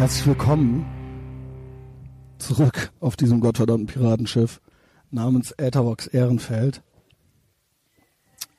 [0.00, 0.86] Herzlich willkommen
[2.38, 4.62] zurück auf diesem gottverdammten Piratenschiff
[5.10, 6.82] namens Äthervox Ehrenfeld.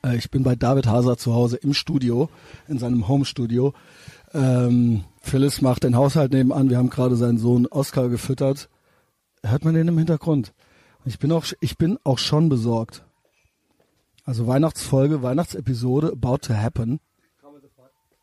[0.04, 2.28] Äh, ich bin bei David Haser zu Hause im Studio,
[2.68, 3.74] in seinem Home-Studio.
[4.32, 6.70] Ähm, Phyllis macht den Haushalt nebenan.
[6.70, 8.68] Wir haben gerade seinen Sohn Oscar gefüttert.
[9.42, 10.54] Hört man den im Hintergrund?
[11.04, 13.04] Ich bin auch, ich bin auch schon besorgt.
[14.24, 17.00] Also Weihnachtsfolge, Weihnachtsepisode about to happen.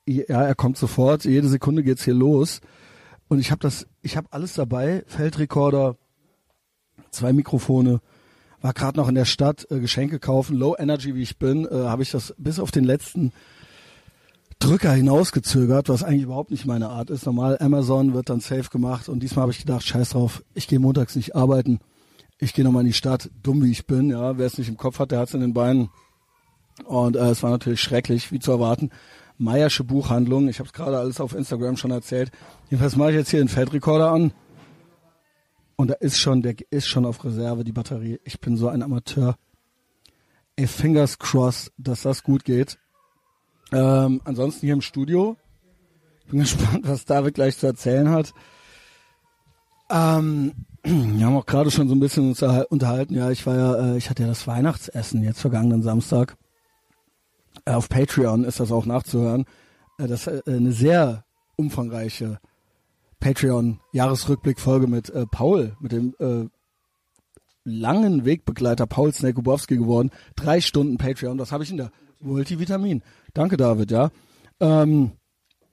[0.05, 1.25] Ja, er kommt sofort.
[1.25, 2.61] Jede Sekunde geht's hier los.
[3.29, 5.03] Und ich habe das, ich habe alles dabei.
[5.07, 5.95] Feldrekorder,
[7.11, 8.01] zwei Mikrofone.
[8.61, 10.57] War gerade noch in der Stadt äh, Geschenke kaufen.
[10.57, 13.31] Low Energy wie ich bin, äh, habe ich das bis auf den letzten
[14.57, 17.25] Drücker hinausgezögert, was eigentlich überhaupt nicht meine Art ist.
[17.25, 20.79] Normal Amazon wird dann safe gemacht und diesmal habe ich gedacht, scheiß drauf, ich gehe
[20.79, 21.79] montags nicht arbeiten.
[22.39, 24.75] Ich gehe nochmal in die Stadt, dumm wie ich bin, ja, wer es nicht im
[24.75, 25.89] Kopf hat, der hat es in den Beinen.
[26.83, 28.89] Und äh, es war natürlich schrecklich, wie zu erwarten.
[29.39, 32.31] Meiersche Buchhandlung, ich habe es gerade alles auf Instagram schon erzählt.
[32.69, 34.33] Jedenfalls mache ich jetzt hier den Feldrekorder an.
[35.77, 38.19] Und da ist schon, der ist schon auf Reserve, die Batterie.
[38.25, 39.37] Ich bin so ein Amateur.
[40.57, 42.77] Ey, fingers crossed, dass das gut geht.
[43.71, 45.37] Ähm, ansonsten hier im Studio.
[46.25, 48.33] Ich bin gespannt, was David gleich zu erzählen hat.
[49.89, 50.51] Ähm,
[50.83, 53.15] wir haben auch gerade schon so ein bisschen uns unterhalten.
[53.15, 56.35] Ja, ich war ja, äh, ich hatte ja das Weihnachtsessen jetzt vergangenen Samstag.
[57.65, 59.45] Äh, auf Patreon ist das auch nachzuhören.
[59.97, 62.39] Äh, das ist äh, eine sehr umfangreiche
[63.19, 66.47] Patreon-Jahresrückblick-Folge mit äh, Paul, mit dem äh,
[67.65, 70.11] langen Wegbegleiter Paul Snekubowski geworden.
[70.35, 73.03] Drei Stunden Patreon, das habe ich in der Multivitamin.
[73.33, 74.09] Danke, David, ja.
[74.59, 75.11] Ähm,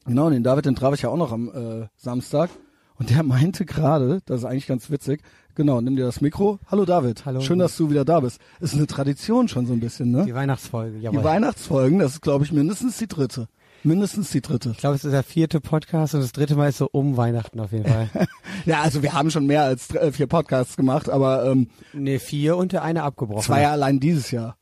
[0.04, 2.50] genau, den David, den traf ich ja auch noch am äh, Samstag.
[2.98, 5.20] Und der meinte gerade, das ist eigentlich ganz witzig,
[5.54, 6.58] genau, nimm dir das Mikro.
[6.70, 7.40] Hallo David, Hallo.
[7.40, 8.40] schön, dass du wieder da bist.
[8.60, 10.24] Ist eine Tradition schon so ein bisschen, ne?
[10.24, 13.48] Die Weihnachtsfolge, Die Weihnachtsfolgen, das ist, glaube ich, mindestens die dritte.
[13.82, 14.70] Mindestens die dritte.
[14.70, 17.60] Ich glaube, es ist der vierte Podcast und das dritte Mal ist so um Weihnachten
[17.60, 18.08] auf jeden Fall.
[18.64, 22.18] Ja, also wir haben schon mehr als drei, äh, vier Podcasts gemacht, aber ähm, ne,
[22.18, 23.42] vier und der eine abgebrochen.
[23.42, 24.56] zwei ja allein dieses Jahr.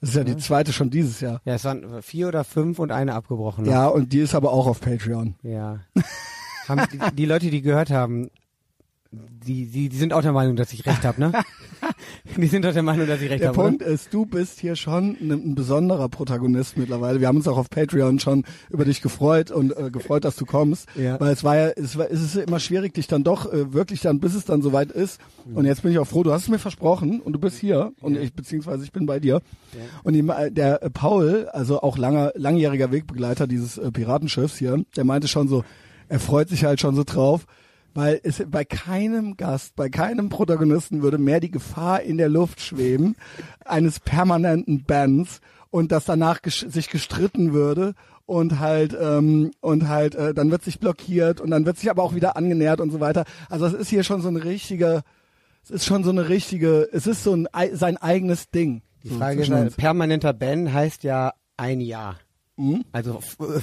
[0.00, 1.40] Das ist ja die zweite schon dieses Jahr.
[1.44, 3.64] Ja, es waren vier oder fünf und eine abgebrochen.
[3.64, 5.36] Ja, und die ist aber auch auf Patreon.
[5.42, 5.80] Ja.
[6.68, 8.30] haben die, die Leute, die gehört haben,
[9.10, 11.32] die, die, die sind auch der Meinung, dass ich recht habe, ne?
[12.36, 13.62] die sind auch der Meinung, dass ich recht Der habe.
[13.62, 17.18] Punkt ist, du bist hier schon ein, ein besonderer Protagonist mittlerweile.
[17.18, 20.44] Wir haben uns auch auf Patreon schon über dich gefreut und äh, gefreut, dass du
[20.44, 21.18] kommst, Ja.
[21.20, 24.02] weil es war ja, es, war, es ist immer schwierig, dich dann doch äh, wirklich
[24.02, 25.20] dann, bis es dann soweit ist.
[25.54, 27.92] Und jetzt bin ich auch froh, du hast es mir versprochen und du bist hier
[28.02, 29.40] und ich beziehungsweise ich bin bei dir.
[30.02, 34.84] Und die, äh, der äh, Paul, also auch langer langjähriger Wegbegleiter dieses äh, Piratenschiffs hier,
[34.96, 35.64] der meinte schon so,
[36.08, 37.46] er freut sich halt schon so drauf.
[37.94, 42.60] Weil es bei keinem Gast, bei keinem Protagonisten würde mehr die Gefahr in der Luft
[42.60, 43.16] schweben
[43.64, 47.94] eines permanenten Bans und dass danach gesch sich gestritten würde
[48.26, 52.02] und halt ähm, und halt äh, dann wird sich blockiert und dann wird sich aber
[52.04, 53.24] auch wieder angenähert und so weiter.
[53.48, 55.02] Also es ist hier schon so eine richtige,
[55.64, 58.82] es ist schon so eine richtige, es ist so ein ei- sein eigenes Ding.
[59.02, 59.76] Die so Frage ist, äh, uns.
[59.76, 62.16] permanenter Ban heißt ja ein Jahr.
[62.58, 62.84] Mhm.
[62.92, 63.20] Also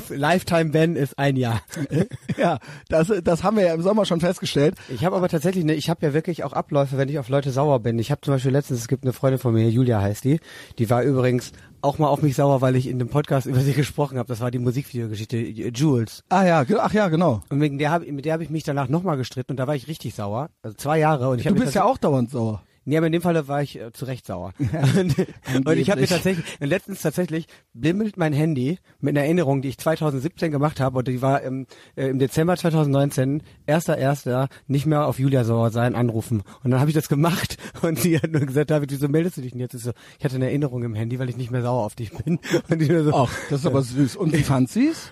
[0.10, 1.62] Lifetime Ban ist ein Jahr.
[2.38, 4.76] ja, das das haben wir ja im Sommer schon festgestellt.
[4.90, 7.52] Ich habe aber tatsächlich, ne, ich habe ja wirklich auch Abläufe, wenn ich auf Leute
[7.52, 8.00] sauer bin.
[8.00, 10.40] Ich habe zum Beispiel letztens, es gibt eine Freundin von mir, Julia heißt die,
[10.80, 11.52] die war übrigens
[11.82, 14.28] auch mal auf mich sauer, weil ich in dem Podcast über sie gesprochen habe.
[14.28, 16.24] Das war die Musikvideogeschichte äh, Jules.
[16.30, 17.44] Ah ja, ach ja, genau.
[17.50, 19.76] Und wegen der hab, mit der habe ich mich danach nochmal gestritten und da war
[19.76, 20.50] ich richtig sauer.
[20.64, 21.30] Also zwei Jahre.
[21.30, 22.64] Und ich Du bist ja auch dauernd sauer.
[22.88, 24.54] Nee, aber in dem Falle war ich äh, zu Recht sauer.
[24.60, 25.16] und,
[25.68, 29.70] und ich habe mir tatsächlich, und letztens tatsächlich bimmelt mein Handy mit einer Erinnerung, die
[29.70, 31.66] ich 2017 gemacht habe und die war im,
[31.96, 36.44] äh, im Dezember 2019, erster, erster, nicht mehr auf Julia sauer sein, anrufen.
[36.64, 39.42] Und dann habe ich das gemacht und sie hat nur gesagt, David, wieso meldest du
[39.42, 39.74] dich denn jetzt?
[39.74, 42.12] Ich so, ich hatte eine Erinnerung im Handy, weil ich nicht mehr sauer auf dich
[42.12, 42.40] bin.
[42.70, 44.16] Und ich nur so, Ach, das ist aber süß.
[44.16, 45.12] Und wie fand sie's?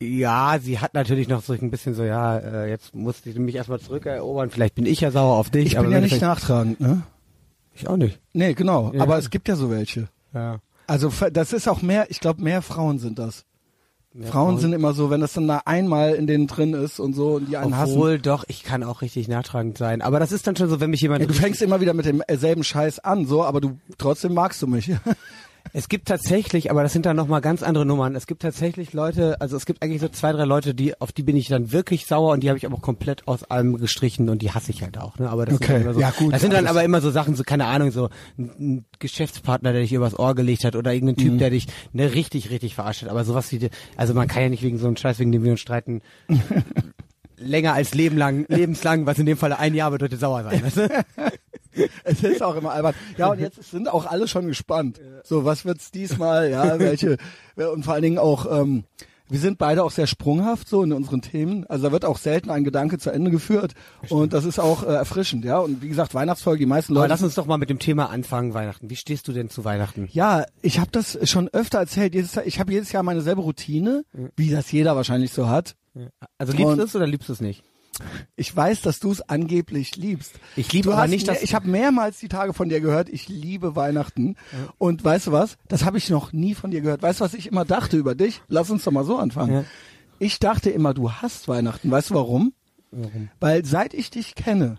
[0.00, 3.54] Ja, sie hat natürlich noch so ein bisschen so, ja, äh, jetzt musste ich mich
[3.54, 5.66] erstmal zurückerobern, vielleicht bin ich ja sauer auf dich.
[5.66, 7.02] Ich aber bin ja nicht nachtragend, ne?
[7.74, 8.20] Ich auch nicht.
[8.32, 8.92] Nee, genau.
[8.92, 9.02] Ja.
[9.02, 10.08] Aber es gibt ja so welche.
[10.32, 10.60] Ja.
[10.86, 13.44] Also das ist auch mehr, ich glaube, mehr Frauen sind das.
[14.24, 17.34] Frauen, sind immer so, wenn das dann da einmal in denen drin ist und so
[17.34, 17.92] und die einen hassen.
[17.92, 20.00] Obwohl, doch, ich kann auch richtig nachtragend sein.
[20.00, 21.20] Aber das ist dann schon so, wenn mich jemand.
[21.20, 24.66] Ja, du fängst immer wieder mit demselben Scheiß an, so, aber du trotzdem magst du
[24.66, 24.90] mich.
[25.78, 28.16] Es gibt tatsächlich, aber das sind dann nochmal ganz andere Nummern.
[28.16, 31.22] Es gibt tatsächlich Leute, also es gibt eigentlich so zwei, drei Leute, die, auf die
[31.22, 34.40] bin ich dann wirklich sauer und die habe ich aber komplett aus allem gestrichen und
[34.40, 35.18] die hasse ich halt auch.
[35.18, 35.28] Ne?
[35.28, 37.42] Aber das Okay, sind so, ja, gut, Das sind dann aber immer so Sachen, so
[37.44, 38.08] keine Ahnung, so
[38.38, 42.14] ein, ein Geschäftspartner, der dich übers Ohr gelegt hat oder irgendein Typ, der dich ne,
[42.14, 43.10] richtig, richtig verarscht hat.
[43.10, 45.44] Aber sowas wie, die- also man kann ja nicht wegen so einem Scheiß, wegen dem
[45.44, 46.00] wir uns streiten,
[47.36, 50.62] länger als Leben lang, lebenslang, was in dem Fall ein Jahr bedeutet, sauer sein.
[50.64, 50.88] Weißt du?
[52.04, 52.94] es ist auch immer albern.
[53.16, 55.00] Ja, und jetzt sind auch alle schon gespannt.
[55.24, 56.50] So, was wird's diesmal?
[56.50, 57.16] Ja, welche
[57.56, 58.84] und vor allen Dingen auch ähm,
[59.28, 61.66] wir sind beide auch sehr sprunghaft so in unseren Themen.
[61.66, 63.72] Also da wird auch selten ein Gedanke zu Ende geführt.
[64.08, 65.58] Und das ist auch äh, erfrischend, ja.
[65.58, 67.10] Und wie gesagt, Weihnachtsfolge, die meisten Aber Leute.
[67.10, 68.88] lass uns doch mal mit dem Thema anfangen, Weihnachten.
[68.88, 70.08] Wie stehst du denn zu Weihnachten?
[70.12, 72.14] Ja, ich habe das schon öfter erzählt.
[72.14, 74.04] Jedes, ich habe jedes Jahr meine selbe Routine,
[74.36, 75.74] wie das jeder wahrscheinlich so hat.
[76.38, 77.64] Also liebst du es oder liebst du es nicht?
[78.36, 80.32] Ich weiß, dass du es angeblich liebst.
[80.56, 83.28] Ich liebe aber hast nicht, dass- Ich habe mehrmals die Tage von dir gehört, ich
[83.28, 84.36] liebe Weihnachten.
[84.78, 85.56] Und weißt du was?
[85.68, 87.02] Das habe ich noch nie von dir gehört.
[87.02, 88.42] Weißt du, was ich immer dachte über dich?
[88.48, 89.52] Lass uns doch mal so anfangen.
[89.52, 89.64] Ja.
[90.18, 91.90] Ich dachte immer, du hasst Weihnachten.
[91.90, 92.52] Weißt du warum?
[92.90, 93.28] Warum?
[93.40, 94.78] Weil seit ich dich kenne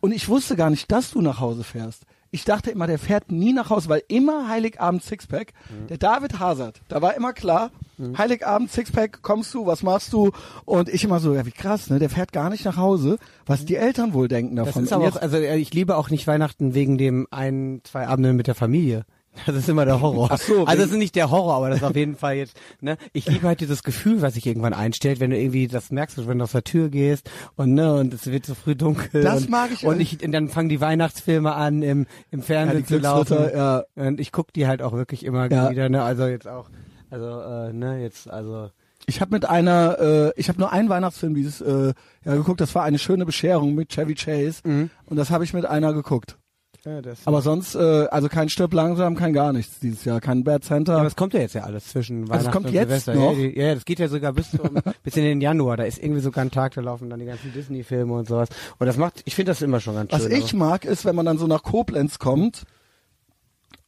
[0.00, 2.02] und ich wusste gar nicht, dass du nach Hause fährst.
[2.30, 5.52] Ich dachte immer, der fährt nie nach Hause, weil immer Heiligabend Sixpack.
[5.88, 7.70] Der David Hazard, da war immer klar,
[8.18, 10.30] Heiligabend Sixpack, kommst du, was machst du?
[10.64, 11.98] Und ich immer so, ja wie krass, ne?
[11.98, 14.84] Der fährt gar nicht nach Hause, was die Eltern wohl denken Das davon.
[14.84, 18.06] ist Und aber auch, also äh, ich liebe auch nicht Weihnachten wegen dem ein, zwei
[18.06, 19.04] Abenden mit der Familie.
[19.46, 20.28] Das ist immer der Horror.
[20.30, 22.56] Ach so, also es ist nicht der Horror, aber das ist auf jeden Fall jetzt,
[22.80, 22.96] ne?
[23.12, 26.38] Ich liebe halt dieses Gefühl, was sich irgendwann einstellt, wenn du irgendwie das merkst, wenn
[26.38, 29.22] du aus der Tür gehst und ne, und es wird so früh dunkel.
[29.24, 30.00] Das und, mag ich Und auch.
[30.00, 33.36] ich, und dann fangen die Weihnachtsfilme an im, im Fernsehen Ja, zu laufen.
[33.52, 33.82] Ja.
[33.96, 35.68] Und ich guck die halt auch wirklich immer Ja.
[35.68, 36.04] wieder, ne?
[36.04, 36.70] Also jetzt auch,
[37.14, 38.70] also, äh, ne, jetzt, also.
[39.06, 41.92] Ich habe mit einer, äh, ich habe nur einen Weihnachtsfilm dieses äh,
[42.24, 42.60] ja geguckt.
[42.60, 44.90] Das war eine schöne Bescherung mit Chevy Chase Mhm.
[45.06, 46.38] und das habe ich mit einer geguckt.
[46.86, 47.78] Ja, das, Aber sonst, äh,
[48.10, 50.96] also kein Stirb langsam, kein gar nichts dieses Jahr, kein Bad Center.
[50.98, 53.14] Aber es kommt ja jetzt ja alles zwischen Weihnachten kommt und jetzt Silvester.
[53.14, 53.36] noch?
[53.38, 54.68] Ja, ja, das geht ja sogar bis, zum,
[55.02, 55.78] bis in den Januar.
[55.78, 58.48] Da ist irgendwie sogar ein Tag, da laufen dann die ganzen Disney-Filme und sowas.
[58.78, 60.32] Und das macht, ich finde das immer schon ganz Was schön.
[60.32, 62.64] ich mag, ist, wenn man dann so nach Koblenz kommt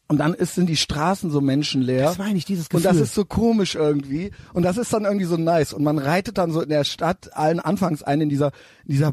[0.08, 2.05] und dann ist, sind die Straßen so menschenleer.
[2.05, 2.85] Das meine ich, dieses Und Gefühl.
[2.85, 4.31] das ist so komisch irgendwie.
[4.53, 5.73] Und das ist dann irgendwie so nice.
[5.73, 8.53] Und man reitet dann so in der Stadt allen anfangs ein in dieser,
[8.85, 9.12] in dieser,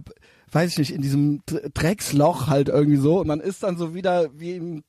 [0.52, 3.22] weiß ich nicht, in diesem Dr- Drecksloch halt irgendwie so.
[3.22, 4.84] Und man ist dann so wieder wie im,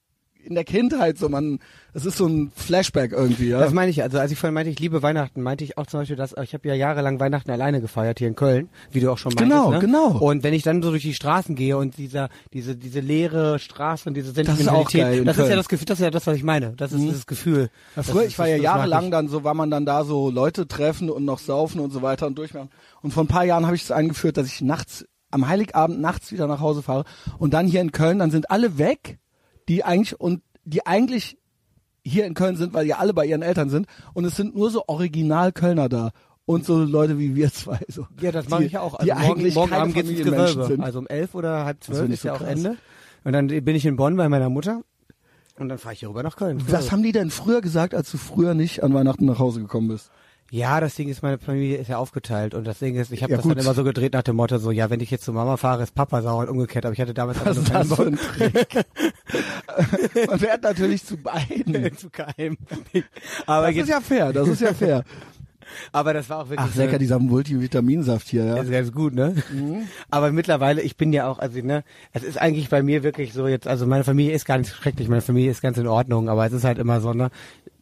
[0.44, 1.28] in der Kindheit so.
[1.28, 1.58] Man,
[1.92, 3.60] es ist so ein Flashback irgendwie, ja.
[3.60, 6.00] Das meine ich, also als ich vorhin meinte, ich liebe Weihnachten, meinte ich auch zum
[6.00, 9.18] Beispiel, dass ich habe ja jahrelang Weihnachten alleine gefeiert hier in Köln, wie du auch
[9.18, 9.50] schon meintest.
[9.50, 9.78] Genau, ne?
[9.78, 10.18] genau.
[10.18, 14.08] Und wenn ich dann so durch die Straßen gehe und dieser, diese, diese leere Straße
[14.08, 16.26] und diese ist auch Sentimentalität, geil das ist ja das Gefühl, das ist ja das,
[16.26, 16.72] was ich meine.
[16.76, 17.62] Das ist dieses Gefühl.
[17.62, 19.86] Ja, Das früher, ist- ich war ja das- das jahrelang dann so, war man dann
[19.86, 22.70] da so Leute treffen und noch saufen und so weiter und durchmachen.
[23.02, 26.30] Und vor ein paar Jahren habe ich es eingeführt, dass ich nachts, am Heiligabend nachts
[26.32, 27.04] wieder nach Hause fahre.
[27.38, 29.18] Und dann hier in Köln, dann sind alle weg,
[29.68, 31.38] die eigentlich, und die eigentlich
[32.02, 33.86] hier in Köln sind, weil ja alle bei ihren Eltern sind.
[34.12, 36.10] Und es sind nur so original Kölner da.
[36.46, 37.80] Und so Leute wie wir zwei.
[37.88, 38.06] So.
[38.20, 38.98] Ja, das mache Die- ich ja auch.
[39.02, 40.66] die Also morgen, eigentlich morgen Abend geht's ins Gewölbe.
[40.66, 40.82] sind.
[40.82, 42.48] Also um elf oder halb zwölf ist so ja auch krass.
[42.50, 42.76] Ende.
[43.24, 44.82] Und dann bin ich in Bonn bei meiner Mutter.
[45.58, 46.62] Und dann fahre ich hier rüber nach Köln.
[46.68, 49.88] Was haben die denn früher gesagt, als du früher nicht an Weihnachten nach Hause gekommen
[49.88, 50.10] bist?
[50.54, 53.32] Ja, das Ding ist, meine Familie ist ja aufgeteilt und das Ding ist, ich habe
[53.32, 53.56] Ja, das gut.
[53.56, 55.82] dann immer so gedreht nach dem Motto, so, ja, wenn ich jetzt zu Mama fahre,
[55.82, 58.56] ist Papa sauer und umgekehrt, aber ich hatte damals Was einfach nur das für keinen
[58.56, 58.84] ein Trick?
[60.28, 61.96] Man fährt natürlich zu beiden.
[61.96, 62.56] Zu keinem.
[63.46, 65.02] aber, Das ist ja fair, das ist ja fair.
[65.92, 68.54] aber das war auch wirklich Ach, lecker, dieser Multivitaminsaft hier, ja.
[68.54, 69.34] Das ist ganz gut, ne?
[69.52, 69.88] Mhm.
[70.10, 73.48] Aber mittlerweile, ich bin ja auch, also ne, es ist eigentlich bei mir wirklich so
[73.48, 76.46] jetzt, also meine Familie ist gar nicht schrecklich, meine Familie ist ganz in Ordnung, aber
[76.46, 77.30] es ist halt immer so, ne?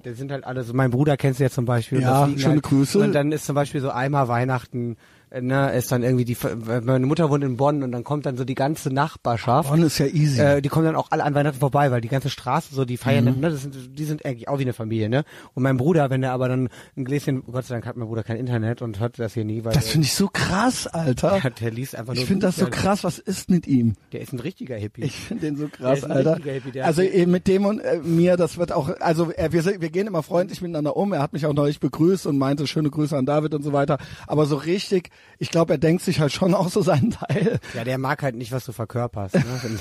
[0.03, 1.99] Wir sind halt alle so, mein Bruder kennst du ja zum Beispiel.
[1.99, 2.99] und Ja, schöne halt, Grüße.
[2.99, 4.97] Und dann ist zum Beispiel so einmal Weihnachten,
[5.41, 6.37] ne, ist dann irgendwie die,
[6.85, 9.69] meine Mutter wohnt in Bonn und dann kommt dann so die ganze Nachbarschaft.
[9.71, 10.41] Bonn ist ja easy.
[10.41, 12.97] Äh, die kommen dann auch alle an Weihnachten vorbei, weil die ganze Straße so, die
[12.97, 13.41] feiern, Mhm.
[13.41, 15.25] ne, das sind, die sind eigentlich auch wie eine Familie, ne?
[15.55, 18.23] Und mein Bruder, wenn er aber dann ein Gläschen, Gott sei Dank hat mein Bruder
[18.23, 21.41] kein Internet und hört das hier nie, weil das finde ich so krass, Alter.
[21.43, 23.95] der, der liest einfach nur Ich finde das so krass, was ist mit ihm?
[24.13, 25.03] Der ist ein richtiger Hippie.
[25.05, 26.37] Ich finde den so krass, Alter.
[26.37, 29.65] Hippie, Also hat- eh, mit dem und äh, mir, das wird auch, also äh, wir,
[29.81, 31.13] wir gehen immer freundlich miteinander um.
[31.13, 33.99] Er hat mich auch neulich begrüßt und meinte schöne Grüße an David und so weiter.
[34.27, 37.59] Aber so richtig, ich glaube, er denkt sich halt schon auch so seinen Teil.
[37.75, 39.35] Ja, der mag halt nicht, was du verkörperst.
[39.35, 39.43] Ne?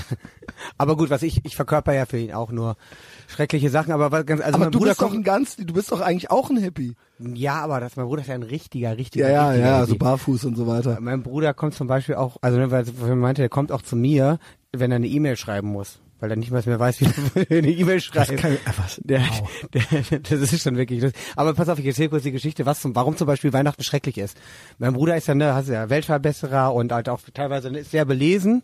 [0.78, 2.78] aber gut, was ich, ich verkörper ja für ihn auch nur
[3.28, 5.74] schreckliche Sachen, aber was ganz, also Aber mein du Bruder bist doch ein ganz, du
[5.74, 6.96] bist doch eigentlich auch ein Hippie.
[7.20, 9.92] ja, aber das, mein Bruder ist ja ein richtiger, richtiger, Ja, ja, richtiger ja, Hippie.
[9.92, 10.98] so barfuß und so weiter.
[11.00, 14.40] Mein Bruder kommt zum Beispiel auch, also weil er meinte, er kommt auch zu mir,
[14.72, 16.00] wenn er eine E-Mail schreiben muss.
[16.22, 17.06] Weil er nicht mal mehr weiß, wie
[17.50, 18.38] er eine E-Mail schreibt.
[18.38, 19.01] kann- äh, was?
[19.04, 19.50] Der, Wow.
[20.10, 21.01] der, das ist schon wirklich.
[21.01, 23.84] Das, aber pass auf, ich erzähle kurz die Geschichte, was zum, warum zum Beispiel Weihnachten
[23.84, 24.38] schrecklich ist.
[24.78, 28.06] Mein Bruder ist ja, ne, hast du ja Weltverbesserer und halt auch teilweise ist sehr
[28.06, 28.63] belesen.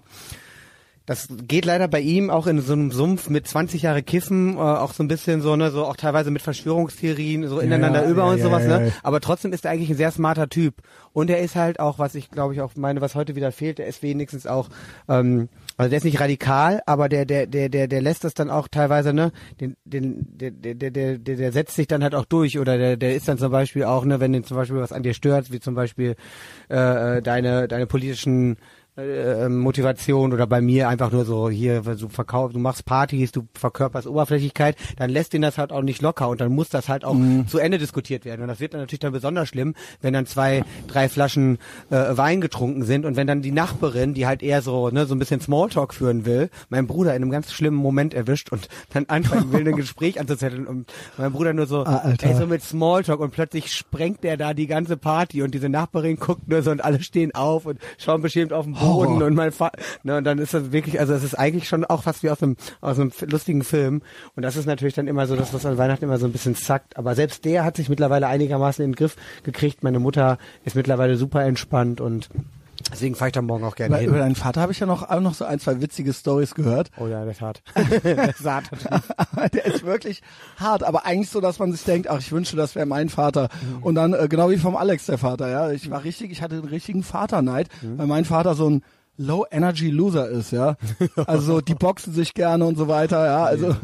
[1.08, 4.60] Das geht leider bei ihm auch in so einem Sumpf mit 20 Jahre Kiffen, äh,
[4.60, 8.26] auch so ein bisschen so, ne, so auch teilweise mit Verschwörungstheorien, so ineinander ja, über
[8.26, 8.92] ja, und ja, sowas, ne?
[9.04, 10.76] Aber trotzdem ist er eigentlich ein sehr smarter Typ.
[11.14, 13.78] Und er ist halt auch, was ich glaube ich auch meine, was heute wieder fehlt,
[13.78, 14.68] der ist wenigstens auch,
[15.08, 15.48] ähm,
[15.78, 18.68] also der ist nicht radikal, aber der, der, der, der, der lässt das dann auch
[18.68, 22.26] teilweise, ne, den, den, der, der, der, der, der, der setzt sich dann halt auch
[22.26, 24.92] durch oder der, der ist dann zum Beispiel auch, ne, wenn den zum Beispiel was
[24.92, 26.18] an dir stört, wie zum Beispiel
[26.70, 28.58] äh, äh, deine, deine politischen
[28.98, 33.48] äh, Motivation oder bei mir einfach nur so hier du verkaufst, du machst Partys, du
[33.54, 37.06] verkörperst Oberflächlichkeit, dann lässt ihn das halt auch nicht locker und dann muss das halt
[37.06, 37.48] auch Mhm.
[37.48, 40.64] zu Ende diskutiert werden und das wird dann natürlich dann besonders schlimm, wenn dann zwei,
[40.88, 41.58] drei Flaschen
[41.90, 45.16] äh, Wein getrunken sind und wenn dann die Nachbarin, die halt eher so ne so
[45.16, 49.06] ein bisschen Smalltalk führen will, meinen Bruder in einem ganz schlimmen Moment erwischt und dann
[49.08, 53.20] anfangen will, ein Gespräch anzuzetteln und mein Bruder nur so, Ah, ey, so mit Smalltalk
[53.20, 56.84] und plötzlich sprengt der da die ganze Party und diese Nachbarin guckt nur so und
[56.84, 59.24] alle stehen auf und schauen beschämt auf den Boden Horror.
[59.24, 62.04] und mein Vater, ne, und dann ist das wirklich, also es ist eigentlich schon auch
[62.04, 64.02] fast wie aus einem, aus einem lustigen Film.
[64.36, 66.56] Und das ist natürlich dann immer so, dass das an Weihnachten immer so ein bisschen
[66.56, 70.76] zackt, aber selbst der hat sich mittlerweile einigermaßen in den Griff gekriegt, meine Mutter ist
[70.76, 72.30] mittlerweile super entspannt und
[72.92, 74.10] deswegen fahre ich da morgen auch gerne Über, hin.
[74.10, 76.92] über deinen Vater habe ich ja noch, auch noch so ein, zwei witzige Stories gehört.
[76.98, 77.62] Oh ja, das ist hart.
[77.76, 78.70] das ist hart.
[79.54, 80.22] der ist wirklich
[80.58, 83.50] hart, aber eigentlich so, dass man sich denkt, ach, ich wünschte, das wäre mein Vater.
[83.82, 85.72] Und dann, äh, genau wie vom Alex, der Vater, ja.
[85.72, 88.84] Ich war richtig, ich hatte einen richtigen Vaterneid, weil mein Vater so ein
[89.18, 90.78] Low-Energy-Loser ist, ja.
[91.26, 93.44] Also die boxen sich gerne und so weiter, ja.
[93.46, 93.76] Also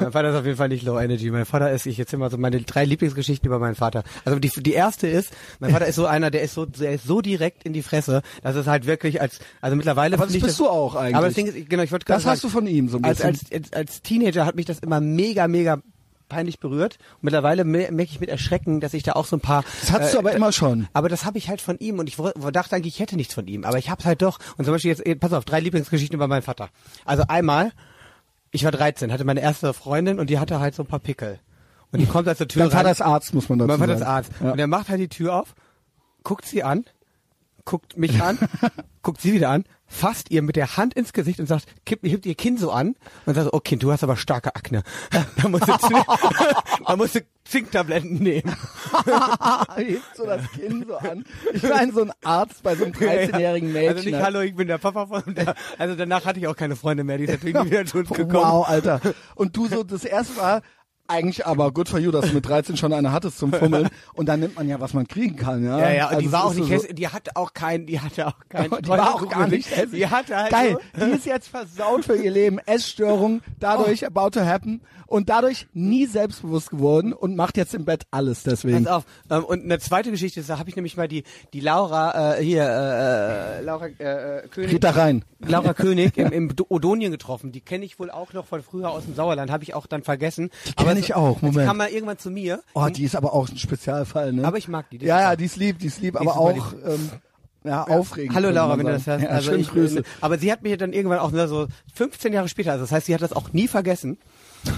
[0.00, 1.30] mein Vater ist auf jeden Fall nicht low energy.
[1.30, 4.04] Mein Vater ist, ich erzähle mal so meine drei Lieblingsgeschichten über meinen Vater.
[4.24, 7.04] Also die, die erste ist, mein Vater ist so einer, der ist so, der ist
[7.04, 10.16] so direkt in die Fresse, dass es halt wirklich als, also mittlerweile.
[10.16, 11.16] Aber das bist du auch eigentlich.
[11.16, 12.98] Aber das Ding ist, genau, ich wollte gerade das hast du sagen, von ihm so
[12.98, 13.26] ein bisschen.
[13.26, 15.80] als, als, als Teenager hat mich das immer mega, mega
[16.28, 16.98] peinlich berührt.
[17.14, 19.64] Und mittlerweile me- merke ich mit Erschrecken, dass ich da auch so ein paar.
[19.80, 20.88] das hattest du äh, aber immer schon.
[20.92, 23.46] aber das habe ich halt von ihm und ich dachte eigentlich, ich hätte nichts von
[23.46, 23.64] ihm.
[23.64, 24.38] Aber ich habe halt doch.
[24.56, 26.68] Und zum Beispiel jetzt, pass auf, drei Lieblingsgeschichten über meinen Vater.
[27.04, 27.72] Also einmal,
[28.50, 31.38] ich war 13, hatte meine erste Freundin und die hatte halt so ein paar Pickel.
[31.92, 32.92] Und die kommt halt zur Tür Dein Vater rein.
[32.92, 34.02] ist Arzt, muss man dazu Mein Vater sagen.
[34.24, 34.32] ist Arzt.
[34.42, 34.52] Ja.
[34.52, 35.54] Und er macht halt die Tür auf,
[36.24, 36.84] guckt sie an,
[37.64, 38.38] guckt mich an,
[39.02, 42.26] guckt sie wieder an, fasst ihr mit der Hand ins Gesicht und sagt, kipp, hebt
[42.26, 44.82] ihr Kinn so an und sagt, so, oh Kind, du hast aber starke Akne.
[45.36, 45.72] Da musst du,
[46.86, 48.56] da musst du Zinktabletten nehmen.
[49.76, 51.24] Hebt so das Kinn so an.
[51.52, 53.88] Ich meine, so ein Arzt bei so einem 13-jährigen Mädchen.
[53.88, 54.22] Also nicht, ne?
[54.22, 57.18] hallo, ich bin der Papa von der, also danach hatte ich auch keine Freunde mehr,
[57.18, 58.32] die ist natürlich wieder zu uns gekommen.
[58.32, 59.00] Wow, Alter.
[59.34, 60.62] Und du so, das erste war,
[61.08, 63.88] eigentlich aber good for you, dass du mit 13 schon eine hattest zum Fummeln.
[64.14, 65.78] Und dann nimmt man ja, was man kriegen kann, ja.
[65.78, 68.00] Ja, ja, und Also die war auch nicht so, hässlich, die hatte auch keinen, die
[68.00, 68.70] hatte auch keinen.
[68.82, 70.00] Die war auch gar nicht hässlich.
[70.02, 72.58] Die hatte halt Geil, so, die ist jetzt versaut für ihr Leben.
[72.58, 74.06] Essstörung, dadurch Oh.
[74.06, 78.84] about to happen und dadurch nie selbstbewusst geworden und macht jetzt im Bett alles deswegen.
[78.84, 79.04] Pass auf.
[79.30, 81.22] Ähm, und eine zweite Geschichte ist, da habe ich nämlich mal die
[81.52, 85.24] die Laura äh, hier äh, äh, Laura äh, König Geht da rein.
[85.40, 87.52] Laura König im, im Do- Odonien getroffen.
[87.52, 90.02] Die kenne ich wohl auch noch von früher aus dem Sauerland, habe ich auch dann
[90.02, 90.50] vergessen.
[90.78, 91.66] Die kenn ich auch, Die Moment.
[91.66, 92.62] kam mal irgendwann zu mir.
[92.74, 94.44] Oh, die ist aber auch ein Spezialfall, ne?
[94.44, 96.20] Aber ich mag die, die ist ja, ja, die ist lieb, die ist lieb, ist
[96.20, 97.10] aber super auch ähm,
[97.64, 98.34] ja, aufregend.
[98.34, 99.24] Hallo Laura, wenn du das hörst.
[99.24, 100.02] Ja, also ich, Grüße.
[100.20, 103.14] Aber sie hat mich dann irgendwann auch so 15 Jahre später, also das heißt, sie
[103.14, 104.18] hat das auch nie vergessen,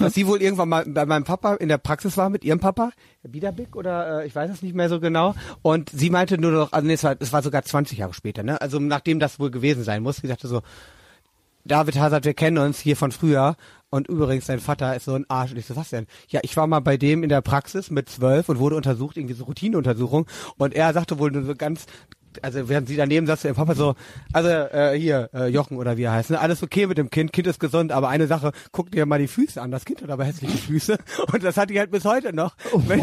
[0.00, 2.90] dass sie wohl irgendwann mal bei meinem Papa in der Praxis war mit ihrem Papa,
[3.22, 5.34] Herr Biederbeck oder äh, ich weiß es nicht mehr so genau.
[5.62, 8.42] Und sie meinte nur noch, also nee, es war, es war sogar 20 Jahre später,
[8.42, 8.60] ne?
[8.60, 10.62] Also nachdem das wohl gewesen sein muss, sie sagte so,
[11.64, 13.56] David Hazard, wir kennen uns hier von früher.
[13.90, 15.52] Und übrigens, dein Vater ist so ein Arsch.
[15.52, 16.06] Und ich so, was denn?
[16.28, 19.34] Ja, ich war mal bei dem in der Praxis mit zwölf und wurde untersucht, irgendwie
[19.34, 20.26] so Routineuntersuchung.
[20.58, 21.86] Und er sagte wohl nur so ganz,
[22.42, 23.94] also während sie daneben saß, der Papa so,
[24.32, 26.40] also äh, hier, äh, Jochen oder wie er heißt, ne?
[26.40, 29.28] alles okay mit dem Kind, Kind ist gesund, aber eine Sache, guck dir mal die
[29.28, 30.98] Füße an, das Kind hat aber hässliche Füße.
[31.32, 32.54] Und das hat die halt bis heute noch.
[32.74, 33.00] Wenn-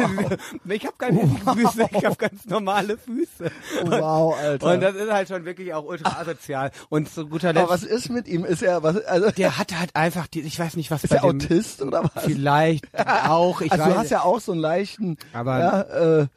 [0.70, 3.52] Ich habe keine hässlichen Füße, ich habe ganz normale Füße.
[3.86, 4.74] Oh, wow, Alter.
[4.74, 6.72] Und das ist halt schon wirklich auch ultra asozial.
[6.90, 8.46] Und zu guter Letzt, aber was ist mit ihm?
[8.46, 11.16] Ist er was also der hat halt einfach die, ich weiß nicht, was ist bei
[11.18, 12.24] er dem, Autist oder was?
[12.24, 12.86] Vielleicht
[13.28, 13.94] auch, ich also weiß.
[13.94, 15.82] du hast ja auch so einen leichten Aber- ja,
[16.22, 16.28] äh,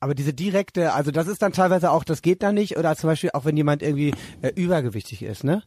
[0.00, 3.08] aber diese direkte, also das ist dann teilweise auch, das geht da nicht, oder zum
[3.08, 5.62] Beispiel auch wenn jemand irgendwie äh, übergewichtig ist, ne?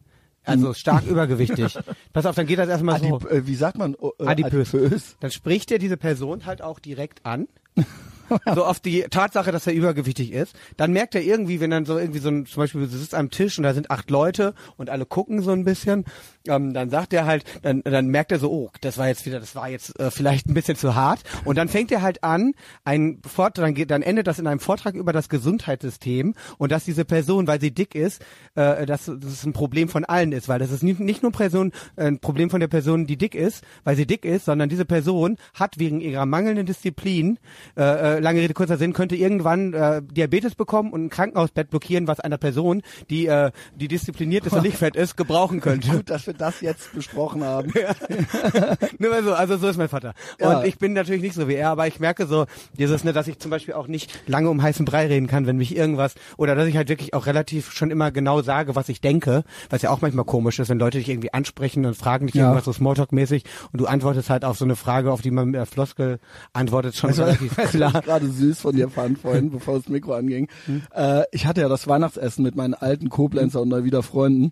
[0.46, 1.80] Also stark übergewichtig.
[2.14, 3.16] Pass auf, dann geht das erstmal so.
[3.16, 4.74] Adip, äh, wie sagt man äh, Adipös.
[4.74, 5.16] adipös?
[5.20, 7.48] Dann spricht er diese Person halt auch direkt an.
[8.54, 10.56] so auf die Tatsache, dass er übergewichtig ist.
[10.78, 13.30] Dann merkt er irgendwie, wenn dann so irgendwie so ein, zum Beispiel, du sitzt am
[13.30, 16.06] Tisch und da sind acht Leute und alle gucken so ein bisschen,
[16.48, 19.40] ähm, dann sagt er halt, dann, dann merkt er so, oh, das war jetzt wieder,
[19.40, 21.22] das war jetzt äh, vielleicht ein bisschen zu hart.
[21.46, 24.60] Und dann fängt er halt an, ein Vortrag, dann, geht, dann endet das in einem
[24.60, 28.22] Vortrag über das Gesundheitssystem und dass diese Person, weil sie dick ist,
[28.56, 31.72] äh, dass das ein Problem von allen ist, weil das ist nicht, nicht nur Person,
[31.96, 34.86] äh, ein Problem von der Person, die dick ist, weil sie dick ist, sondern diese
[34.86, 37.40] Person hat wegen ihrer mangelnden Disziplin,
[37.78, 42.08] äh, äh, lange Rede kurzer Sinn, könnte irgendwann äh, Diabetes bekommen und ein Krankenhausbett blockieren,
[42.08, 45.90] was einer Person, die äh, die diszipliniert ist und nicht fett ist, gebrauchen könnte.
[45.90, 47.74] Gut, dass wir das jetzt besprochen haben.
[49.00, 50.14] Nur mal so, also so ist mein Vater.
[50.40, 50.60] Ja.
[50.60, 52.46] Und ich bin natürlich nicht so wie er, aber ich merke so,
[52.78, 55.58] dieses, ne, dass ich zum Beispiel auch nicht lange um heißen Brei reden kann, wenn
[55.58, 59.02] mich irgendwas, oder dass ich halt wirklich auch relativ schon immer genau sage, was ich
[59.02, 62.36] denke, was ja auch manchmal komisch ist, wenn Leute dich irgendwie ansprechen und fragen dich
[62.36, 62.44] Ja.
[62.44, 65.56] irgendwas so Smalltalk-mäßig und du antwortest halt auf so eine Frage, auf die man mit
[65.56, 66.20] der Floskel
[66.54, 68.02] antwortet, schon du, relativ weißt klar.
[68.02, 70.48] gerade süß von dir fand vorhin, bevor das Mikro anging.
[70.96, 74.52] Äh, ich hatte ja das Weihnachtsessen mit meinen alten Koblenzer und Neuwieder Freunden.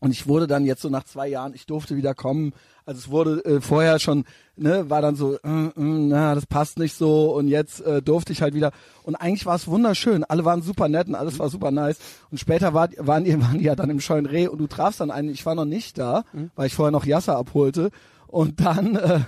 [0.00, 2.52] Und ich wurde dann jetzt so nach zwei Jahren, ich durfte wieder kommen.
[2.86, 4.24] Also es wurde äh, vorher schon,
[4.56, 7.32] ne, war dann so, äh, äh, na, das passt nicht so.
[7.34, 8.72] Und jetzt äh, durfte ich halt wieder.
[9.04, 10.24] Und eigentlich war es wunderschön.
[10.24, 11.98] Alle waren super nett und alles war super nice.
[12.30, 15.00] Und später war, waren, die, waren die ja dann im scheuen Reh und du trafst
[15.00, 15.30] dann einen.
[15.30, 16.24] Ich war noch nicht da,
[16.54, 17.90] weil ich vorher noch Jassa abholte.
[18.26, 19.20] Und dann, äh,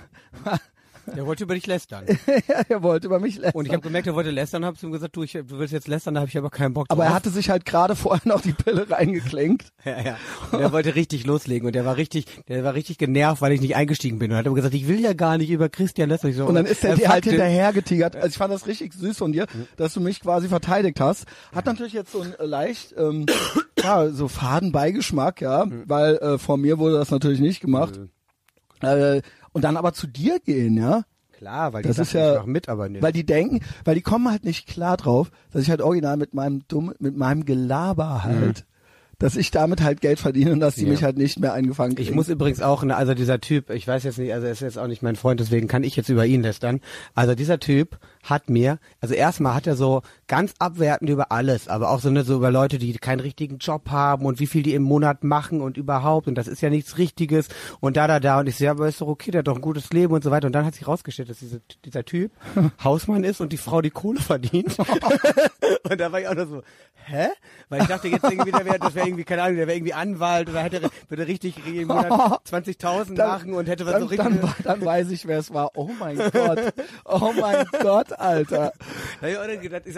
[1.15, 2.05] Der wollte über dich lästern.
[2.69, 3.53] er wollte über mich lästern.
[3.59, 5.73] Und ich habe gemerkt, er wollte lästern, habe zu ihm gesagt, du, ich, du willst
[5.73, 6.97] jetzt lästern, da habe ich aber keinen Bock drauf.
[6.97, 9.71] aber er hatte sich halt gerade vorher noch die Pille reingeklinkt.
[9.85, 10.17] Ja, ja.
[10.51, 13.61] Und er wollte richtig loslegen und der war richtig, der war richtig genervt, weil ich
[13.61, 16.27] nicht eingestiegen bin und hat aber gesagt, ich will ja gar nicht über Christian Lester.
[16.27, 18.17] Ich so, Und dann ist er dir halt fuckte- hinterher getigert.
[18.17, 19.45] Also ich fand das richtig süß von dir,
[19.77, 21.23] dass du mich quasi verteidigt hast.
[21.55, 23.27] Hat natürlich jetzt so ein äh, leicht, ähm,
[23.81, 27.97] ja, so Fadenbeigeschmack, ja, weil äh, vor mir wurde das natürlich nicht gemacht.
[28.81, 29.21] Äh,
[29.57, 31.03] und dann aber zu dir gehen, ja.
[31.33, 33.01] Klar, weil die Das dachten, ist ja- mit, aber nicht.
[33.03, 36.33] Weil die denken, weil die kommen halt nicht klar drauf, dass ich halt original mit
[36.33, 38.65] meinem dumm, mit meinem Gelaber halt,
[39.19, 40.89] dass ich damit halt Geld verdiene und dass die Ja.
[40.89, 42.07] mich halt nicht mehr eingefangen kriegen.
[42.09, 44.61] Ich muss übrigens auch, ne, also dieser Typ, ich weiß jetzt nicht, also er ist
[44.61, 46.81] jetzt auch nicht mein Freund, deswegen kann ich jetzt über ihn lästern.
[47.15, 47.97] Also dieser Typ
[48.29, 52.23] hat mir, also erstmal hat er so ganz abwertend über alles, aber auch so, ne,
[52.23, 55.61] so über Leute, die keinen richtigen Job haben und wie viel die im Monat machen
[55.61, 57.47] und überhaupt und das ist ja nichts Richtiges
[57.79, 59.55] und da, da, da und ich so, ja, aber ist doch okay, der hat doch
[59.55, 62.31] ein gutes Leben und so weiter und dann hat sich rausgestellt, dass diese, dieser Typ
[62.83, 64.77] Hausmann ist und die Frau die Kohle verdient.
[65.89, 66.61] und da war ich auch nur so,
[67.05, 67.27] hä?
[67.69, 69.93] Weil ich dachte jetzt irgendwie, der wäre, das wäre irgendwie, keine Ahnung, der wäre irgendwie
[69.93, 72.11] Anwalt oder hätte, würde richtig im Monat
[72.49, 74.41] 20.000 Dann- machen und hätte was dann, so richtig.
[74.41, 75.71] dann, dann weiß ich, wer es war.
[75.75, 76.73] Oh mein Gott.
[77.05, 78.73] Oh mein Gott, Alter.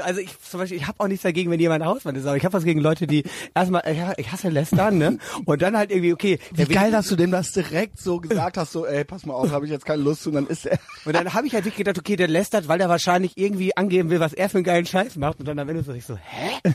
[0.03, 2.43] Also ich zum Beispiel, ich habe auch nichts dagegen, wenn jemand Hausmann ist, aber ich
[2.45, 3.23] habe was gegen Leute, die
[3.53, 3.83] erstmal,
[4.17, 5.17] ich, hasse Lästern, ne?
[5.45, 8.71] Und dann halt irgendwie, okay, Wie geil, dass du dem das direkt so gesagt hast,
[8.71, 10.79] so, ey, pass mal auf, habe ich jetzt keine Lust zu, und dann ist er.
[11.05, 14.09] Und dann habe ich halt wirklich gedacht, okay, der lästert, weil der wahrscheinlich irgendwie angeben
[14.09, 15.39] will, was er für einen geilen Scheiß macht.
[15.39, 16.71] Und dann am Ende so ich so, hä?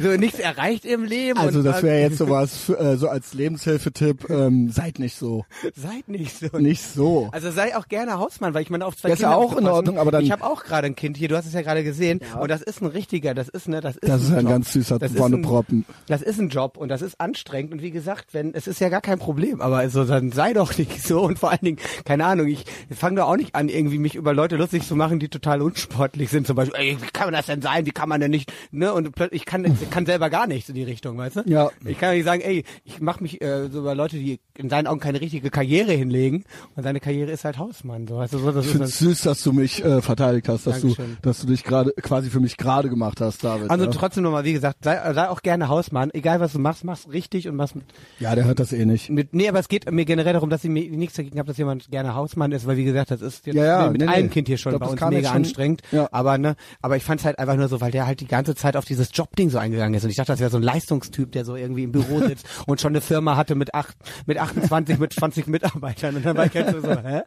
[0.00, 1.38] So nichts erreicht im Leben.
[1.38, 5.44] Also das wäre jetzt sowas, für, äh, so als Lebenshilfetipp, ähm, seid nicht so.
[5.74, 6.58] Seid nicht so.
[6.58, 7.28] Nicht so.
[7.32, 9.56] Also sei auch gerne Hausmann, weil ich meine auf zwei Das ist ja Kinder auch
[9.56, 9.66] in.
[9.66, 11.28] Ordnung, aber dann- ich habe auch gerade ein Kind hier.
[11.28, 13.96] Du hast es ja gerade gesehen und das ist ein richtiger, das ist ne, das
[13.96, 14.48] ist Das ist ein Job.
[14.50, 15.84] ganz süßer Das ein- Wonneproppen.
[16.08, 18.88] Das ist ein Job und das ist anstrengend und wie gesagt, wenn es ist ja
[18.88, 22.24] gar kein Problem, aber also dann sei doch nicht so und vor allen Dingen keine
[22.26, 25.28] Ahnung, ich fange doch auch nicht an irgendwie mich über Leute lustig zu machen, die
[25.28, 28.20] total unsportlich sind, zum Beispiel, ey, wie kann man das denn sein, wie kann man
[28.20, 31.18] denn nicht, ne und plötzlich ich kann ich kann selber gar nichts in die Richtung,
[31.18, 31.42] weißt du?
[31.46, 31.70] Ja.
[31.84, 34.86] Ich kann nicht sagen, ey, ich mache mich äh, so über Leute, die in seinen
[34.86, 38.50] Augen keine richtige Karriere hinlegen und seine Karriere ist halt Hausmann, so weißt du, so
[38.52, 40.94] das Ich ist finde dann, es süß, dass du mich äh, verteidigt hast, dass du,
[41.22, 43.70] dass du dich gerade quasi für mich gerade gemacht hast, David.
[43.70, 43.90] also ja.
[43.90, 47.48] trotzdem nochmal, wie gesagt, sei, sei auch gerne Hausmann, egal was du machst, mach's richtig
[47.48, 47.84] und mach's mit
[48.18, 49.10] ja, der hört das eh nicht.
[49.10, 51.56] Mit, nee, aber es geht mir generell darum, dass ich mir nichts dagegen habe, dass
[51.56, 54.26] jemand gerne Hausmann ist, weil wie gesagt, das ist jetzt Ja, ja, mit nee, einem
[54.26, 54.32] nee.
[54.32, 55.82] Kind hier schon glaub, bei uns mega schon- anstrengend.
[55.92, 56.08] Ja.
[56.12, 58.76] Aber ne, aber ich fand's halt einfach nur so, weil der halt die ganze Zeit
[58.76, 61.44] auf dieses Jobding so eingegangen ist und ich dachte, das wäre so ein Leistungstyp, der
[61.44, 65.12] so irgendwie im Büro sitzt und schon eine Firma hatte mit acht, mit 28, mit
[65.12, 67.22] 20 Mitarbeitern und dann war ich halt so, so hä?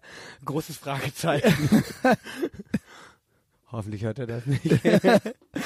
[0.46, 1.84] Großes Fragezeichen.
[3.72, 4.66] Hoffentlich hört er das nicht.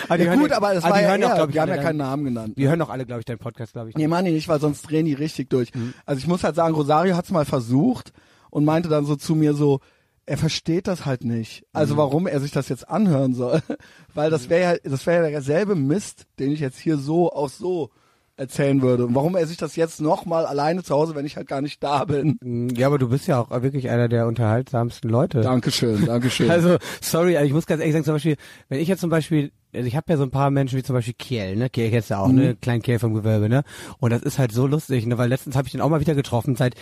[0.10, 1.62] aber die Ja, gut, ja- aber es aber war die ja hören glaub ich, wir
[1.62, 2.58] haben ja keinen Namen genannt.
[2.58, 3.96] Die hören doch alle, glaube ich, deinen Podcast, glaube ich.
[3.96, 5.74] Nee, Mann, nicht, weil sonst drehen die richtig durch.
[5.74, 5.94] Mhm.
[6.06, 8.12] Also ich muss halt sagen, Rosario hat's mal versucht
[8.50, 9.80] und meinte dann so zu mir so,
[10.26, 11.62] er versteht das halt nicht.
[11.62, 11.68] Mhm.
[11.74, 13.62] Also warum er sich das jetzt anhören soll.
[14.14, 17.50] Weil das wäre ja, das wäre ja derselbe Mist, den ich jetzt hier so auch
[17.50, 17.90] so
[18.44, 19.06] erzählen würde.
[19.06, 21.82] Und warum er sich das jetzt nochmal alleine zu Hause, wenn ich halt gar nicht
[21.84, 22.38] da bin.
[22.76, 25.42] Ja, aber du bist ja auch wirklich einer der unterhaltsamsten Leute.
[25.42, 26.50] Dankeschön, Dankeschön.
[26.52, 28.36] Also, sorry, also ich muss ganz ehrlich sagen, zum Beispiel,
[28.70, 30.94] wenn ich jetzt zum Beispiel, also ich habe ja so ein paar Menschen wie zum
[30.94, 31.70] Beispiel Kiel, ne?
[31.70, 32.56] Kiel kennst du auch, ne?
[32.62, 33.64] Klein Kiel vom Gewölbe, ne?
[34.00, 35.18] Und das ist halt so lustig, ne?
[35.18, 36.76] Weil letztens habe ich den auch mal wieder getroffen, seit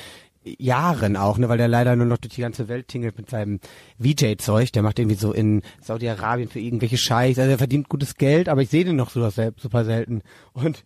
[0.43, 1.47] Jahren auch, ne?
[1.50, 3.60] Weil der leider nur noch durch die ganze Welt tingelt mit seinem
[4.00, 4.71] VJ-Zeug.
[4.74, 7.38] Der macht irgendwie so in Saudi-Arabien für irgendwelche Scheiß.
[7.39, 10.21] Also er verdient gutes Geld, aber ich sehe den noch so sel- super selten.
[10.54, 10.84] Und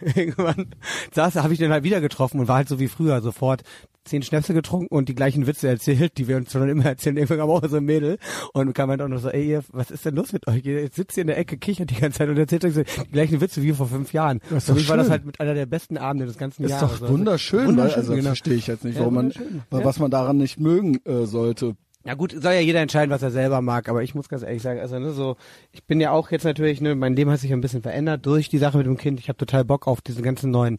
[0.14, 0.68] irgendwann
[1.12, 3.62] saß, habe ich den halt wieder getroffen und war halt so wie früher, sofort
[4.06, 7.16] zehn Schnäpse getrunken und die gleichen Witze erzählt, die wir uns schon immer erzählen.
[7.16, 8.18] Irgendwann kam auch so ein Mädel
[8.52, 10.64] und kam halt auch noch so, ey, ihr, was ist denn los mit euch?
[10.64, 13.10] Ihr sitzt hier in der Ecke, kichert die ganze Zeit und erzählt euch so die
[13.10, 14.40] gleichen Witze wie vor fünf Jahren.
[14.48, 16.70] Das ist Für mich war das halt mit einer der besten Abende des ganzen ist
[16.70, 16.88] Jahres.
[16.88, 18.26] doch Also, wunderschön, wunderschön, also genau.
[18.28, 19.40] verstehe ich jetzt nicht, Ja, warum man, ja.
[19.70, 21.74] was man daran nicht mögen äh, sollte.
[22.06, 24.62] Ja gut, soll ja jeder entscheiden, was er selber mag, aber ich muss ganz ehrlich
[24.62, 25.36] sagen, also ne, so,
[25.72, 28.48] ich bin ja auch jetzt natürlich, ne, mein Leben hat sich ein bisschen verändert durch
[28.48, 29.18] die Sache mit dem Kind.
[29.18, 30.78] Ich habe total Bock auf diesen ganzen neuen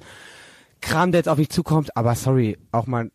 [0.79, 3.11] Kram, der jetzt auf mich zukommt, aber sorry, auch mal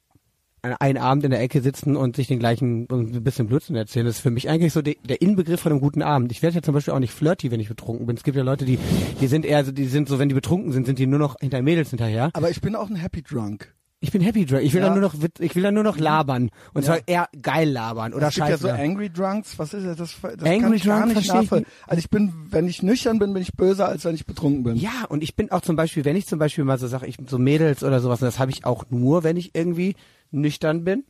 [0.78, 4.16] einen Abend in der Ecke sitzen und sich den gleichen ein bisschen Blödsinn erzählen, das
[4.16, 6.30] ist für mich eigentlich so de, der Inbegriff von einem guten Abend.
[6.30, 8.16] Ich werde ja zum Beispiel auch nicht flirty, wenn ich betrunken bin.
[8.16, 8.78] Es gibt ja Leute, die,
[9.20, 11.36] die sind eher so, die sind so, wenn die betrunken sind, sind die nur noch
[11.40, 12.30] hinter Mädels hinterher.
[12.34, 13.74] Aber ich bin auch ein Happy Drunk.
[14.04, 14.62] Ich bin Happy Drunk.
[14.64, 14.88] Ich will Ja.
[14.88, 16.50] dann nur noch, ich will dann nur noch labern.
[16.74, 18.62] Und zwar eher geil labern oder es gibt ja scheiße.
[18.66, 19.96] so Angry Drunks, was ist das?
[19.96, 21.66] Das, das Angry kann ich gar nicht nachvollziehen.
[21.86, 24.76] Also ich bin, wenn ich nüchtern bin, bin ich böser, als wenn ich betrunken bin.
[24.76, 27.16] Ja, und ich bin auch zum Beispiel, wenn ich zum Beispiel mal so sage, ich
[27.28, 29.94] so Mädels oder sowas, und das habe ich auch nur, wenn ich irgendwie
[30.32, 31.04] nüchtern bin.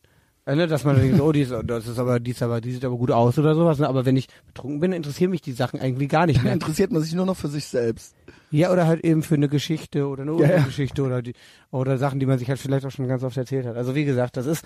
[0.44, 2.72] Äh, ne, dass man denkt, oh, die ist, das ist aber, die ist aber, die
[2.72, 3.78] sieht aber gut aus oder sowas.
[3.78, 3.88] Ne?
[3.88, 6.52] Aber wenn ich betrunken bin, interessieren mich die Sachen irgendwie gar nicht Dann mehr.
[6.54, 8.16] interessiert man sich nur noch für sich selbst.
[8.50, 10.62] Ja, oder halt eben für eine Geschichte oder eine Ja, ja.
[10.64, 11.34] Geschichte oder die
[11.70, 13.76] oder Sachen, die man sich halt vielleicht auch schon ganz oft erzählt hat.
[13.76, 14.64] Also wie gesagt, das ist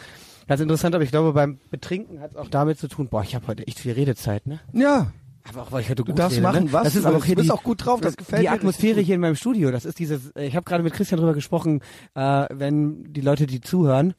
[0.48, 3.34] ganz interessant, aber ich glaube beim Betrinken hat es auch damit zu tun, boah, ich
[3.34, 4.60] habe heute echt viel Redezeit, ne?
[4.72, 5.12] Ja,
[5.48, 6.72] Aber auch weil ich heute du gut darfst rede, machen, ne?
[6.72, 8.40] was das du ist aber auch hier Du bist die, auch gut drauf, das gefällt
[8.42, 10.82] die mir richtig Atmosphäre hier in meinem Studio, das ist dieses, äh, ich habe gerade
[10.82, 11.80] mit Christian drüber gesprochen,
[12.14, 14.14] äh, wenn die Leute, die zuhören,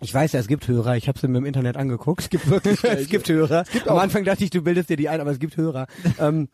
[0.00, 2.22] ich weiß ja, es gibt Hörer, ich habe es mir im Internet angeguckt.
[2.22, 3.64] Es gibt wirklich es gibt Hörer.
[3.86, 5.86] Am auch- Anfang dachte ich, du bildest dir die ein, aber es gibt Hörer.
[6.18, 6.48] ähm,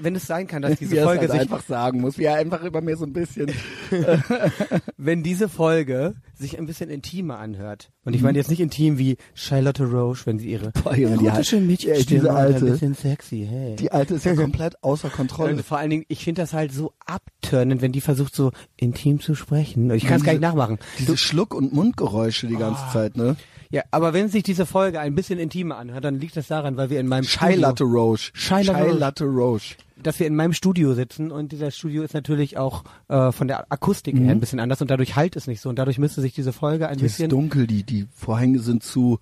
[0.00, 2.36] wenn es sein kann, dass diese wie Folge halt sich einfach sagen muss, wie er
[2.36, 3.50] einfach über mir so ein bisschen.
[4.96, 9.16] wenn diese Folge sich ein bisschen intimer anhört, und ich meine jetzt nicht intim wie
[9.34, 12.66] Charlotte Roche, wenn sie ihre Boah, die erotische Mädchenstimme Ja, diese hat, alte.
[12.66, 13.76] ein bisschen sexy, hey.
[13.76, 15.52] Die alte ist ja komplett außer Kontrolle.
[15.54, 19.20] und vor allen Dingen, ich finde das halt so abturnend, wenn die versucht so intim
[19.20, 19.90] zu sprechen.
[19.90, 20.78] Ich kann es gar nicht nachmachen.
[20.98, 22.90] Diese Schluck- und Mundgeräusche die ganze Ah.
[22.92, 23.36] Zeit, ne?
[23.72, 26.90] Ja, aber wenn sich diese Folge ein bisschen intimer anhört, dann liegt das daran, weil
[26.90, 28.32] wir in meinem Chai Studio, Latte Roche.
[28.34, 29.76] Chai Latte Roche.
[30.02, 33.70] Dass wir in meinem Studio sitzen und dieser Studio ist natürlich auch äh, von der
[33.70, 36.32] Akustik her ein bisschen anders und dadurch halt es nicht so und dadurch müsste sich
[36.34, 39.18] diese Folge ein Die ist bisschen dunkel, die, die Vorhänge sind zu.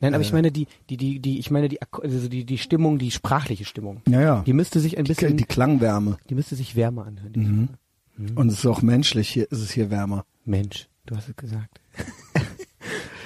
[0.00, 2.98] Nein, aber ich meine die, die, die, die, ich meine die, also die, die Stimmung,
[2.98, 4.02] die sprachliche Stimmung.
[4.08, 4.42] Ja, ja.
[4.46, 6.16] Die müsste sich ein Die, bisschen, die Klangwärme.
[6.28, 7.32] die müsste sich wärmer anhören.
[7.32, 7.68] die Mhm.
[8.16, 8.32] Folge.
[8.40, 10.24] Und es ist auch menschlich, hier ist es hier wärmer.
[10.44, 11.80] Mensch, du hast es gesagt.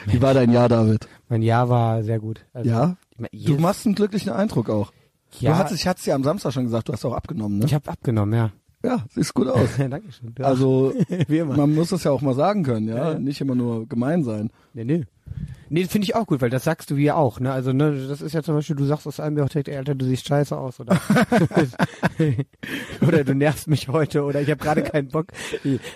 [0.07, 1.09] Wie war dein Jahr, David?
[1.29, 2.45] Mein Jahr war sehr gut.
[2.53, 2.97] Also, Ja?
[3.33, 4.93] Du machst einen glücklichen Eindruck auch.
[5.38, 7.59] ja, Du hast, ich hatte es ja am Samstag schon gesagt, du hast auch abgenommen,
[7.59, 7.64] ne?
[7.67, 8.51] ich habe abgenommen, ja.
[8.85, 9.69] Ja, siehst gut aus.
[9.79, 10.35] Dankeschön.
[10.43, 10.93] Also,
[11.29, 11.57] wie immer.
[11.57, 12.97] man muss das ja auch mal sagen können, ja?
[12.97, 13.19] Ja, ja.
[13.19, 14.51] Nicht immer nur gemein sein.
[14.75, 15.05] Nee, nee.
[15.71, 17.53] Nee, das finde ich auch gut, weil das sagst du ja auch, ne?
[17.53, 19.95] Also, ne, das ist ja zum Beispiel, du sagst aus einem Jahr direkt, ey, Alter,
[19.95, 21.01] du siehst scheiße aus, oder?
[23.07, 25.27] oder du nervst mich heute, oder ich habe gerade keinen Bock.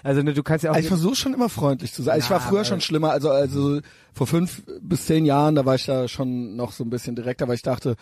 [0.03, 0.75] Also, ne, du kannst ja auch.
[0.75, 2.19] Also ich versuche schon immer freundlich zu sein.
[2.19, 3.81] ich war früher schon schlimmer, also also
[4.15, 7.47] vor fünf bis zehn Jahren, da war ich da schon noch so ein bisschen direkter,
[7.47, 7.97] weil ich dachte,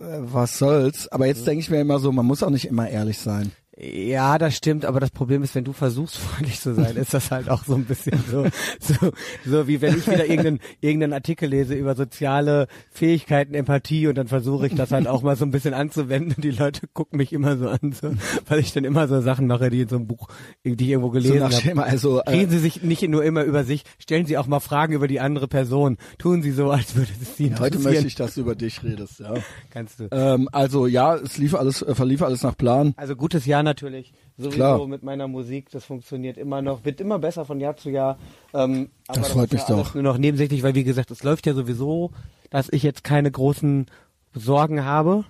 [0.00, 1.08] äh, was soll's.
[1.08, 3.52] Aber jetzt denke ich mir immer so, man muss auch nicht immer ehrlich sein.
[3.82, 7.30] Ja, das stimmt, aber das Problem ist, wenn du versuchst, freundlich zu sein, ist das
[7.30, 8.44] halt auch so ein bisschen so,
[8.78, 9.12] so,
[9.46, 14.28] so wie wenn ich wieder irgendeinen, irgendeinen Artikel lese über soziale Fähigkeiten, Empathie und dann
[14.28, 17.32] versuche ich das halt auch mal so ein bisschen anzuwenden und die Leute gucken mich
[17.32, 18.12] immer so an, so,
[18.48, 20.28] weil ich dann immer so Sachen mache, die in so einem Buch,
[20.64, 21.82] die ich irgendwo So gelesen nach habe.
[21.82, 24.92] Also äh, Reden Sie sich nicht nur immer über sich, stellen Sie auch mal Fragen
[24.92, 25.96] über die andere Person.
[26.18, 27.82] Tun Sie so, als würde es Sie heute interessieren.
[27.84, 29.34] möchte ich, dass du über dich redest, ja.
[29.70, 30.08] Kannst du.
[30.10, 32.92] Ähm, also ja, es lief alles, äh, verlief alles nach Plan.
[32.96, 34.12] Also gutes Jahr natürlich.
[34.36, 34.86] Sowieso Klar.
[34.86, 38.18] mit meiner Musik, das funktioniert immer noch, wird immer besser von Jahr zu Jahr.
[38.54, 39.94] Ähm, aber Das freut mich ja doch.
[39.94, 42.10] Nur noch nebensächlich, weil wie gesagt, es läuft ja sowieso,
[42.50, 43.86] dass ich jetzt keine großen
[44.34, 45.24] Sorgen habe.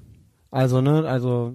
[0.51, 1.55] Also, ne, also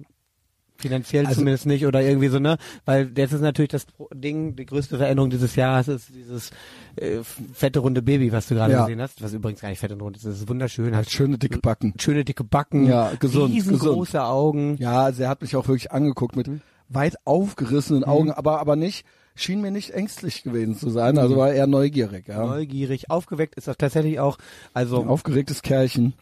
[0.78, 2.58] finanziell Also- zumindest nicht oder irgendwie so, ne?
[2.84, 6.50] Weil das ist natürlich das Ding, die größte Veränderung dieses Jahres ist dieses
[6.96, 8.80] äh, fette runde Baby, was du gerade Ja.
[8.84, 9.22] gesehen hast.
[9.22, 10.94] Was übrigens gar nicht fett und rund ist, das ist wunderschön.
[10.94, 11.94] Hat schöne dicke Backen.
[11.98, 14.24] schöne dicke Backen, Ja, gesund, riesengroße gesund.
[14.24, 14.76] Augen.
[14.78, 16.46] Ja, also er hat mich auch wirklich angeguckt mit
[16.88, 19.04] weit aufgerissenen Augen, aber aber nicht
[19.36, 22.44] schien mir nicht ängstlich gewesen zu sein, also war eher neugierig, ja.
[22.46, 24.38] neugierig, aufgeweckt ist das tatsächlich auch,
[24.72, 26.14] also Ein aufgeregtes Kerlchen.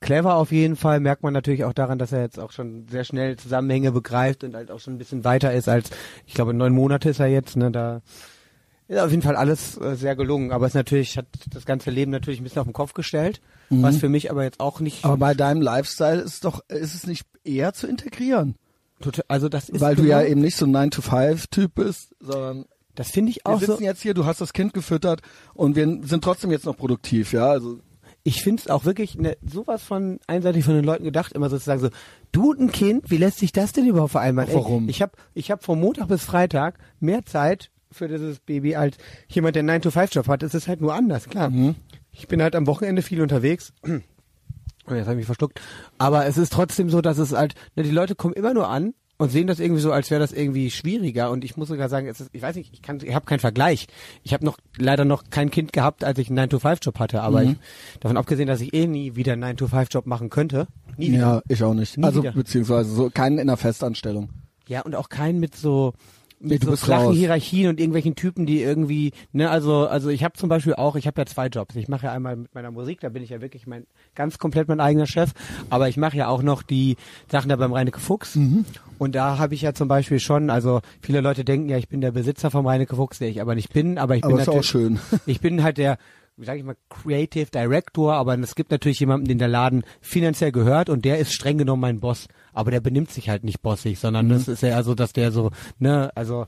[0.00, 3.04] clever auf jeden Fall, merkt man natürlich auch daran, dass er jetzt auch schon sehr
[3.04, 5.90] schnell Zusammenhänge begreift und halt auch schon ein bisschen weiter ist als,
[6.26, 8.02] ich glaube, neun Monate ist er jetzt, ne, da
[8.86, 12.10] ist auf jeden Fall alles äh, sehr gelungen, aber es natürlich hat das ganze Leben
[12.10, 15.16] natürlich ein bisschen auf den Kopf gestellt, was für mich aber jetzt auch nicht, Aber
[15.16, 18.56] bei deinem Lifestyle ist doch ist es nicht eher zu integrieren,
[19.02, 21.46] total, also das ist weil du genau- ja eben nicht so ein 9 to 5
[21.48, 24.52] Typ bist, sondern das finde ich wir auch sitzen so, jetzt hier, du hast das
[24.52, 25.20] Kind gefüttert
[25.54, 27.48] und wir sind trotzdem jetzt noch produktiv, ja?
[27.48, 27.80] Also
[28.22, 31.80] ich finde es auch wirklich ne, sowas von einseitig von den Leuten gedacht, immer sozusagen
[31.80, 31.88] so,
[32.32, 34.52] du ein Kind, wie lässt sich das denn überhaupt vereinbaren?
[34.52, 34.84] Warum?
[34.84, 38.98] Ey, ich habe ich hab von Montag bis Freitag mehr Zeit für dieses Baby als
[39.28, 40.42] jemand, der einen 9-to-5-Job hat.
[40.42, 41.50] Es ist halt nur anders, klar.
[42.12, 43.72] Ich bin halt am Wochenende viel unterwegs.
[44.90, 45.60] Oh, jetzt habe ich mich verschluckt.
[45.98, 48.94] Aber es ist trotzdem so, dass es halt, ne, die Leute kommen immer nur an
[49.20, 51.30] und sehen das irgendwie so, als wäre das irgendwie schwieriger.
[51.30, 53.38] Und ich muss sogar sagen, es ist, ich weiß nicht, ich kann, ich habe keinen
[53.38, 53.86] Vergleich.
[54.22, 57.20] Ich habe noch leider noch kein Kind gehabt, als ich einen 9-to-5-Job hatte.
[57.20, 57.56] Aber ich,
[58.00, 60.68] davon abgesehen, dass ich eh nie wieder einen 9-to-5-Job machen könnte.
[60.96, 61.18] Nie wieder.
[61.18, 61.98] ja, ich auch nicht.
[61.98, 62.32] Nie also wieder.
[62.32, 64.30] beziehungsweise so keinen in einer Festanstellung.
[64.68, 65.92] Ja, und auch keinen mit so
[66.40, 67.16] mit so flachen raus.
[67.16, 71.06] Hierarchien und irgendwelchen Typen, die irgendwie, ne, also also ich habe zum Beispiel auch, ich
[71.06, 71.76] habe ja zwei Jobs.
[71.76, 74.68] Ich mache ja einmal mit meiner Musik, da bin ich ja wirklich mein ganz komplett
[74.68, 75.32] mein eigener Chef,
[75.68, 76.96] aber ich mache ja auch noch die
[77.30, 78.36] Sachen da beim Reinecke Fuchs.
[78.36, 78.64] Mhm.
[78.98, 82.00] Und da habe ich ja zum Beispiel schon, also viele Leute denken ja, ich bin
[82.00, 84.48] der Besitzer vom Reinecke Fuchs, der ich aber nicht bin, aber ich Aber bin ist
[84.48, 85.00] auch natürlich, schön.
[85.26, 85.98] ich bin halt der,
[86.40, 90.52] wie sag ich mal, Creative Director, aber es gibt natürlich jemanden, den der Laden finanziell
[90.52, 92.28] gehört und der ist streng genommen mein Boss.
[92.52, 95.50] Aber der benimmt sich halt nicht bossig, sondern das ist ja so, dass der so,
[95.78, 96.46] ne, also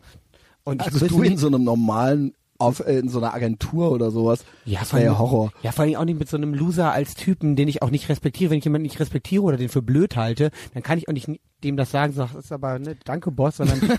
[0.65, 4.11] und ich Also du in so einem normalen, auf, äh, in so einer Agentur oder
[4.11, 4.45] sowas.
[4.65, 5.53] Ja, das wäre ja Horror.
[5.63, 8.09] Ja, vor allem auch nicht mit so einem Loser als Typen, den ich auch nicht
[8.09, 8.51] respektiere.
[8.51, 11.29] Wenn ich jemanden nicht respektiere oder den für blöd halte, dann kann ich auch nicht
[11.65, 13.81] dem das sagen, so, das ist aber, ne, danke Boss, sondern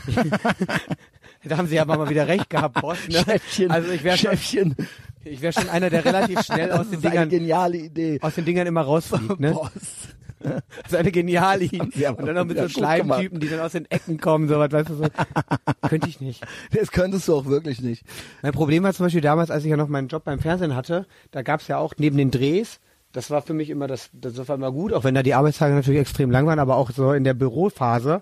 [1.43, 3.23] da haben sie aber mal wieder recht gehabt, Boss, ne?
[3.23, 4.75] Chefchen, also ich wäre schon, Chefchen,
[5.25, 8.19] ich wäre schon einer, der relativ schnell aus den Dingern, geniale Idee.
[8.21, 9.51] aus den Dingern immer rausfliegt, ne?
[9.51, 9.71] Boss.
[10.43, 12.09] Das ist eine geniale Idee.
[12.09, 12.67] Und dann noch mit so.
[12.67, 15.05] Schleimtypen, die dann aus den Ecken kommen, so was, weißt du, so.
[15.87, 16.45] Könnte ich nicht.
[16.73, 18.03] Das könntest du auch wirklich nicht.
[18.41, 21.05] Mein Problem war zum Beispiel damals, als ich ja noch meinen Job beim Fernsehen hatte,
[21.31, 22.81] da gab's ja auch neben den Drehs,
[23.13, 25.73] das war für mich immer das, das war immer gut, auch wenn da die Arbeitstage
[25.73, 28.21] natürlich extrem lang waren, aber auch so in der Bürophase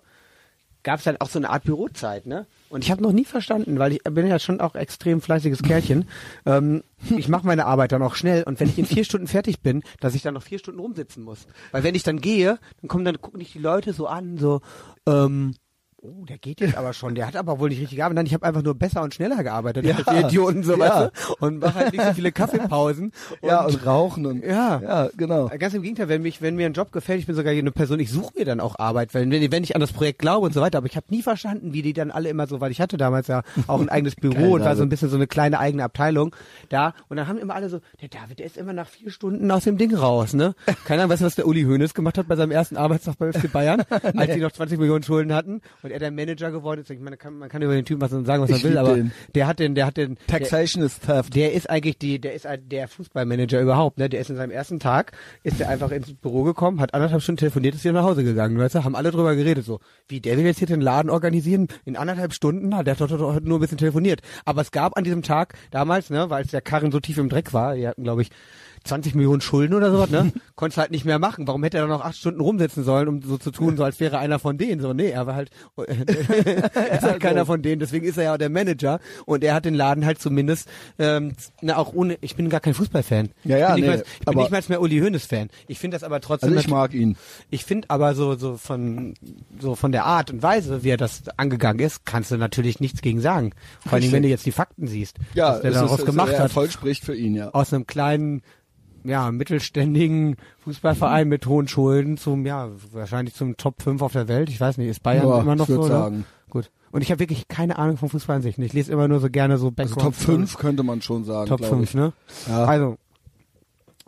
[0.84, 2.46] gab's dann auch so eine Art Bürozeit, ne?
[2.72, 6.06] Und ich habe noch nie verstanden, weil ich bin ja schon auch extrem fleißiges Kerlchen.
[6.46, 6.84] ähm,
[7.18, 9.84] ich mache meine Arbeit dann auch schnell und wenn ich in vier Stunden fertig bin,
[10.00, 11.48] dass ich dann noch vier Stunden rumsitzen muss.
[11.72, 14.62] Weil wenn ich dann gehe, dann kommen dann gucken dich die Leute so an, so
[15.06, 15.56] ähm,
[16.04, 17.14] Oh, der geht jetzt aber schon.
[17.14, 18.16] Der hat aber wohl nicht richtig gearbeitet.
[18.16, 20.80] Nein, ich habe einfach nur besser und schneller gearbeitet Ja, als die Idioten so ja.
[20.80, 21.46] weißt du?
[21.46, 23.12] und mache halt nicht so viele Kaffeepausen.
[23.44, 24.44] ja, und rauchen und.
[24.44, 24.82] Ja.
[24.82, 25.52] Ja, genau.
[25.60, 28.00] Ganz im Gegenteil, wenn, mich, wenn mir ein Job gefällt, ich bin sogar eine Person,
[28.00, 30.56] ich suche mir dann auch Arbeit, weil wenn, wenn ich an das Projekt glaube und
[30.56, 32.82] so weiter, aber ich habe nie verstanden, wie die dann alle immer so, weil ich
[32.82, 35.28] hatte damals ja auch ein eigenes Büro Geil, und war so ein bisschen so eine
[35.28, 36.36] kleine eigene Abteilung
[36.70, 39.52] da und dann haben immer alle so, der David, der ist immer nach vier Stunden
[39.52, 40.56] aus dem Ding raus, ne?
[40.86, 43.32] Keine Ahnung, weißt du, was der Uli Hoeneß gemacht hat bei seinem ersten Arbeitstag bei
[43.32, 43.84] FC Bayern,
[44.16, 46.90] als die noch 20 Millionen Schulden hatten und er der Manager geworden ist.
[46.90, 48.96] Ich meine, kann, man kann über den Typen was sagen, was man Ich will, aber
[48.96, 49.12] den.
[49.36, 51.36] der hat den, der hat den, der, Taxation is theft.
[51.36, 54.10] der ist eigentlich die, der ist der Fußballmanager überhaupt, ne?
[54.10, 55.12] Der ist in seinem ersten Tag,
[55.44, 58.58] ist er einfach ins Büro gekommen, hat anderthalb Stunden telefoniert, ist wieder nach Hause gegangen,
[58.58, 58.84] weißt du?
[58.84, 59.80] Haben alle drüber geredet, so.
[60.08, 61.68] Wie, der will jetzt hier den Laden organisieren?
[61.86, 62.70] In anderthalb Stunden?
[62.70, 64.22] Na, der hat doch nur ein bisschen telefoniert.
[64.46, 67.30] Aber es gab an diesem Tag damals, ne, weil es der Karren so tief im
[67.30, 68.30] Dreck war, die hatten, glaube ich,
[68.84, 70.32] 20 Millionen Schulden oder sowas, ne?
[70.56, 71.48] Konntest halt nicht mehr machen.
[71.48, 74.00] Warum hätte er dann noch acht Stunden rumsitzen sollen, um so zu tun, so als
[74.00, 74.82] wäre einer von denen?
[74.82, 78.34] So, nee, er war halt, er ist halt keiner von denen, deswegen ist er ja
[78.34, 80.68] auch der Manager und er hat den Laden halt zumindest,
[81.00, 83.30] ähm, na, auch ohne, ich bin gar kein Fußballfan.
[83.44, 85.50] Ja, ja, ich bin, nicht, nee, mal, ich bin nicht mal mehr Uli Hoeneß Fan.
[85.68, 87.18] Ich finde das aber trotzdem, Also ich mag ihn.
[87.50, 89.14] ich finde aber so, so von,
[89.60, 93.02] so von der Art und Weise, wie er das angegangen ist, kannst du natürlich nichts
[93.02, 93.52] gegen sagen.
[93.82, 96.40] Vor allem, wenn du jetzt die Fakten siehst, Ja, was der daraus ist, gemacht hat
[96.40, 97.50] Erfolg spricht für ihn, ja.
[97.50, 98.42] aus einem kleinen,
[99.04, 104.50] ja, mittelständigen Fußballverein mit hohen Schulden zum, ja, wahrscheinlich zum Top 5 auf der Welt.
[104.50, 105.80] Ich weiß nicht, ist Bayern Ja, immer noch so?
[105.80, 105.88] oder?
[105.88, 106.26] sagen.
[106.50, 106.70] Gut.
[106.92, 108.58] Und ich habe wirklich keine Ahnung vom Fußball an sich.
[108.58, 110.02] Ich lese immer nur so gerne so Also Background.
[110.02, 111.94] Top 5 könnte man schon sagen, Top glaube 5, ich.
[111.96, 112.14] ne?
[112.50, 112.66] Ja.
[112.66, 112.98] Also,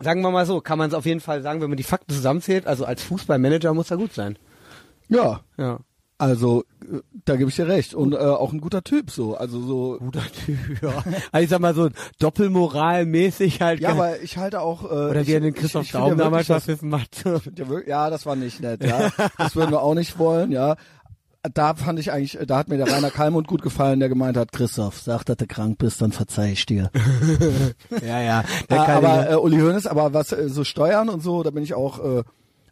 [0.00, 2.12] sagen wir mal so, kann man es auf jeden Fall sagen, wenn man die Fakten
[2.12, 4.36] zusammenzählt, also als Fußballmanager muss er gut sein.
[5.08, 5.78] Ja, Ja.
[6.24, 7.94] Also äh, da gebe ich dir recht.
[7.94, 9.36] Und äh, auch ein guter Typ so.
[9.36, 9.96] Also so.
[9.98, 11.02] Guter Typ, ja.
[11.32, 13.80] Also ich sag mal so doppelmoralmäßig halt.
[13.80, 14.84] Ja, aber ich halte auch.
[14.84, 17.24] Äh, oder ich, wie er den ich- Christoph ich finde Daum damals verpfiffen hat.
[17.86, 18.82] Ja, das war nicht nett.
[18.84, 20.50] Ja, das würden wir auch nicht wollen.
[20.52, 20.76] Ja,
[21.52, 24.50] da fand ich eigentlich, da hat mir der Rainer Kalmund gut gefallen, der gemeint hat,
[24.52, 26.90] Christoph, sag, dass du krank bist, dann verzeih ich dir.
[28.02, 28.40] ja, ja.
[28.40, 31.50] Äh, Der kann aber äh, Uli Hoeneß, aber was äh, so Steuern und so, da
[31.50, 32.22] bin ich auch, äh,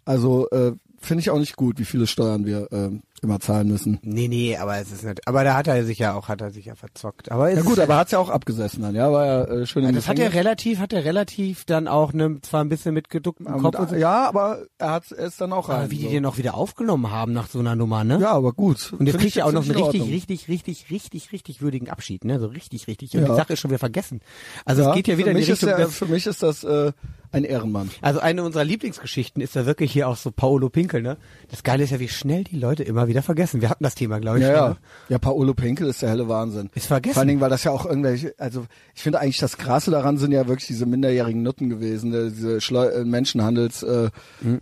[0.06, 2.90] also äh, finde ich auch nicht gut, wie viele Steuern wir äh,
[3.22, 3.98] immer zahlen müssen.
[4.02, 5.26] Nee, nee, aber es ist nicht.
[5.28, 7.30] Aber da hat er sich ja auch, hat er sich ja verzockt.
[7.30, 9.84] Aber es Ja gut, aber hat's ja auch abgesessen dann, ja, war ja äh, schön
[9.84, 13.08] im das hat er relativ, hat er relativ dann auch ne, zwar ein bisschen mit
[13.10, 15.76] geducktem Ja, Kopf und so, ja, aber er hat es dann auch rein.
[15.82, 16.10] aber wie die so.
[16.10, 18.18] den auch wieder aufgenommen haben nach so einer Nummer, ne?
[18.20, 18.92] Ja, aber gut.
[18.98, 22.24] Und jetzt kriegt er auch noch einen in richtig, richtig, richtig, richtig, richtig würdigen Abschied,
[22.24, 22.40] ne?
[22.40, 23.14] So richtig, richtig.
[23.14, 23.28] Und Ja.
[23.28, 24.20] die Sache ist schon wieder vergessen.
[24.64, 25.68] Also ja, es geht ja wieder in die Richtung.
[25.68, 26.92] Ist der, für mich ist das äh,
[27.30, 27.90] ein Ehrenmann.
[28.00, 31.16] Also eine unserer Lieblingsgeschichten ist ja wirklich hier auch so Paolo Pinkel, ne?
[31.50, 33.60] Das Geile ist ja, wie schnell die Leute immer wieder vergessen.
[33.60, 34.44] Wir hatten das Thema, glaube ich.
[34.44, 34.68] Ja, schon, ja.
[34.70, 34.76] ne?
[35.10, 36.70] Ja, Paolo Pinkel ist der helle Wahnsinn.
[36.74, 37.12] Ist vergessen.
[37.12, 40.16] Vor allen Dingen, weil das ja auch irgendwelche, also ich finde eigentlich das Krasse daran
[40.16, 44.08] sind ja wirklich diese minderjährigen Nutten gewesen, äh, diese Schleu Menschenhandels äh,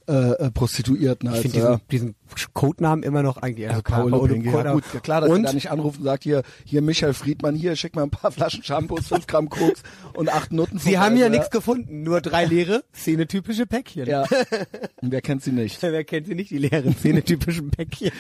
[0.08, 1.34] äh, äh, Prostituierten Hm.
[1.36, 1.52] Ich halt.
[1.52, 1.80] finde ja.
[1.90, 2.14] diesen, diesen
[2.52, 3.68] Codenamen immer noch eigentlich.
[3.68, 6.42] Also Paolo, Pinkel, ja gut, ja klar, dass und da nicht anruft und sagt, hier,
[6.64, 9.82] hier Michael Friedmann, hier, schick mal ein paar Flaschen Shampoos, fünf Gramm Koks
[10.14, 10.78] und acht Nutten.
[10.78, 14.06] Sie haben ja nichts gefunden, nur drei leere, szenetypische Päckchen.
[14.06, 14.24] Ja,
[15.02, 15.80] Und wer kennt sie nicht?
[15.82, 18.10] Wer kennt sie nicht, die leeren szenetypischen Päckchen?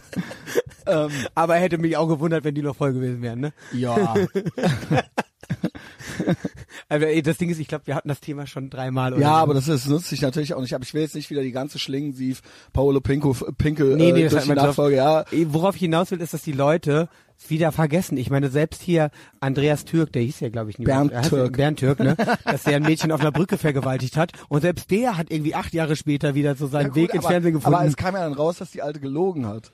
[0.86, 3.52] ähm, Aber hätte mich auch gewundert, wenn die noch voll gewesen wären, ne?
[3.72, 4.14] ja,
[6.88, 9.12] Aber ey, das Ding ist, ich glaube, wir hatten das Thema schon dreimal.
[9.12, 9.34] Oder ja, so.
[9.36, 10.74] aber das, ist, nutzt sich natürlich auch nicht.
[10.74, 14.24] Aber ich will jetzt nicht wieder die ganze Schlingensief, Paolo Pinko, Pinkel Nee, nee, äh,
[14.24, 14.54] das durch die.
[14.54, 15.24] Nachfolge, ja.
[15.46, 17.08] Worauf ich hinaus will, ist, dass die Leute
[17.48, 18.18] wieder vergessen.
[18.18, 19.10] Ich meine, selbst hier
[19.40, 21.56] Andreas Türk, der hieß ja, glaube ich, nie Bernd er heißt- Türk.
[21.56, 22.16] Bernd Türk, ne?
[22.44, 24.32] dass der ein Mädchen auf einer Brücke vergewaltigt hat.
[24.48, 27.24] Und selbst der hat irgendwie acht Jahre später wieder so seinen Ja, gut, Weg ins
[27.24, 27.76] aber, Fernsehen gefunden.
[27.76, 29.72] Aber es kam ja dann raus, dass die Alte gelogen hat.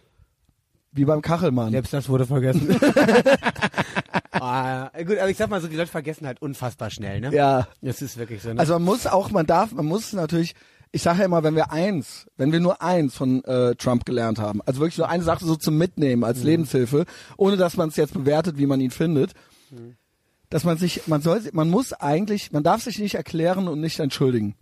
[0.93, 1.73] Wie beim Kachelmann.
[1.73, 2.69] Selbst das wurde vergessen.
[4.47, 7.33] ah, gut, aber ich sag mal so, die Leute vergessen halt unfassbar schnell, ne?
[7.35, 7.69] Ja.
[7.83, 8.53] Das ist wirklich so.
[8.53, 8.59] Ne?
[8.61, 10.55] Also man muss auch, man darf, man muss natürlich,
[10.93, 14.39] ich sage ja immer, wenn wir eins, wenn wir nur eins von äh, Trump gelernt
[14.39, 16.45] haben, also wirklich nur eine Sache so zum Mitnehmen als Mhm.
[16.47, 17.05] Lebenshilfe,
[17.37, 19.33] ohne dass man es jetzt bewertet, wie man ihn findet,
[19.71, 19.97] Mhm.
[20.51, 23.99] dass man sich, man soll, man muss eigentlich, man darf sich nicht erklären und nicht
[23.99, 24.55] entschuldigen.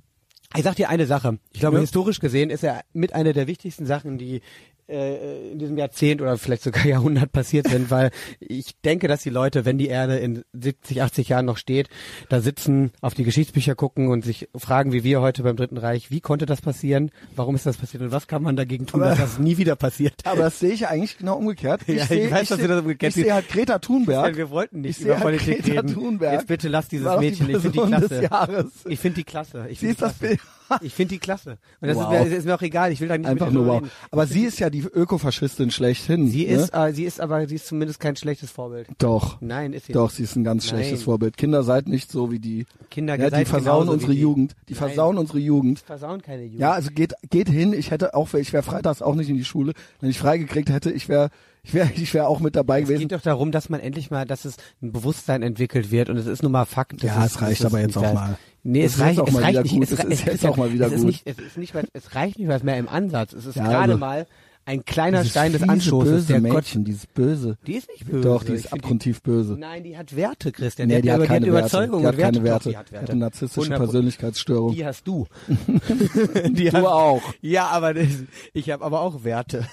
[0.57, 1.38] Ich sag dir eine Sache.
[1.53, 1.81] Ich glaube, Ja.
[1.81, 4.40] historisch gesehen ist er mit einer der wichtigsten Sachen, die
[4.88, 9.31] äh, in diesem Jahrzehnt oder vielleicht sogar Jahrhundert passiert sind, weil ich denke, dass die
[9.31, 11.88] Leute, wenn die Erde in 70, 80 Jahren noch steht,
[12.29, 16.11] da sitzen, auf die Geschichtsbücher gucken und sich fragen, wie wir heute beim Dritten Reich,
[16.11, 17.11] wie konnte das passieren?
[17.37, 18.03] Warum ist das passiert?
[18.03, 20.14] Und was kann man dagegen tun, Aber- dass das nie wieder passiert?
[20.25, 21.83] Aber das sehe ich eigentlich genau umgekehrt.
[21.87, 24.37] Ich Ja, ich sehe, weiß, dass seh- du das umgekehrt Ich sehe halt Greta Thunberg.
[24.37, 25.94] Wir wollten nicht über halt Politik Greta reden.
[25.94, 26.33] Thunberg.
[26.35, 27.51] Jetzt bitte lass dieses doch die Mädchen.
[27.51, 28.70] Ich finde die klasse.
[28.88, 29.66] Ich finde die klasse.
[29.70, 30.40] Ich Sie finde ist das die klasse.
[30.81, 31.59] Ich finde die klasse.
[31.81, 32.12] Und das Wow.
[32.24, 32.90] ist, mir, ist mir auch egal.
[32.92, 33.77] Ich will da nicht Einfach nur wow.
[33.83, 33.90] reden.
[34.11, 36.29] Aber sie ist ja die Ökofaschistin schlechthin.
[36.29, 36.53] Sie ne?
[36.53, 38.88] ist, äh, sie ist aber, sie ist zumindest kein schlechtes Vorbild.
[38.98, 39.40] Doch.
[39.40, 40.16] Nein, ist sie Doch, nicht.
[40.16, 40.77] sie ist ein ganz Nein.
[40.81, 41.37] schlechtes Vorbild.
[41.37, 42.66] Kinder seid nicht so wie die.
[42.90, 44.20] Kinder, Ja, die versauen unsere die.
[44.20, 44.55] Jugend.
[44.68, 44.79] Die Nein.
[44.79, 45.81] versauen unsere Jugend.
[45.81, 46.61] Versauen keine Jugend.
[46.61, 47.72] Ja, also geht geht hin.
[47.72, 49.72] Ich hätte auch, ich wäre freitags auch nicht in die Schule.
[50.00, 51.31] Wenn ich freigekriegt hätte, ich wäre
[51.62, 53.00] ich wäre ich wäre auch mit dabei es gewesen.
[53.03, 56.27] geht doch darum, dass man endlich mal, dass es ein Bewusstsein entwickelt wird und es
[56.27, 57.03] ist nun mal Fakt.
[57.03, 58.38] Ja, es reicht aber jetzt auch mal.
[58.64, 59.74] Nee, Es reicht, auch es mal reicht wieder nicht.
[59.74, 59.83] gut.
[59.98, 61.05] Es, ist jetzt auch mal wieder es gut.
[61.07, 63.33] Nicht, es ist nicht, mal- es reicht nicht mal mehr im Ansatz.
[63.35, 64.27] Es ist Ja, gerade also- mal
[64.66, 66.53] ein kleiner Stein des Anstoßes, böse der Gott.
[66.55, 67.59] Mädchen, dieses böse.
[67.66, 68.22] Die ist nicht böse.
[68.22, 69.57] Doch, die ist abgrundtief böse.
[69.59, 70.88] Nein, die hat Werte, Christian.
[70.88, 71.59] Nee, die hat über- keine Werte.
[71.59, 72.33] Überzeugung Die hat und Werte.
[72.38, 72.64] keine Werte.
[72.64, 73.03] Doch, die hat Die Werte.
[73.05, 73.77] hat eine narzisstische 100%.
[73.77, 74.74] Persönlichkeitsstörung.
[74.74, 75.27] Die hast du.
[76.50, 77.20] die Du auch.
[77.42, 78.07] Ja, aber das,
[78.55, 79.66] ich habe aber auch Werte.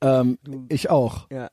[0.00, 1.26] Ähm, ich auch.
[1.32, 1.50] Ja.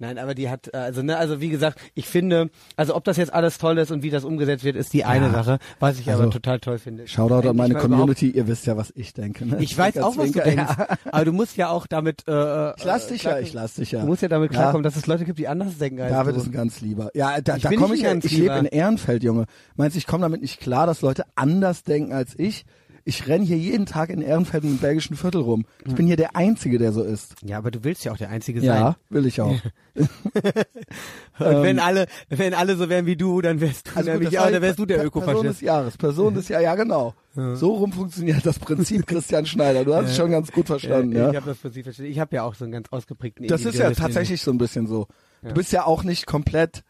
[0.00, 3.16] Nein, aber die hat, äh, also ne, also wie gesagt, ich finde, also ob das
[3.16, 5.32] jetzt alles toll ist und wie das umgesetzt wird, ist die eine Ja.
[5.32, 7.08] Sache, was ich Also, aber total toll finde.
[7.08, 8.30] Shoutout an meine Community.
[8.30, 9.44] Ihr wisst ja, was ich denke.
[9.44, 9.56] Ne?
[9.60, 10.72] Ich weiß auch, was du denkst,
[11.10, 14.00] aber du musst ja auch damit, äh, Ich lass dich ja, ich lass dich ja.
[14.02, 14.58] Du musst ja damit Ja.
[14.60, 16.40] klarkommen, dass es Leute gibt, die anders denken als David du.
[16.40, 17.10] ist ein ganz lieber.
[17.14, 19.46] Ja, da, Ich da komme nicht ich ja, ich lebe in Ehrenfeld, Junge.
[19.74, 22.64] Meinst du, ich komme damit nicht klar, dass Leute anders denken als ich?
[23.08, 25.64] Ich renn hier jeden Tag in Ehrenfeld im belgischen Viertel rum.
[25.86, 27.36] Ich bin hier der Einzige, der so ist.
[27.42, 29.56] Ja, aber du willst ja auch der Einzige Ja, will ich auch.
[29.94, 30.06] sein.
[31.38, 33.96] Und wenn alle, wenn alle so wären wie du, dann wärst du Ähm.
[33.96, 35.62] Also gut, nämlich auch, war dann wärst du der Per- Person des Ökofaschist.
[35.62, 35.96] Jahres.
[35.96, 37.14] Person des Jahres, ja genau.
[37.54, 39.84] So rum funktioniert das Prinzip Christian Schneider.
[39.84, 41.12] Du hast es schon ganz gut verstanden.
[41.12, 42.10] Ja, Ja, Ich habe das Prinzip verstanden.
[42.12, 44.86] Ich habe ja auch so einen ganz ausgeprägten Das ist ja tatsächlich so ein bisschen
[44.86, 45.06] so.
[45.42, 45.48] Ja.
[45.50, 46.82] Du bist ja auch nicht komplett,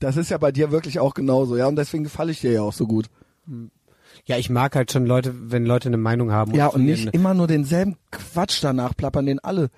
[0.00, 2.62] das ist ja bei dir wirklich auch genauso, ja, und deswegen gefalle ich dir ja
[2.62, 3.06] auch so gut.
[4.26, 6.54] Ja, ich mag halt schon Leute, wenn Leute eine Meinung haben.
[6.54, 9.70] Ja, und nicht immer nur denselben Quatsch danach plappern, den alle.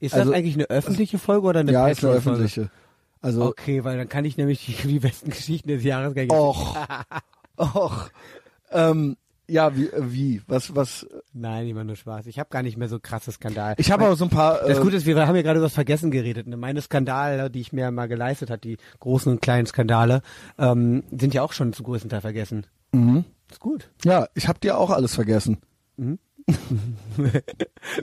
[0.00, 2.70] Ist also- das eigentlich eine öffentliche Folge oder eine ja, ist eine öffentliche.
[3.20, 6.32] Also, Okay, weil dann kann ich nämlich die, die besten Geschichten des Jahres gar nicht
[6.32, 6.76] och,
[7.56, 8.10] och,
[8.70, 9.16] ähm,
[9.48, 12.26] ja, wie, äh, wie, was, was, Nein, immer nur Spaß.
[12.26, 13.74] Ich habe gar nicht mehr so krasse Skandal.
[13.78, 15.66] ich habe aber so ein paar, Das äh, Gute ist, wir haben ja gerade über
[15.66, 16.46] das Vergessen geredet.
[16.46, 16.56] Ne?
[16.56, 20.22] Meine Skandale, die ich mir mal geleistet hat, die großen und kleinen Skandale,
[20.58, 22.66] ähm, sind ja auch schon zu größten Teil vergessen.
[22.92, 23.24] Mhm.
[23.50, 23.90] Ist gut.
[24.04, 25.58] ja, ich habe dir auch alles vergessen.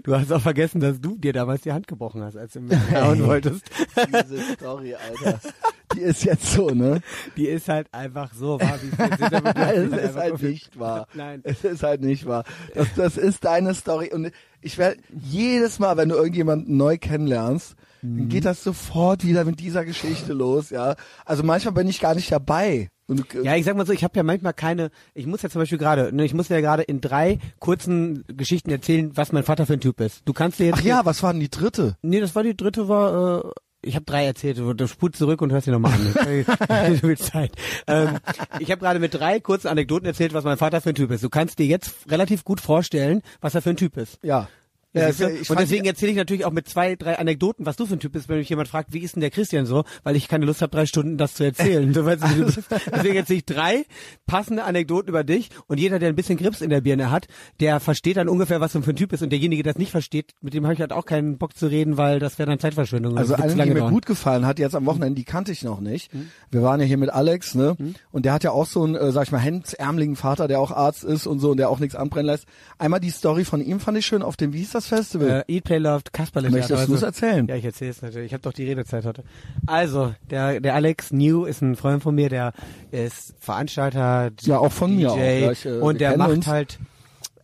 [0.03, 2.77] Du hast auch vergessen, dass du dir damals die Hand gebrochen hast, als du mich
[2.91, 3.63] hauen wolltest.
[4.07, 5.39] Diese Story, Alter,
[5.95, 7.01] die ist jetzt so, ne?
[7.37, 10.01] Die ist halt einfach so wahr, wie es ist.
[10.03, 11.07] es ist halt nicht wahr.
[11.15, 11.41] Nein.
[11.43, 12.43] Es ist halt nicht wahr.
[12.75, 14.11] Das, das ist deine Story.
[14.13, 18.17] Und ich werde jedes Mal, wenn du irgendjemanden neu kennenlernst, Mhm.
[18.17, 20.95] dann geht das sofort wieder mit dieser Geschichte los, ja.
[21.25, 22.89] Also manchmal bin ich gar nicht dabei.
[23.07, 25.49] Und, äh, Ja, ich sag mal so, ich habe ja manchmal keine, ich muss ja
[25.49, 29.43] zum Beispiel gerade, ne, ich muss ja gerade in drei kurzen Geschichten erzählen, was mein
[29.43, 30.21] Vater für ein Typ ist.
[30.25, 31.97] Du kannst dir jetzt Ach ja, was war denn die dritte?
[32.01, 33.51] Nee, das war die dritte, war, äh,
[33.85, 34.57] ich habe drei erzählt.
[34.57, 36.13] Du, spult zurück und hörst dir nochmal an.
[36.99, 37.51] du willst Zeit.
[37.87, 38.17] Ähm,
[38.59, 41.23] ich habe gerade mit drei kurzen Anekdoten erzählt, was mein Vater für ein Typ ist.
[41.23, 44.17] Du kannst dir jetzt relativ gut vorstellen, was er für ein Typ ist.
[44.23, 44.47] Ja.
[44.95, 45.29] Ja, du?
[45.29, 47.99] ich und deswegen erzähle ich natürlich auch mit zwei, drei Anekdoten, was du für ein
[47.99, 50.45] Typ bist, wenn mich jemand fragt, wie ist denn der Christian so, weil ich keine
[50.45, 51.86] Lust habe, drei Stunden das zu erzählen.
[51.95, 52.60] Du weißt, du bist.
[52.93, 53.86] Deswegen erzähle ich drei
[54.25, 57.27] passende Anekdoten über dich und jeder, der ein bisschen Grips in der Birne hat,
[57.60, 59.91] der versteht dann ungefähr, was du für ein Typ bist und derjenige, der das nicht
[59.91, 62.60] versteht, mit dem habe ich halt auch keinen Bock zu reden, weil das wäre dann
[62.60, 63.17] Zeitverschwendung.
[63.17, 63.93] Also eine, die mir dauern.
[63.93, 66.12] gut gefallen hat, jetzt am Wochenende, die kannte ich noch nicht.
[66.51, 67.75] Wir waren ja hier mit Alex, ne?
[68.12, 70.71] Und der hat ja auch so einen, äh, sag ich mal, hemdsärmeligen Vater, der auch
[70.71, 72.45] Arzt ist und so und der auch nichts anbrennen lässt.
[72.77, 75.43] Einmal die Story von ihm fand ich schön auf dem, wie hieß das Festival?
[75.47, 76.49] Äh, Eat, Play, Loved, Kasperle.
[76.49, 77.47] Möchtest Theater, du es also- erzählen?
[77.47, 78.27] Ja, ich erzähle es natürlich.
[78.27, 79.23] Ich habe doch die Redezeit heute.
[79.67, 82.53] Also, der, der Alex New ist ein Freund von mir, der
[82.91, 85.15] ist Veranstalter, Ja, auch von DJ, mir auch.
[85.15, 86.47] Gleich, äh, und der macht uns.
[86.47, 86.79] halt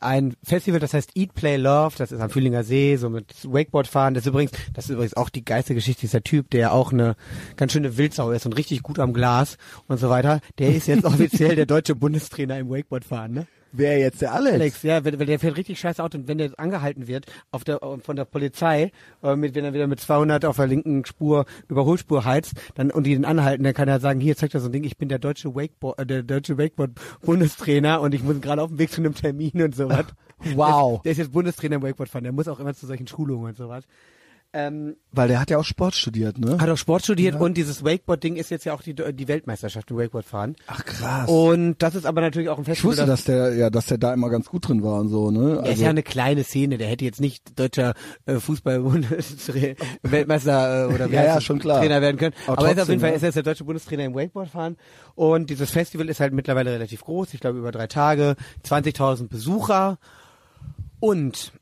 [0.03, 3.85] ein Festival, das heißt Eat, Play, Love, das ist am Fühlinger See, so mit Wakeboard
[3.85, 4.15] fahren.
[4.15, 7.15] Das ist übrigens, das ist übrigens auch die geilste Geschichte, dieser Typ, der auch eine
[7.55, 10.39] ganz schöne Wildsau ist und richtig gut am Glas und so weiter.
[10.57, 13.47] Der ist jetzt offiziell der deutsche Bundestrainer im Wakeboard fahren, ne?
[13.71, 14.55] Wer jetzt der Alex?
[14.55, 17.63] Alex, ja, wenn, wenn der fährt richtig scheiße Auto und wenn der angehalten wird auf
[17.63, 18.91] der von der Polizei,
[19.23, 23.05] äh, mit, wenn er wieder mit 200 auf der linken Spur Überholspur heizt, dann und
[23.05, 25.09] die den anhalten, dann kann er sagen, hier zeigt er so ein Ding, ich bin
[25.09, 26.91] der deutsche Wakeboard, äh, der deutsche Wakeboard
[27.21, 30.05] Bundestrainer und ich muss gerade auf dem Weg zu einem Termin und sowas.
[30.55, 30.93] Wow.
[30.93, 33.49] Der, der ist jetzt Bundestrainer im Wakeboard fahren, der muss auch immer zu solchen Schulungen
[33.49, 33.83] und sowas.
[34.53, 36.57] Ähm, Weil der hat ja auch Sport studiert, ne?
[36.59, 39.97] hat auch Sport studiert und dieses Wakeboard-Ding ist jetzt ja auch die, die Weltmeisterschaft im
[39.97, 40.57] Wakeboard fahren.
[40.67, 41.29] Ach krass.
[41.29, 43.97] Und das ist aber natürlich auch ein ich Festival, wusste, dass der, ja, dass der
[43.97, 45.61] da immer ganz gut drin war und so, ne?
[45.63, 47.93] Er ist ja eine kleine Szene, der hätte jetzt nicht deutscher
[48.25, 51.79] äh, Fußball-Weltmeister äh, oder Ja, ja, schon klar.
[51.79, 52.35] Trainer werden können.
[52.45, 53.15] Aber Aber, er ist auf trotzdem, jeden Fall ja.
[53.15, 54.75] ist er jetzt der deutsche Bundestrainer im Wakeboardfahren.
[55.15, 58.35] Und dieses Festival ist halt mittlerweile relativ groß, ich glaube über drei Tage,
[58.65, 59.97] 20.000 Besucher.
[60.99, 61.53] Und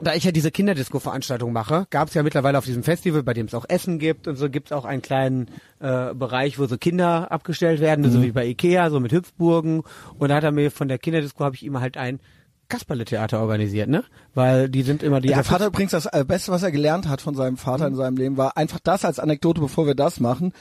[0.00, 3.46] da ich ja diese Kinderdisco-Veranstaltung mache, gab es ja mittlerweile auf diesem Festival, bei dem
[3.46, 5.48] es auch Essen gibt und so, gibt es auch einen kleinen
[5.80, 8.10] äh, Bereich, wo so Kinder abgestellt werden, Mhm.
[8.10, 9.82] so wie bei Ikea, so mit Hüpfburgen.
[10.18, 12.20] Und da hat er mir von der Kinderdisco habe ich ihm halt ein
[12.68, 14.04] Kasperle-Theater organisiert, ne?
[14.34, 17.22] Weil die sind immer die der Vater übrigens das äh, Beste, was er gelernt hat
[17.22, 20.52] von seinem Vater in seinem Leben, war einfach das als Anekdote, bevor wir das machen.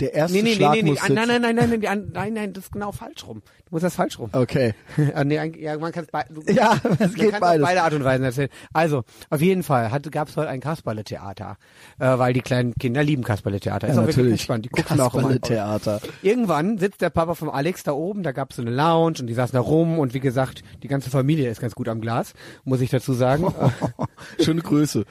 [0.00, 2.10] Der erste Nee, nee, nee, Schlag nee, nee, muss ah, nein, nein, nein, nein, nein,
[2.12, 3.42] nein, nein, das ist genau falsch rum.
[3.66, 4.28] Du musst das falsch rum.
[4.32, 4.74] Okay.
[5.14, 7.64] Ah, nee, ja, man kann es Ja, es man geht beides.
[7.64, 8.48] beide Art und Weisen erzählen.
[8.72, 11.56] Also, auf jeden Fall gab es heute ein Kasperle-Theater,
[12.00, 13.86] äh, weil die kleinen Kinder lieben Kasperle-Theater.
[13.86, 14.42] Ist Ja, auch wirklich natürlich.
[14.42, 14.64] spannend.
[14.64, 15.28] Die gucken auch immer.
[15.28, 16.00] Kasperle-Theater.
[16.22, 19.28] Irgendwann sitzt der Papa vom Alex da oben, da gab es so eine Lounge und
[19.28, 22.32] die saßen da rum und wie gesagt, die ganze Familie ist ganz gut am Glas,
[22.64, 23.54] muss ich dazu sagen.
[24.40, 25.04] Schöne Grüße.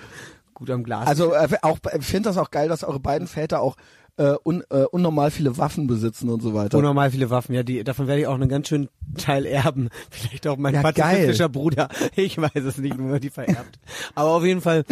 [0.54, 1.08] gut am Glas.
[1.08, 3.76] Also äh, auch ich finde das auch geil, dass eure beiden Väter auch
[4.18, 6.78] äh, un, äh, unnormal viele Waffen besitzen und so weiter.
[6.78, 9.90] Unnormal viele Waffen, ja, die, davon werde ich auch einen ganz schönen Teil erben.
[10.10, 11.90] Vielleicht auch mein Ja, pazifistischer Bruder.
[12.16, 13.80] Ich weiß es nicht, man die vererbt.
[14.16, 14.86] Aber auf jeden Fall,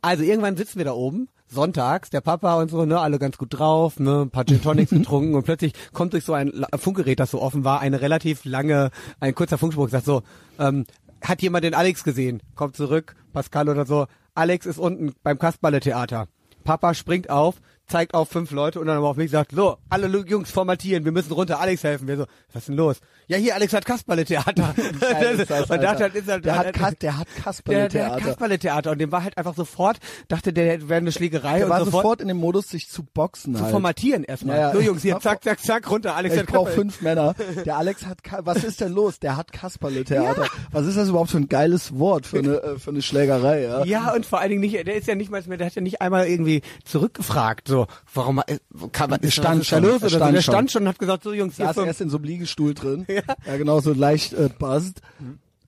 [0.00, 3.48] also irgendwann sitzen wir da oben, sonntags, der Papa und so, ne, alle ganz gut
[3.58, 7.30] drauf, ne, ein paar Gin Tonics getrunken und plötzlich kommt durch so ein Funkgerät, das
[7.30, 8.90] so offen war, eine relativ lange,
[9.20, 10.22] ein kurzer Funkspruch, sagt so,
[10.58, 10.86] ähm,
[11.20, 12.42] hat jemand den Alex gesehen?
[12.54, 16.26] Kommt zurück, Pascal oder so, Alex ist unten beim Kasperle-Theater.
[16.64, 17.56] Papa springt auf,
[17.92, 21.12] zeigt auf fünf Leute und dann aber auf mich sagt, so, alle Jungs formatieren, wir
[21.12, 22.08] müssen runter, Alex helfen.
[22.08, 23.00] Wir so, was ist denn los?
[23.28, 24.74] Ja, hier, Alex hat Kasperle-Theater.
[25.38, 25.78] Ist Alter.
[25.78, 28.20] dachte, halt, ist halt, der hat, Kas der, der hat der, der hat Kasperle-Theater.
[28.20, 29.98] Kasperle-Theater und dem war halt einfach sofort,
[30.28, 33.04] dachte, der wäre eine Schlägerei Der und war sofort, sofort in dem Modus, sich zu
[33.04, 33.70] boxen zu halt.
[33.70, 34.56] formatieren erstmal.
[34.56, 34.72] Ja, ja.
[34.74, 37.34] So Jungs, hier, zack, zack, zack, runter, Alex Ich hat Kasperle- fünf Männer.
[37.64, 39.18] Der Alex hat, Ka was ist denn los?
[39.20, 40.46] Der hat Kasperle-Theater.
[40.72, 43.84] Was ist das überhaupt für ein geiles Wort für eine, äh, für eine Schlägerei, ja?
[43.84, 45.82] Ja, und vor allen Dingen nicht, der ist ja nicht mal mehr, der hat ja
[45.82, 48.58] nicht einmal irgendwie zurückgefragt, so, warum, äh,
[48.92, 50.00] kann man, ist stand ist da schon, los?
[50.02, 50.16] Oder so.
[50.16, 50.52] stand Der schon.
[50.54, 51.86] stand schon und hat gesagt, so Jungs, hier saß fünf.
[51.86, 53.06] erst in so einem Liegestuhl drin.
[53.46, 55.00] Ja, genau, so leicht äh, buzzed.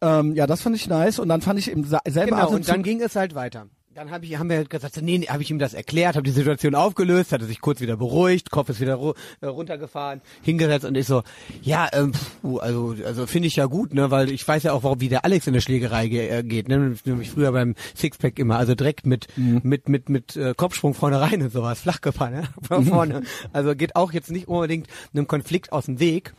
[0.01, 1.19] Ähm, ja, das fand ich nice.
[1.19, 3.67] Und dann fand ich im selben Genau, und Atemzug- dann ging es halt weiter.
[3.95, 6.25] Dann hab ich, haben wir halt gesagt, nee, nee habe ich ihm das erklärt, habe
[6.25, 10.21] die Situation aufgelöst, hat er sich kurz wieder beruhigt, Kopf ist wieder ru äh, runtergefahren,
[10.43, 11.23] hingesetzt und ich so,
[11.63, 12.11] ja, ähm,
[12.43, 15.09] puh, also, also finde ich ja gut, ne, weil ich weiß ja auch, warum wie
[15.09, 18.75] der Alex in der Schlägerei ge äh, geht, ne, nämlich früher beim Sixpack immer, also
[18.75, 22.85] direkt mit mit mit mit äh, Kopfsprung vorne rein und sowas, flach gefahren, ne, von
[22.87, 23.23] vorne.
[23.53, 26.35] Also geht auch jetzt nicht unbedingt einem Konflikt aus dem Weg.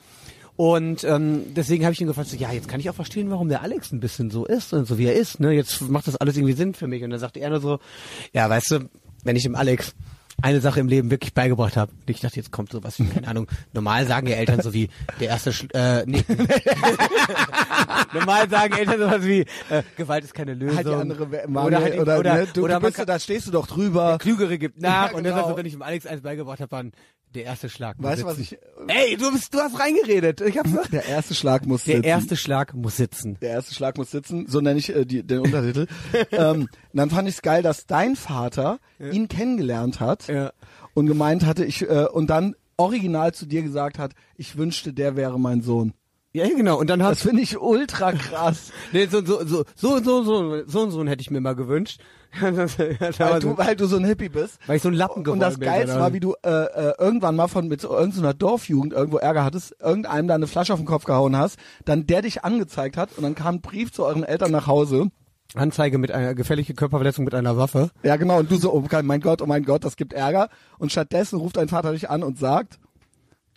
[0.58, 3.50] Und ähm, deswegen habe ich ihn gefragt, so, ja, jetzt kann ich auch verstehen, warum
[3.50, 5.40] der Alex ein bisschen so ist und so wie er ist.
[5.40, 5.52] Ne?
[5.52, 7.04] Jetzt macht das alles irgendwie Sinn für mich.
[7.04, 7.80] Und dann sagte er nur so,
[8.32, 8.90] ja, weißt du,
[9.24, 9.94] wenn ich dem Alex
[10.42, 13.28] eine Sache im Leben wirklich beigebracht habe, und ich dachte, jetzt kommt sowas wie, keine
[13.28, 14.90] Ahnung, normal sagen ja Eltern so wie,
[15.20, 16.24] der erste, Sch äh, nee.
[18.14, 20.78] normal sagen Eltern sowas wie, äh, Gewalt ist keine Lösung.
[20.78, 23.18] halt die andere Mangel, oder, halt, oder, oder, ne, du, oder du bist, kann, da
[23.18, 24.10] stehst du doch drüber.
[24.10, 25.12] der Klügere gibt nach.
[25.12, 25.36] Ja, Und dann genau.
[25.38, 26.92] sagt so, wenn ich dem Alex eins beigebracht habe, dann
[27.36, 27.98] der erste Schlag.
[28.00, 28.58] muss Weißt du, was sitzen.
[28.88, 30.42] ich, Ey, du bist, du hast reingeredet.
[30.42, 32.08] Ich hab's der erste Schlag muss Der sitzen.
[32.08, 33.38] erste Schlag muss sitzen.
[33.42, 35.88] Der erste Schlag muss sitzen, so nenne ich äh, die, den Untertitel.
[36.32, 38.80] ähm, dann fand ich es geil, dass dein Vater
[39.12, 40.52] ihn kennengelernt hat Ja.
[40.94, 45.16] und gemeint hatte, ich äh, und dann original zu dir gesagt hat, ich wünschte, der
[45.16, 45.94] wäre mein Sohn.
[46.36, 46.78] Ja, genau.
[46.80, 48.72] Und dann Das hast finde ich ultra krass.
[48.92, 52.02] nee, so, so, so, so, so, so, so einen Sohn hätte ich mir mal gewünscht.
[52.42, 54.60] Das- das weil, so- du, weil du so ein Hippie bist.
[54.68, 55.70] weil ich so ein Lappen Und das geworden bin.
[55.70, 59.46] Geilste war, wie du äh, äh, irgendwann mal von mit so irgendeiner Dorfjugend irgendwo Ärger
[59.46, 63.12] hattest, irgendeinem da eine Flasche auf den Kopf gehauen hast, dann der dich angezeigt hat
[63.16, 65.08] und dann kam ein Brief zu euren Eltern nach Hause.
[65.54, 67.92] Anzeige mit einer gefährliche Körperverletzung mit einer Waffe.
[68.04, 68.40] Ja, genau.
[68.40, 70.50] Und du so, oh mein Gott, oh mein Gott, das gibt Ärger.
[70.78, 72.80] Und stattdessen ruft dein Vater dich an und sagt,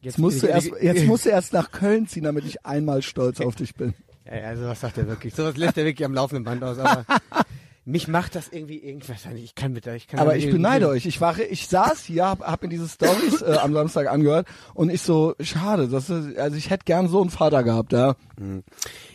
[0.03, 3.41] jetzt musst du erst, jetzt musst du erst nach Köln ziehen, damit ich einmal stolz
[3.41, 3.95] auf dich bin.
[4.27, 5.35] Ja, ja, sowas sagt er wirklich.
[5.35, 6.79] Sowas lässt er wirklich am laufenden Band aus.
[6.79, 7.05] Aber
[7.85, 9.21] mich macht das irgendwie irgendwas.
[9.35, 11.07] Ich kann mit ich kann Aber ich beneide euch.
[11.07, 14.91] Ich war, ich saß hier, hab, hab mir diese Stories äh, am Samstag angehört und
[14.91, 18.17] ich so, schade, das ist, also ich hätte gern so einen Vater gehabt, ja.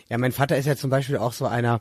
[0.08, 1.80] Ja, mein Vater ist ja zum Beispiel auch so einer.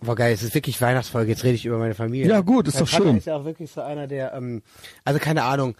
[0.00, 2.28] Boah geil, es ist wirklich Weihnachtsfolge, jetzt rede ich über meine Familie.
[2.28, 3.16] Ja, gut, ist mein doch Vater schön.
[3.16, 4.62] ist ja auch wirklich so einer, der, ähm,
[5.04, 5.74] also keine Ahnung,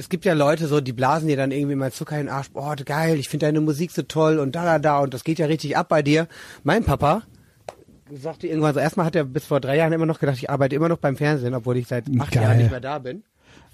[0.00, 2.50] es gibt ja Leute so, die blasen dir dann irgendwie mal Zucker in den Arsch.
[2.50, 5.38] Boah, geil, ich finde deine Musik so toll und da, da, da und das geht
[5.38, 6.26] ja richtig ab bei dir.
[6.64, 7.22] Mein Papa
[8.10, 10.74] sagte irgendwann so, erstmal hat er bis vor drei Jahren immer noch gedacht, ich arbeite
[10.74, 12.42] immer noch beim Fernsehen, obwohl ich seit acht Geil.
[12.42, 13.24] Jahren nicht mehr da bin.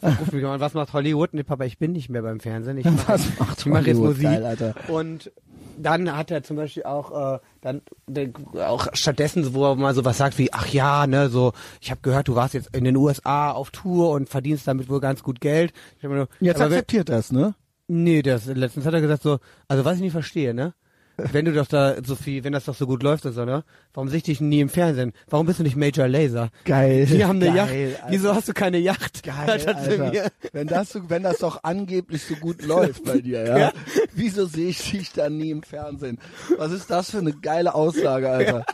[0.03, 1.33] Ruf mich an, was macht Hollywood?
[1.33, 2.77] Nee, Papa, ich bin nicht mehr beim Fernsehen.
[2.77, 3.99] Ich mache Was macht ich mach jetzt?
[3.99, 4.25] Musik.
[4.25, 4.75] Geil, Alter.
[4.89, 5.33] Und
[5.79, 8.31] dann hat er zum Beispiel auch äh, dann der,
[8.67, 12.01] auch stattdessen, wo er mal so was sagt wie, ach ja, ne, so, ich habe
[12.03, 15.41] gehört, du warst jetzt in den USA auf Tour und verdienst damit wohl ganz gut
[15.41, 15.73] Geld.
[16.03, 17.55] Nur, Jetzt akzeptiert das, ne?
[17.89, 20.75] Nee, das letztens hat er gesagt so, also was ich nicht verstehe, ne?
[21.33, 23.65] Wenn du doch da so viel, wenn das doch so gut läuft und so, ne?
[23.95, 25.13] Warum sehe ich dich nie im Fernsehen?
[25.31, 26.51] Warum bist du nicht Major Laser?
[26.65, 27.07] Geil.
[27.09, 27.57] Wir haben eine Geil,
[27.91, 28.03] Yacht.
[28.03, 28.13] Alter.
[28.13, 29.23] Wieso hast du keine Yacht?
[29.23, 30.11] Geil, er Alter.
[30.11, 33.59] mir- Wenn das, so, wenn das doch angeblich so gut läuft bei dir, ja?
[33.59, 33.73] Ja.
[34.13, 36.19] Wieso sehe ich dich dann nie im Fernsehen?
[36.59, 38.67] Was ist das für eine geile Aussage, Alter?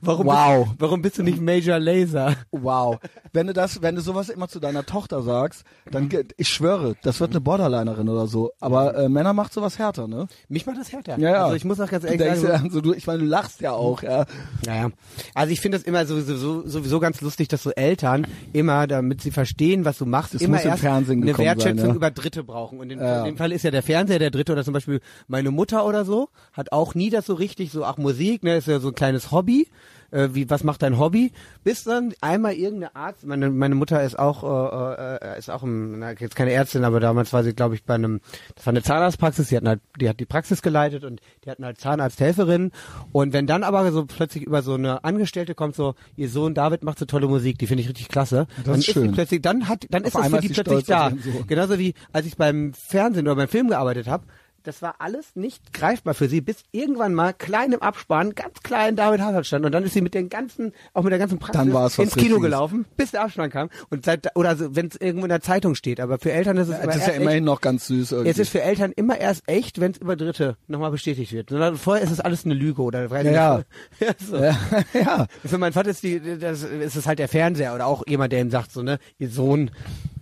[0.00, 0.68] Warum Wow.
[0.68, 2.34] Bist, warum bist du nicht Major Laser?
[2.50, 2.98] Wow.
[3.32, 6.94] Wenn du das, wenn du sowas immer zu deiner Tochter sagst, dann, ge- ich schwöre,
[7.02, 8.52] das wird eine Borderlinerin oder so.
[8.60, 10.26] Aber äh, Männer macht sowas härter, ne?
[10.48, 11.18] Mich macht das härter.
[11.18, 11.44] Ja, ja.
[11.44, 13.24] Also ich muss auch ganz Du ehrlich denkst sagen, ja, so, du, ich meine, du
[13.26, 14.26] lachst ja auch, ja.
[14.66, 14.90] Naja,
[15.34, 19.20] also ich finde das immer sowieso, so- sowieso ganz lustig, dass so Eltern immer, damit
[19.20, 21.94] sie verstehen, was du machst, Das immer erst Fernsehen eine gekommen sein, Wertschätzung ja.
[21.96, 22.78] über Dritte brauchen.
[22.78, 23.20] Und in, Ja.
[23.20, 26.04] in dem Fall ist ja der Fernseher der Dritte oder zum Beispiel meine Mutter oder
[26.04, 28.94] so, hat auch nie das so richtig, so ach Musik, ne, ist ja so ein
[28.94, 29.68] kleines Hobby.
[30.12, 31.32] Äh, wie, was macht dein Hobby?
[31.64, 35.98] Bis dann einmal irgendeine Arzt, meine, meine Mutter ist auch, äh, äh, ist auch im,
[35.98, 38.20] na, jetzt keine Ärztin, aber damals war sie, glaube ich, bei einem,
[38.54, 41.64] das war eine Zahnarztpraxis, die hatten halt, die hat die Praxis geleitet und die hatten
[41.64, 42.72] halt Zahnarzthelferinnen.
[43.12, 46.82] Und wenn dann aber so plötzlich über so eine Angestellte kommt, so, ihr Sohn David
[46.84, 48.46] macht so tolle Musik, die finde ich richtig klasse.
[48.64, 49.12] dann ist schön.
[49.12, 51.12] plötzlich, dann hat, dann ist das für die ist plötzlich auf da.
[51.46, 54.24] Genauso wie, als ich beim Fernsehen oder beim Film gearbeitet habe,
[54.62, 58.96] das war alles nicht greifbar für sie, bis irgendwann mal klein im Abspann, ganz klein
[58.96, 61.98] David Hazard stand und dann ist sie mit den ganzen, auch mit der ganzen Praxis
[61.98, 65.30] ins Kino gelaufen, bis der Abspann kam und seit, oder so, wenn es irgendwo in
[65.30, 67.44] der Zeitung steht, aber für Eltern ist es immer Das ist ja erst echt, immerhin
[67.44, 68.30] noch ganz süß irgendwie.
[68.30, 71.50] es ist für Eltern immer erst echt, wenn es über Dritte nochmal bestätigt wird.
[71.50, 73.62] Sondern vorher ist es alles eine Lüge oder Ja,
[74.00, 74.12] ja.
[74.18, 74.36] so.
[74.36, 74.56] ja,
[74.94, 75.26] ja.
[75.44, 78.40] Für meinen Vater ist die, das ist es halt der Fernseher oder auch jemand, der
[78.40, 79.70] ihm sagt so, ne, ihr Sohn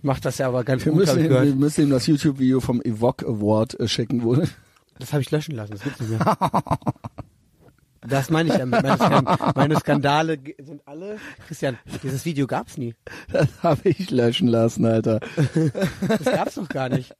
[0.01, 3.25] macht das ja aber ganz Wir gut, müssen, wir müssen ihm das YouTube-Video vom Evoque
[3.25, 4.30] Award äh, schicken, wo
[4.99, 6.37] Das habe ich löschen lassen, das gibt's nicht mehr.
[8.07, 8.81] Das meine ich damit.
[8.81, 11.17] Meine, Skan meine Skandale sind alle.
[11.47, 12.95] Christian, dieses Video gab's nie.
[13.31, 15.19] das habe ich löschen lassen, Alter.
[16.07, 17.15] Das gab's doch gar nicht.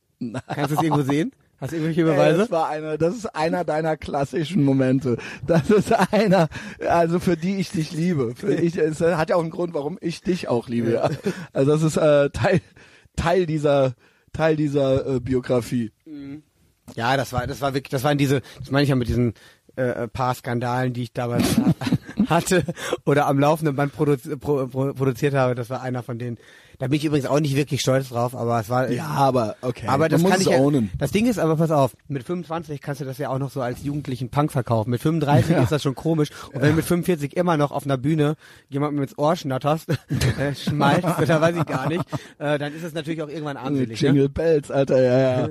[0.47, 1.31] Kannst du es irgendwo sehen?
[1.59, 2.37] Hast du irgendwelche Ey, Beweise?
[2.39, 5.17] das war einer, das ist einer deiner klassischen Momente.
[5.45, 6.49] Das ist einer,
[6.87, 8.33] also für die ich dich liebe.
[8.35, 10.93] Für ich, es hat ja auch einen Grund, warum ich dich auch liebe.
[10.93, 11.09] Ja.
[11.53, 12.61] Also das ist äh, Teil,
[13.15, 13.93] Teil dieser,
[14.33, 15.91] Teil dieser äh, Biografie.
[16.95, 19.33] Ja, das war, das war wirklich, das waren diese, das meine ich ja mit diesen
[19.75, 21.45] äh, paar Skandalen, die ich damals
[22.27, 22.63] hatte
[23.05, 25.55] oder am laufenden Band produzi pro, pro, produziert habe.
[25.55, 26.37] Das war einer von denen.
[26.79, 28.89] Da bin ich übrigens auch nicht wirklich stolz drauf, aber es war.
[28.89, 29.85] Ja, aber okay.
[29.87, 30.81] Aber das kann muss ich ja.
[30.97, 33.61] Das Ding ist aber, pass auf, mit 25 kannst du das ja auch noch so
[33.61, 34.89] als jugendlichen Punk verkaufen.
[34.89, 36.29] Mit 35 ist das schon komisch.
[36.51, 38.35] Und wenn du mit 45 immer noch auf einer Bühne
[38.67, 39.89] jemandem ins Ohr schnatterst,
[40.39, 42.03] äh, schmeißt, oder weiß ich gar nicht,
[42.39, 44.01] äh, dann ist es natürlich auch irgendwann armselig.
[44.01, 44.07] Ne?
[44.07, 45.49] Jingle Bells, Alter, ja, ja.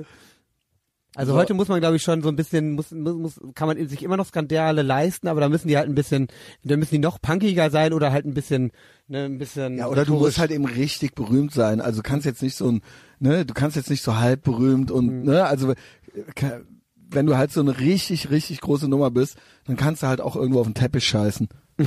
[1.15, 1.37] Also So.
[1.37, 4.01] heute muss man, glaube ich, schon so ein bisschen, muss, muss, muss, kann man sich
[4.03, 6.27] immer noch Skandale leisten, aber da müssen die halt ein bisschen,
[6.63, 8.71] da müssen die noch punkiger sein oder halt ein bisschen,
[9.09, 9.77] ne, ein bisschen.
[9.77, 11.81] Ja, oder du musst halt eben richtig berühmt sein.
[11.81, 12.81] Also du kannst jetzt nicht so ein,
[13.19, 14.95] ne, du kannst jetzt nicht so halb berühmt Mhm.
[14.95, 15.75] und, ne, also äh,
[17.13, 19.35] wenn du halt so eine richtig, richtig große Nummer bist,
[19.65, 21.49] dann kannst du halt auch irgendwo auf den Teppich scheißen.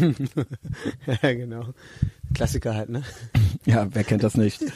[1.22, 1.68] ja, genau.
[2.34, 3.02] Klassiker halt, ne?
[3.64, 4.62] Ja, wer kennt das nicht?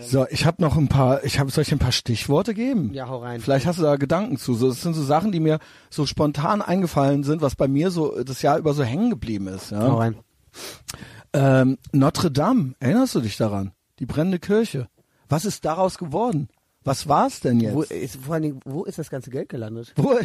[0.00, 2.92] So, ich habe noch ein paar, ich habe, dir ein paar Stichworte geben?
[2.92, 3.40] Ja, hau rein.
[3.40, 4.54] Vielleicht hast du da Gedanken zu.
[4.54, 5.60] So, das sind so Sachen, die mir
[5.90, 9.70] so spontan eingefallen sind, was bei mir so das Jahr über so hängen geblieben ist.
[9.70, 9.82] Ja?
[9.82, 10.16] Hau rein.
[11.32, 13.72] Ähm, Notre Dame, erinnerst du dich daran?
[14.00, 14.88] Die brennende Kirche.
[15.28, 16.48] Was ist daraus geworden?
[16.82, 17.74] Was war's denn jetzt?
[17.74, 19.92] Wo ist, vor allen Dingen, wo ist das ganze Geld gelandet?
[19.96, 20.18] Wo,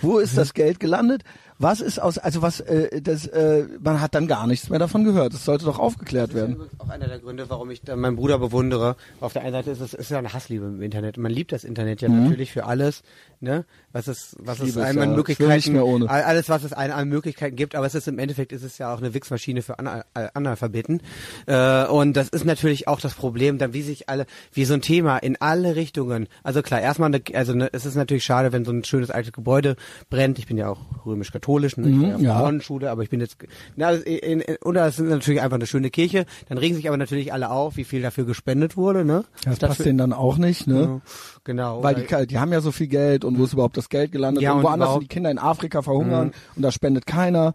[0.00, 1.24] wo ist das Geld gelandet?
[1.58, 5.04] Was ist aus, also was, äh, das, äh, man hat dann gar nichts mehr davon
[5.04, 5.32] gehört.
[5.32, 6.70] Das sollte doch aufgeklärt Das ist werden.
[6.78, 8.96] auch einer der Gründe, warum ich da meinen Bruder bewundere.
[9.20, 11.16] Auf der einen Seite ist es ist ja eine Hassliebe im Internet.
[11.16, 13.02] Man liebt das Internet ja natürlich für alles,
[13.40, 13.64] ne?
[13.92, 15.16] Was es, was es einem an ja.
[15.16, 17.74] Möglichkeiten, alles, was es einem an Möglichkeiten gibt.
[17.74, 21.00] Aber es ist im Endeffekt ist es ja auch eine Wichsmaschine für Ana äh, Analphabeten.
[21.46, 24.82] Äh, und das ist natürlich auch das Problem, dann wie sich alle, wie so ein
[24.82, 26.28] Thema in alle Richtungen.
[26.42, 29.32] Also klar, erstmal, eine, also ne, es ist natürlich schade, wenn so ein schönes altes
[29.32, 29.76] Gebäude
[30.10, 30.38] brennt.
[30.38, 31.66] Ich bin ja auch römisch-katholisch, ne?
[31.66, 33.36] ich bin ja Nonnenschule, aber ich bin jetzt,
[33.76, 36.26] na, in, in, und das ist natürlich einfach eine schöne Kirche.
[36.48, 39.24] Dann regen sich aber natürlich alle auf, wie viel dafür gespendet wurde, ne?
[39.44, 41.00] Das Statt passt denen dann auch nicht, ne?
[41.44, 41.82] Genau.
[41.82, 44.12] Weil oder- die, die haben ja so viel Geld und wo ist überhaupt das Geld
[44.12, 44.42] gelandet?
[44.42, 47.54] Ja, und woanders sind die Kinder in Afrika verhungern und da spendet keiner.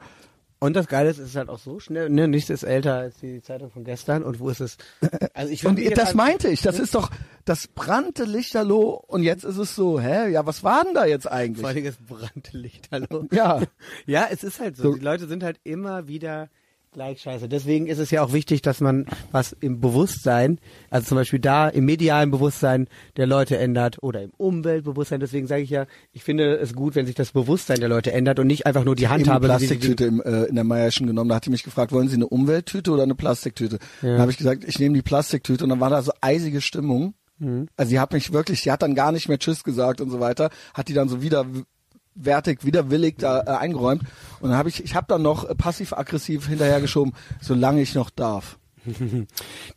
[0.64, 3.18] Und das Geile ist, es ist halt auch so schnell, ne, nichts ist älter als
[3.18, 4.78] die Zeitung von gestern und wo ist es?
[5.34, 7.10] Also ich Und das jetzt- meinte ich, das ist doch,
[7.52, 11.24] das brannte Lichterloh und jetzt ist es so, hä, ja, was war denn da jetzt
[11.24, 11.68] vor eigentlich?
[11.68, 13.28] Dingen ist Brandlicht, hallo.
[13.34, 13.62] Ja.
[14.06, 14.84] Ja, es ist halt so.
[14.84, 14.96] So.
[14.96, 16.48] Die Leute sind halt immer wieder
[16.94, 17.50] gleich scheiße.
[17.50, 21.68] Deswegen ist es ja auch wichtig, dass man was im Bewusstsein, also zum Beispiel da
[21.68, 22.88] im medialen Bewusstsein
[23.18, 25.20] der Leute ändert oder im Umweltbewusstsein.
[25.20, 28.40] Deswegen sage ich ja, ich finde es gut, wenn sich das Bewusstsein der Leute ändert
[28.40, 29.50] und nicht einfach nur die eine Handhabe.
[29.50, 31.28] wie sie die Plastiktüte im, äh, in der Meierschen genommen.
[31.28, 33.80] Da hat die mich gefragt, wollen Sie eine Umwelttüte oder eine Plastiktüte?
[34.02, 37.14] Dann habe ich gesagt, ich nehme die Plastiktüte und dann war da so eisige Stimmung.
[37.42, 37.68] Mhm.
[37.76, 40.20] Also sie hat mich wirklich, sie hat dann gar nicht mehr Tschüss gesagt und so
[40.20, 41.46] weiter, hat die dann so wieder
[42.14, 44.04] wertig, widerwillig da äh, eingeräumt
[44.40, 48.60] und dann habe ich, ich habe dann noch passiv-aggressiv hinterhergeschoben, solange ich noch darf.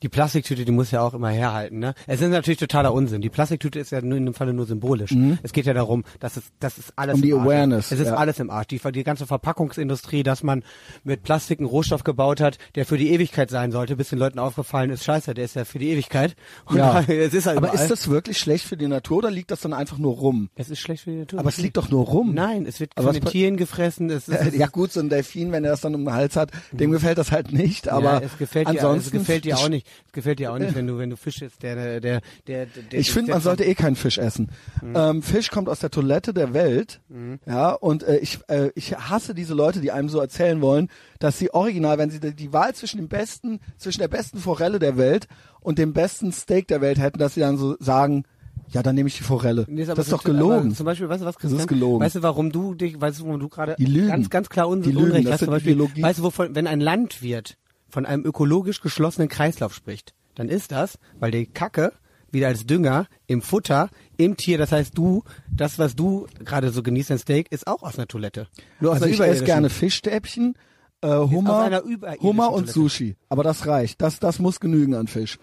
[0.03, 1.95] Die Plastiktüte, die muss ja auch immer herhalten, ne?
[2.07, 3.21] Es ist natürlich totaler Unsinn.
[3.21, 5.15] Die Plastiktüte ist ja nur in dem Falle nur symbolisch.
[5.43, 7.47] Es geht ja darum, dass es, das ist alles Um die im Arsch.
[7.47, 8.15] Awareness, Es ist ja.
[8.15, 8.69] alles im Arsch.
[8.69, 10.63] Die, die ganze Verpackungsindustrie, dass man
[11.05, 14.39] mit Plastik einen Rohstoff gebaut hat, der für die Ewigkeit sein sollte, bis den Leuten
[14.39, 16.37] aufgefallen ist, scheiße, der ist ja für die Ewigkeit.
[16.67, 17.01] Und Ja.
[17.09, 19.73] es ist halt Aber ist das wirklich schlecht für die Natur oder liegt das dann
[19.73, 20.49] einfach nur rum?
[20.57, 21.41] es ist schlecht für die Natur.
[21.41, 22.35] Aber es liegt doch nur rum.
[22.35, 24.11] Nein, es wird Aber von den Tieren gefressen.
[24.11, 26.51] Es ist, Ja gut, so ein Delfin, wenn er das dann um den Hals hat,
[26.73, 29.69] dem gefällt das halt nicht, aber ja, es gefällt dir, ansonsten es gefällt dir auch
[29.69, 29.87] nicht.
[30.07, 32.67] Es gefällt dir auch nicht, wenn du wenn du Fisch isst, der der der der,
[32.99, 34.51] Ich finde, man sollte eh keinen Fisch essen.
[34.83, 34.95] Mhm.
[34.97, 37.01] Ähm, Fisch kommt aus der Toilette der Welt,
[37.47, 40.89] ja, und äh, ich, äh, ich hasse diese Leute, die einem so erzählen wollen,
[41.19, 44.79] dass sie original, wenn sie die, die Wahl zwischen dem besten, zwischen der besten Forelle
[44.79, 45.27] der Welt
[45.61, 48.25] und dem besten Steak der Welt hätten, dass sie dann so sagen,
[48.69, 49.67] ja, dann nehme ich die Forelle.
[49.69, 50.75] Nee, das ist doch gelogen.
[50.75, 51.61] Zum Beispiel, weißt du was, Das Christian?
[51.61, 52.05] ist gelogen.
[52.05, 53.77] Weißt du, warum du dich, weißt du, warum du gerade
[54.09, 55.41] ganz, ganz klar un Die lügen, Unrecht das hast?
[55.41, 57.57] Zum Beispiel, weißt du, wovon, wenn ein Landwirt
[57.95, 61.93] von einem ökologisch geschlossenen Kreislauf spricht, dann ist das, weil die Kacke
[62.33, 66.83] wieder als Dünger im Futter, im Tier, das heißt du, das, was du gerade so
[66.83, 68.49] genießt, ein Steak, ist auch aus einer Toilette.
[68.81, 70.57] Nur aus Also ich esse gerne Fischstäbchen,
[71.03, 71.83] äh, Hummer,
[72.21, 72.73] Hummer und Toilette.
[72.73, 73.17] Sushi.
[73.29, 74.03] Aber das reicht.
[74.03, 75.39] Das, das muss genügen an Fisch.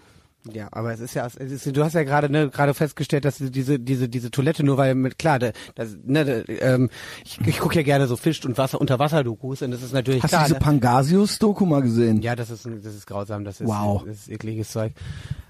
[0.52, 3.36] Ja, aber es ist ja, es ist, du hast ja gerade ne, gerade festgestellt, dass
[3.38, 6.90] diese diese diese Toilette nur weil mit klar, da- das, ne, da, ähm,
[7.24, 9.92] ich, ich gucke ja gerne so Fisch und Wasser unter Wasser Dokus und das ist
[9.92, 10.42] natürlich Hast klar.
[10.42, 10.64] du diese ne?
[10.64, 12.22] Pangasius-Doku mal gesehen?
[12.22, 14.02] Ja, das ist das ist grausam, das ist Wow.
[14.04, 14.92] das ist ekliges Zeug.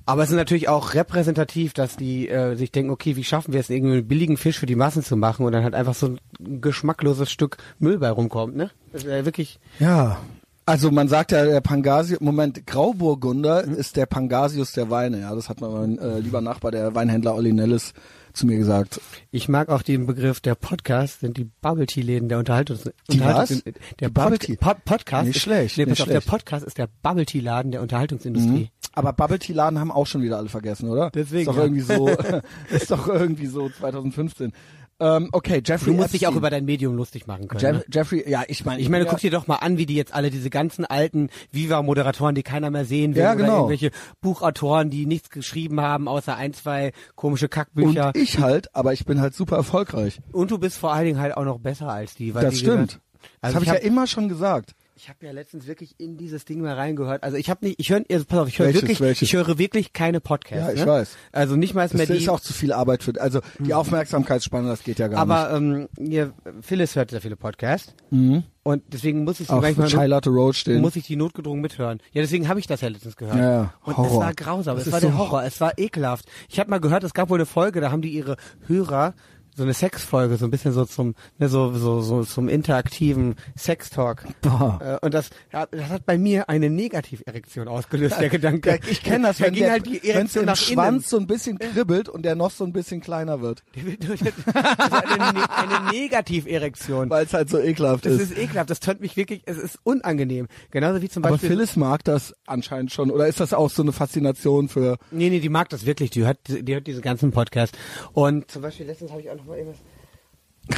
[0.05, 3.61] Aber es ist natürlich auch repräsentativ, dass die äh, sich denken, okay, wie schaffen wir
[3.61, 6.09] es, irgendwie einen billigen Fisch für die Massen zu machen und dann halt einfach so
[6.09, 8.71] ein geschmackloses Stück Müll bei rumkommt, ne?
[8.93, 10.19] Das ist ja wirklich Ja.
[10.65, 13.75] Also man sagt ja, der Pangasius, Moment, Grauburgunder Mhm.
[13.75, 15.21] ist der Pangasius der Weine.
[15.21, 17.95] Ja, das hat mein äh, lieber Nachbar, der Weinhändler Olli Nellis,
[18.33, 19.01] zu mir gesagt.
[19.33, 23.19] Ich mag auch den Begriff der Podcast, sind die Bubble Tea Läden der Unterhaltungs Die
[23.19, 23.73] Unterhaltungs was?
[23.99, 24.57] der Die Bubble Tea?
[24.57, 25.27] Pod Podcast.
[25.27, 26.27] Nicht ist, schlecht, Nee, nicht pass auf, schlecht.
[26.27, 28.71] der Podcast ist der Bubble Tea Laden der Unterhaltungsindustrie.
[28.95, 31.11] Aber Bubble Tea Laden haben auch schon wieder alle vergessen, oder?
[31.11, 31.63] Deswegen, Ist doch ja.
[31.65, 32.09] irgendwie so,
[32.71, 34.53] ist doch irgendwie so 2015.
[35.01, 36.39] Ähm, okay, Jeffrey Du musst dich auch Epstein.
[36.39, 37.61] über dein Medium lustig machen können.
[37.61, 37.85] Jeff, ne?
[37.93, 40.15] Jeffrey, ja, ich meine, Ich meine, ja, guck dir doch mal an, wie die jetzt
[40.15, 43.57] alle diese ganzen alten Viva-Moderatoren, die keiner mehr sehen will, Ja, oder genau.
[43.57, 43.91] irgendwelche
[44.21, 48.09] Buchautoren, die nichts geschrieben haben, außer ein, zwei komische Kackbücher.
[48.09, 50.21] und ich halt, aber ich bin halt super erfolgreich.
[50.33, 52.35] Und du bist vor allen Dingen halt auch noch besser als die.
[52.35, 52.89] Weil Das die stimmt.
[52.89, 53.01] gesagt-
[53.41, 54.73] das Also habe ich, ich ja hab- immer schon gesagt.
[54.95, 57.23] Ich habe ja letztens wirklich in dieses Ding mal reingehört.
[57.23, 59.23] Also ich habe nicht, ich höre, also pass auf, ich höre wirklich, welches?
[59.23, 60.67] ich höre wirklich keine Podcasts.
[60.67, 60.87] Ja, ich ne?
[60.87, 61.17] weiß.
[61.33, 62.13] Also nicht mal Das mehr die.
[62.19, 65.35] ist auch zu viel Arbeit für, also die Aufmerksamkeitsspanne, das geht ja gar nicht.
[65.35, 68.43] aber ähm, hier, Phyllis hört sehr viele Podcasts Mhm.
[68.65, 70.83] und deswegen muss ich sie Auf manchmal Road stehen.
[70.83, 71.99] muss ich die notgedrungen mithören.
[72.13, 73.37] Ja, deswegen habe ich das ja letztens gehört.
[73.39, 73.75] Ja, ja.
[73.85, 74.21] Und es Horror.
[74.21, 76.27] war grausam, Das es war der so- Horror, es war ekelhaft.
[76.51, 78.37] Ich habe mal gehört, es gab wohl eine Folge, da haben die ihre
[78.67, 79.15] Hörer
[79.55, 84.25] so eine Sexfolge, so ein bisschen so zum, ne, so, so, so zum interaktiven Sextalk.
[84.41, 84.79] Boah.
[85.03, 88.79] Äh, und das, ja, das hat bei mir eine Negativerektion ausgelöst, der Gedanke.
[88.89, 91.59] Ich kenne das, da wenn der, halt die Erektion im nach Schwanz so ein bisschen
[91.59, 93.97] kribbelt und der noch so ein bisschen kleiner wird, innen.
[94.01, 97.11] Das ist eine, Ne- eine Negativerektion.
[97.11, 98.33] weil es halt so ekelhaft Das ist.
[98.33, 100.47] ist ekelhaft, das tönt mich wirklich, es ist unangenehm.
[100.71, 101.51] Genauso wie zum Aber Beispiel.
[101.51, 103.11] Phyllis mag das anscheinend schon.
[103.11, 104.97] Oder ist das auch so eine Faszination für...
[105.11, 106.11] Nee, nee, die mag das wirklich.
[106.11, 107.77] Die hört, die hört diese ganzen Podcasts.
[108.13, 109.81] Und zum Beispiel letztens habe ich auch noch mal irgendwas.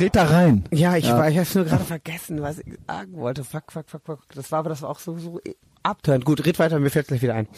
[0.01, 0.65] Red da rein.
[0.73, 1.19] Ja, ich Ja.
[1.19, 3.45] war, ich habe nur gerade vergessen, was ich sagen wollte.
[3.45, 4.21] Fuck, fuck, fuck, fuck.
[4.35, 5.41] Das war aber das war auch so so
[5.83, 6.25] abturnt.
[6.25, 7.49] Gut, red weiter, mir fällt gleich wieder ein.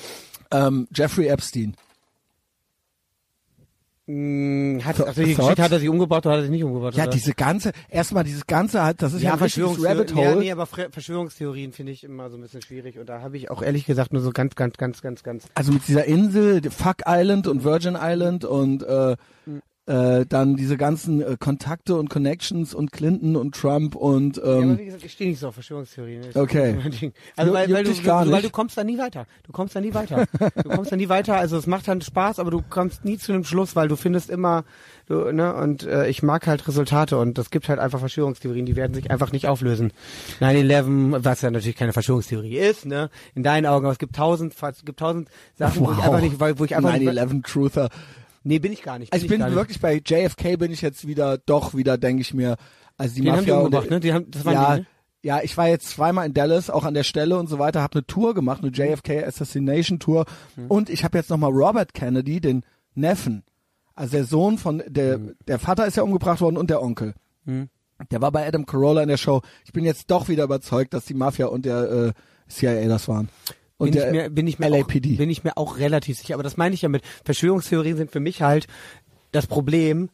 [0.50, 1.76] Ähm, Jeffrey Epstein.
[4.08, 5.34] Hm, hat, also die?
[5.34, 6.94] Geschichte hat er sich umgebaut oder hat er sich nicht umgebaut?
[6.94, 7.12] Ja, oder?
[7.12, 9.98] diese ganze, erstmal dieses ganze halt, das ist ja, ja, ein Verschwörungstheorien.
[9.98, 10.24] Rabbit Hole.
[10.26, 13.00] Ja, nee, aber Verschwörungstheorien finde ich immer so ein bisschen schwierig.
[13.00, 15.46] Und da habe ich auch ehrlich gesagt nur so ganz, ganz, ganz, ganz, ganz.
[15.54, 19.16] Also mit dieser Insel, Fuck Island und Virgin Island und äh,
[19.88, 24.56] Äh, dann diese ganzen äh, Kontakte und Connections und Clinton und Trump und Ja, aber
[24.58, 26.22] ähm, wie gesagt, ich stehe nicht so auf Verschwörungstheorien.
[26.22, 27.12] Das Okay.
[27.36, 29.26] Also weil, weil, du, du, weil du kommst da nie weiter.
[29.44, 30.24] Du kommst da nie weiter.
[30.60, 31.36] Du kommst da nie weiter.
[31.36, 34.28] Also es macht dann Spaß, aber du kommst nie zu einem Schluss, weil du findest
[34.28, 34.64] immer,
[35.06, 38.74] du, ne, und äh, ich mag halt Resultate und es gibt halt einfach Verschwörungstheorien, die
[38.74, 39.92] werden sich einfach nicht auflösen.
[40.40, 44.54] 9-11, was ja natürlich keine Verschwörungstheorie ist, ne, in deinen Augen, aber es gibt tausend,
[44.60, 47.88] es gibt tausend Sachen, wo ich einfach nicht, weil- wo ich einfach nicht, 9-11 Truther.
[48.46, 49.12] Nee, bin ich gar nicht.
[49.12, 49.54] Also ich bin nicht.
[49.54, 52.56] wirklich bei JFK bin ich jetzt wieder doch wieder denke ich mir,
[52.96, 54.00] also die Den haben die Mafia und umgebracht, ne?
[54.00, 54.86] Die haben, das waren ja, die, ne?
[55.22, 57.94] ja, ich war jetzt zweimal in Dallas, auch an der Stelle und so weiter, habe
[57.94, 60.24] eine Tour gemacht, eine JFK Assassination Tour
[60.56, 60.66] Mhm.
[60.68, 63.42] und ich habe jetzt nochmal Robert Kennedy, den Neffen,
[63.94, 65.34] also der Sohn von der Mhm.
[65.46, 67.14] der Vater ist ja umgebracht worden und der Onkel.
[68.10, 69.40] Der war bei Adam Carolla in der Show.
[69.64, 72.12] Ich bin jetzt doch wieder überzeugt, dass die Mafia und der äh,
[72.48, 73.28] CIA das waren.
[73.78, 75.14] Und bin ich mir, bin ich mir LAPD.
[75.14, 76.34] Auch, bin ich mir auch relativ sicher.
[76.34, 78.66] Aber das meine ich ja mit Verschwörungstheorien sind für mich halt
[79.32, 80.08] das Problem.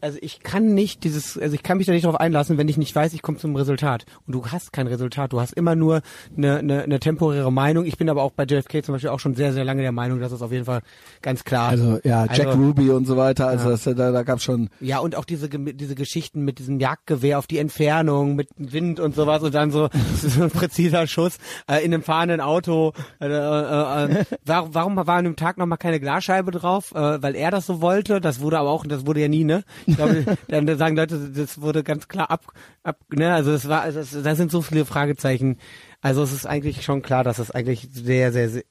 [0.00, 2.76] Also ich kann nicht dieses, also ich kann mich da nicht drauf einlassen, wenn ich
[2.78, 4.04] nicht weiß, ich komme zum Resultat.
[4.26, 5.32] Und du hast kein Resultat.
[5.32, 6.00] Du hast immer nur
[6.36, 7.84] eine, eine, eine temporäre Meinung.
[7.84, 10.20] Ich bin aber auch bei JFK zum Beispiel auch schon sehr, sehr lange der Meinung,
[10.20, 10.80] dass es auf jeden Fall
[11.22, 11.68] ganz klar.
[11.70, 13.70] also ja, Jack Also- Ruby und so weiter, also Ja.
[13.72, 17.46] das, da, da gab's schon Ja, und auch diese, diese Geschichten mit diesem Jagdgewehr auf
[17.46, 21.38] die Entfernung, mit Wind und sowas und dann so, so ein präziser Schuss
[21.70, 22.92] äh, in einem fahrenden Auto.
[23.20, 26.92] Äh, äh, äh, warum, warum war an dem Tag nochmal keine Glasscheibe drauf?
[26.94, 28.20] Äh, weil er das so wollte.
[28.20, 29.62] Das wurde aber auch, das wurde ja nie, ne?
[29.90, 32.46] Ich glaube, dann sagen Leute, das wurde ganz klar ab,
[32.82, 33.32] ab ne?
[33.32, 35.58] Also es war, also es, da sind so viele Fragezeichen.
[36.00, 38.62] Also es ist eigentlich schon klar, dass es eigentlich sehr, sehr, sehr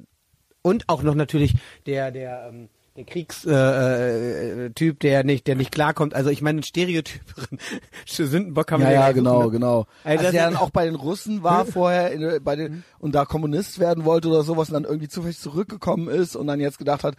[0.62, 1.54] und auch noch natürlich
[1.86, 6.14] der der ähm, der Kriegstyp, äh, äh, Typ, der nicht der nicht klarkommt.
[6.14, 7.60] Also ich meine, einen stereotyperen
[8.06, 9.52] Sündenbock man Ja, ja, nicht genau, ne?
[9.52, 9.78] genau.
[9.78, 13.16] Also Also das der dann auch bei den Russen war vorher in, bei den und
[13.16, 16.78] da Kommunist werden wollte oder sowas und dann irgendwie zufällig zurückgekommen ist und dann jetzt
[16.78, 17.16] gedacht hat,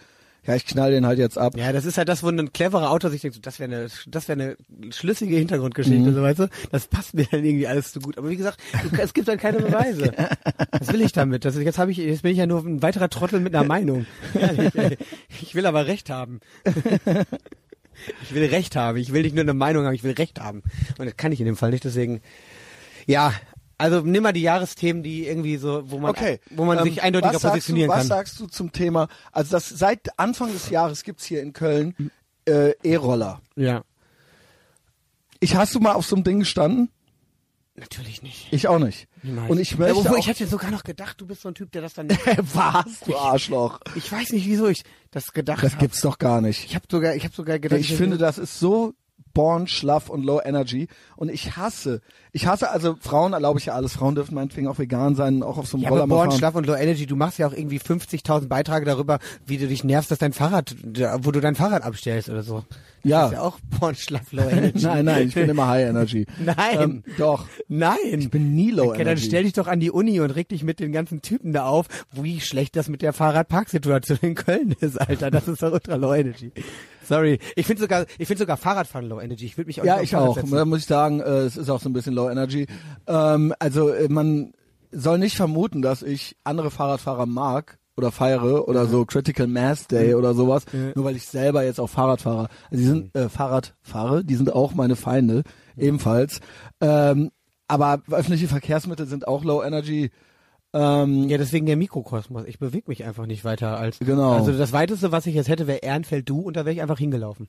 [0.47, 1.55] ja, ich knall den halt jetzt ab.
[1.57, 3.88] Ja, das ist halt das, wo ein cleverer Autor sich denkt, so, das wäre eine,
[4.07, 6.49] das wäre eine schlüssige Hintergrundgeschichte, so weißt du.
[6.72, 8.16] Das passt mir dann irgendwie alles zu gut.
[8.16, 8.59] Aber wie gesagt,
[8.99, 10.12] es gibt halt keine Beweise.
[10.72, 11.45] Was will ich damit?
[11.45, 14.07] Das, jetzt habe ich, jetzt bin ich ja nur ein weiterer Trottel mit einer Meinung.
[14.34, 14.99] Ehrlich, ey.
[15.43, 16.41] ich will aber Recht haben.
[18.22, 18.97] Ich will Recht haben.
[18.97, 20.62] Ich will nicht nur eine Meinung haben, ich will Recht haben.
[20.99, 22.22] Und das kann ich in dem Fall nicht, deswegen,
[23.07, 23.34] ja.
[23.81, 26.39] Also nimm mal die Jahresthemen, die irgendwie so, wo man, Okay.
[26.51, 28.09] wo man ähm, sich eindeutiger was positionieren du, was kann.
[28.09, 31.95] sagst du zum Thema, also das seit Anfang des Jahres gibt's hier in Köln
[32.47, 33.41] äh, E-Roller.
[33.57, 33.83] Ja.
[35.41, 36.91] Ich hast du mal auf so einem Ding gestanden?
[37.76, 38.49] Natürlich nicht.
[38.51, 39.09] Ich auch nicht.
[39.22, 39.51] Niemals.
[39.51, 41.72] Und ich möchte ja, obwohl, ich hätte sogar noch gedacht, du bist so ein Typ,
[41.72, 42.09] der das dann.
[42.53, 43.81] was, du Arschloch.
[43.95, 45.81] ich weiß nicht, wieso ich das gedacht Das habe.
[45.85, 46.66] gibt's doch gar nicht.
[46.66, 48.93] Ich habe sogar, ich habe sogar gedacht, Ich finde, das ist so
[49.33, 50.89] born, schlaff und low energy.
[51.16, 52.01] Und ich hasse,
[52.33, 53.95] ich hasse, also Frauen erlaube ich ja alles.
[53.95, 56.39] Frauen dürfen meinetwegen auch vegan sein, auch auf so einem ja, Roller aber Born, fahren.
[56.39, 59.85] Schlaff und Low Energy, du machst ja auch irgendwie 50.000 Beiträge darüber, wie du dich
[59.85, 60.74] nervst, dass dein Fahrrad,
[61.22, 62.64] wo du dein Fahrrad abstellst oder so.
[63.03, 63.26] Das Ja.
[63.26, 64.78] ist ja auch Born, Schlaff, Low Energy.
[64.87, 66.26] Nein, nein, ich bin immer high energy.
[66.39, 66.81] Nein.
[66.81, 67.47] Ähm, doch.
[67.68, 67.97] Nein.
[68.18, 69.26] Ich bin nie low Okay, dann energy.
[69.26, 71.87] stell dich doch an die Uni und reg dich mit den ganzen Typen da auf,
[72.12, 75.31] wie schlecht das mit der Fahrradparksituation in Köln ist, Alter.
[75.31, 76.53] Das ist doch ultra low energy.
[77.11, 77.40] Sorry.
[77.56, 79.44] Ich finde sogar, ich finde sogar Fahrradfahren low energy.
[79.44, 80.48] Ich würde mich auch Ja, ich Fahrrad auch.
[80.48, 82.68] Da muss ich sagen, äh, es ist auch so ein bisschen low energy.
[83.08, 84.52] Ähm, also äh, man
[84.92, 90.14] soll nicht vermuten, dass ich andere Fahrradfahrer mag oder feiere oder so Critical Mass Day
[90.14, 92.48] oder sowas, nur weil ich selber jetzt auch Fahrrad fahre.
[92.70, 95.42] Also die sind äh, Fahrradfahrer, die sind auch meine Feinde
[95.76, 96.40] ebenfalls.
[96.80, 97.32] Ähm,
[97.66, 100.11] aber öffentliche Verkehrsmittel sind auch low energy.
[100.73, 102.45] Ähm, Ja, deswegen der Mikrokosmos.
[102.47, 103.99] Ich bewege mich einfach nicht weiter als.
[103.99, 104.33] Genau.
[104.33, 106.99] Also das weiteste, was ich jetzt hätte, wäre Ehrenfeld du und da wäre ich einfach
[106.99, 107.49] hingelaufen.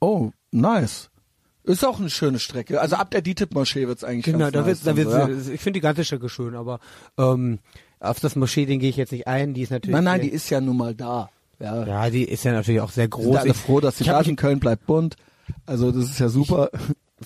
[0.00, 1.10] Oh, nice.
[1.62, 2.78] Ist auch eine schöne Strecke.
[2.80, 5.12] Also ab der DITIB-Moschee wird's eigentlich Genau, da nice wird's, da dann wird's,
[5.44, 5.54] so, ja.
[5.54, 6.78] ich finde die ganze Strecke schön, aber
[7.16, 7.58] ähm,
[8.00, 9.54] auf das Moschee-Ding gehe ich jetzt nicht ein.
[9.54, 9.94] Die ist natürlich.
[9.94, 11.30] Nein, nein, die ist ja nun mal da.
[11.60, 13.36] Ja, ja, die ist ja natürlich auch sehr sind groß.
[13.36, 15.16] alle Ich- froh, dass die ich Stadt in Köln bleibt bunt.
[15.64, 16.68] Also das ist ja super.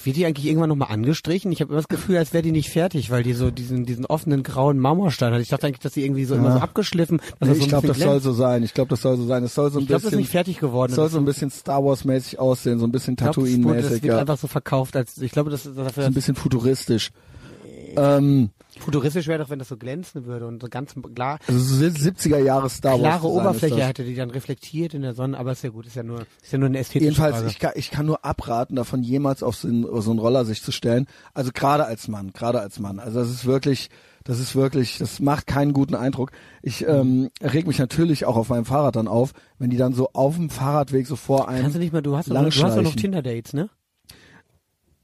[0.05, 1.51] Wird die eigentlich irgendwann nochmal angestrichen?
[1.51, 4.05] Ich habe immer das Gefühl, als wäre die nicht fertig, weil die so diesen diesen
[4.05, 5.41] offenen grauen Marmorstein hat.
[5.41, 7.19] Ich dachte eigentlich, dass die irgendwie so immer so abgeschliffen.
[7.41, 8.25] Dass Nee, das so ich glaube, das bisschen soll glänzt.
[8.25, 8.63] so sein.
[8.65, 9.43] Ich glaube, das soll so sein.
[9.45, 10.91] Es soll so ein Ich glaube, das ist bisschen, nicht fertig geworden.
[10.91, 13.45] es soll so ein bisschen Star Wars mäßig aussehen, so ein bisschen Ich glaub, das
[13.85, 14.19] Das wird ja.
[14.19, 17.11] einfach so verkauft, als ich glaube, das ist So dafür ein bisschen futuristisch.
[17.99, 21.85] Ähm, futuristisch wäre doch, wenn das so glänzen würde und so ganz klar also so
[21.85, 23.01] 70er Jahre Star Wars.
[23.01, 26.03] klare Oberfläche hätte, die dann reflektiert in der Sonne, aber ist ja gut, ist ja
[26.03, 27.49] nur ist ja nur eine ästhetische Jedenfalls, Frage.
[27.51, 30.63] ich kann, ich kann nur abraten, davon jemals auf so einen, so einen Roller sich
[30.63, 31.07] zu stellen.
[31.35, 32.99] Also gerade als Mann, gerade als Mann.
[32.99, 33.91] Also das ist wirklich,
[34.25, 36.33] das ist wirklich, das macht keinen guten Eindruck.
[36.63, 40.11] Ich ähm, reg mich natürlich auch auf meinem Fahrrad dann auf, wenn die dann so
[40.13, 42.77] auf dem Fahrradweg so vor einem Kannst du nicht mehr, du hast doch, du hast
[42.77, 42.95] doch noch.
[42.95, 43.71] Tinder-Dates, ne?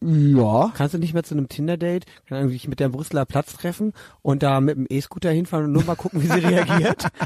[0.04, 0.72] Ja.
[0.76, 3.92] Kannst du nicht mehr zu einem Tinder-Date, kann irgendwie mit der Brüsseler Platz treffen
[4.22, 7.08] und da mit dem E-Scooter hinfahren und nur mal gucken, wie sie reagiert?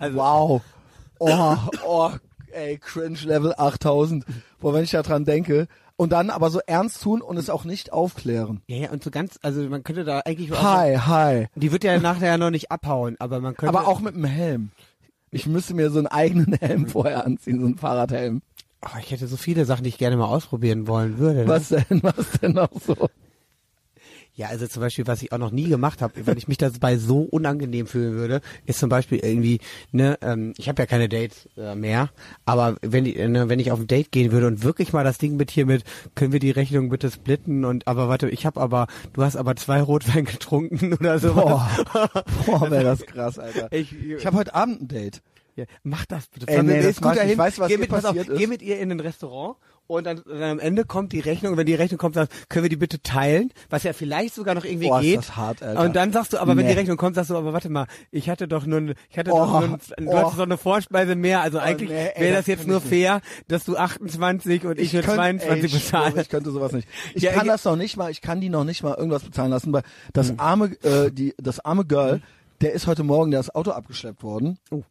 [0.00, 0.62] Also, wow.
[1.18, 2.10] Oh, oh,
[2.52, 4.24] ey, Cringe Level 8000.
[4.60, 5.66] Boah, wenn ich da dran denke.
[5.96, 8.62] Und dann aber so ernst tun und es auch nicht aufklären.
[8.68, 11.46] Ja, ja, und so ganz, also man könnte da eigentlich auch Hi, hi.
[11.56, 13.76] Die wird ja nachher noch nicht abhauen, aber man könnte.
[13.76, 14.70] Aber auch mit dem Helm.
[15.32, 18.42] Ich müsste mir so einen eigenen Helm vorher anziehen, so einen Fahrradhelm.
[18.82, 21.40] Oh, ich hätte so viele Sachen, die ich gerne mal ausprobieren wollen würde.
[21.40, 21.48] Ne?
[21.48, 23.08] Was denn, was denn noch so?
[24.38, 26.96] Ja, also zum Beispiel, was ich auch noch nie gemacht habe, wenn ich mich dabei
[26.96, 29.58] so unangenehm fühlen würde, ist zum Beispiel irgendwie,
[29.90, 32.10] ne, ähm, ich habe ja keine Dates äh, mehr,
[32.44, 35.18] aber wenn ich, ne, wenn ich auf ein Date gehen würde und wirklich mal das
[35.18, 35.82] Ding mit hier mit,
[36.14, 39.56] können wir die Rechnung bitte splitten und aber warte, ich habe aber, du hast aber
[39.56, 41.34] zwei Rotwein getrunken oder so.
[41.34, 41.68] Boah,
[42.46, 43.72] boah wäre das krass, Alter.
[43.72, 45.20] Ich, Ich habe heute Abend ein Date.
[45.58, 46.48] Ja, mach das bitte.
[46.48, 47.18] Ey, nee, Ist das gut ich.
[47.18, 47.32] dahin.
[47.32, 48.30] Ich weiß, was geh mit, pass auf, ist.
[48.36, 49.56] Geh mit ihr in ein Restaurant
[49.86, 51.52] und dann, dann am Ende kommt die Rechnung.
[51.52, 54.54] Und wenn die Rechnung kommt, sagst, können wir die bitte teilen, was ja vielleicht sogar
[54.54, 55.16] noch irgendwie ist geht.
[55.18, 55.80] das hart, Alter.
[55.80, 56.72] Und dann sagst du, aber wenn Nee.
[56.74, 59.38] die Rechnung kommt, sagst du, aber warte mal, ich hatte doch nur, ich hatte Oh,
[59.38, 60.16] doch nur, du oh.
[60.18, 61.40] hattest doch eine Vorspeise mehr.
[61.40, 62.90] Also eigentlich nee, ey, wäre das das jetzt nur ich nicht.
[62.90, 66.20] fair, dass du 28 und ich, nur könnt- 22 ey, ich bezahle.
[66.22, 66.86] Ich könnte sowas nicht.
[67.14, 67.52] Ich Ja, kann ja.
[67.52, 69.82] das noch nicht mal, ich kann die noch nicht mal irgendwas bezahlen lassen, weil
[70.12, 70.38] das Hm.
[70.40, 72.20] arme, äh, die, das arme Girl,
[72.60, 74.58] der ist heute Morgen, der ist Auto abgeschleppt worden.
[74.70, 74.82] Oh.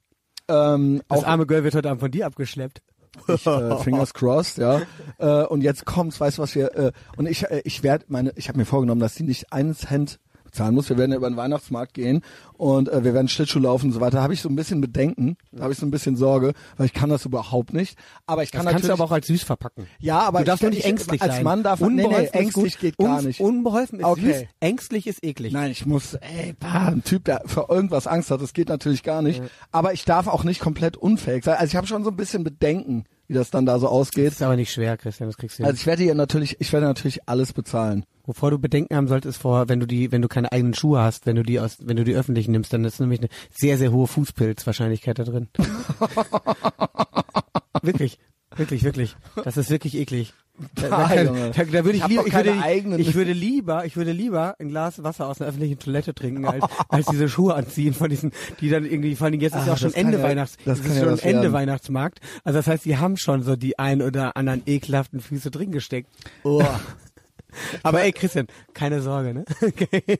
[0.48, 2.82] Ähm, Das auch arme Girl wird heute Abend von dir abgeschleppt.
[3.28, 4.82] ich, äh, fingers crossed, ja.
[5.18, 8.32] Äh, und jetzt kommt's, weißt du was wir, äh, und ich, äh, ich werde meine,
[8.36, 10.20] ich habe mir vorgenommen, dass sie nicht einen Cent
[10.58, 10.90] bezahlen muss.
[10.90, 12.22] Wir werden ja über den Weihnachtsmarkt gehen
[12.54, 14.18] und äh, wir werden Schlittschuh laufen und so weiter.
[14.18, 16.88] Da habe ich so ein bisschen Bedenken, da habe ich so ein bisschen Sorge, weil
[16.88, 17.98] ich kann das überhaupt nicht.
[18.26, 19.86] Aber ich Das kann kannst du aber auch als süß verpacken.
[20.00, 21.44] ja, aber du darfst nur nicht ich, ängstlich als sein.
[21.44, 23.40] Mann darf man, nee, nee, ängstlich geht gar nicht.
[23.40, 24.34] Unbeholfen ist Okay.
[24.34, 25.54] süß, ängstlich ist eklig.
[25.54, 29.04] Nein, ich muss, ey, bah, ein Typ, der für irgendwas Angst hat, das geht natürlich
[29.04, 29.42] gar nicht.
[29.72, 31.56] Aber ich darf auch nicht komplett unfähig sein.
[31.58, 34.32] Also ich habe schon so ein bisschen Bedenken, wie das dann da so Das ausgeht.
[34.34, 35.68] ist aber nicht schwer, Christian, das kriegst du hin.
[35.68, 38.06] Also ich werde ihr natürlich, ich werde natürlich alles bezahlen.
[38.26, 41.26] Wovor du Bedenken haben solltest, vor, wenn du die, wenn du keine eigenen Schuhe hast,
[41.26, 43.92] wenn du die aus, wenn du die öffentlichen nimmst, dann ist nämlich eine sehr, sehr
[43.94, 45.48] hohe Fußpilzwahrscheinlichkeit da drin.
[47.82, 48.20] wirklich,
[48.58, 49.16] wirklich, wirklich.
[49.44, 50.34] Das ist wirklich eklig.
[50.74, 53.86] Da, da, Ah, kann, da, da würde Ich ich, doch ich, würde, ich würde lieber,
[53.86, 57.54] ich würde lieber ein Glas Wasser aus einer öffentlichen Toilette trinken, als, als diese Schuhe
[57.54, 60.18] anziehen von diesen, die dann irgendwie, vor allem jetzt ist Ah, ja auch schon Ende
[60.18, 61.54] ja- Weihnachts, das ist ja schon Ende werden.
[61.54, 62.20] Weihnachtsmarkt.
[62.44, 66.10] Also das heißt, die haben schon so die ein oder anderen ekelhaften Füße drin gesteckt.
[66.44, 66.64] Oh.
[67.84, 69.46] Aber ey, Christian, keine Sorge, ne?
[69.62, 70.20] Okay.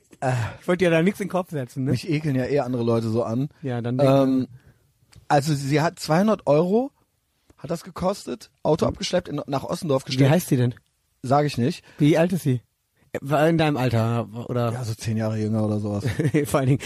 [0.60, 1.90] Ich wollte dir da nichts in den Kopf setzen, ne?
[1.92, 3.48] Mich ekeln ja eh andere Leute so an.
[3.62, 4.48] Ja, dann Ähm,
[5.28, 6.90] also sie hat 200 Euro,
[7.58, 10.74] hat das gekostet, Auto abgeschleppt, in, nach Ossendorf Wie gestellt, heißt sie denn?
[11.22, 11.84] sage ich nicht.
[11.98, 12.62] Wie alt ist sie?
[13.22, 16.04] War in deinem Alter oder Ja, so zehn Jahre jünger oder sowas.
[16.44, 16.80] vor allen Dingen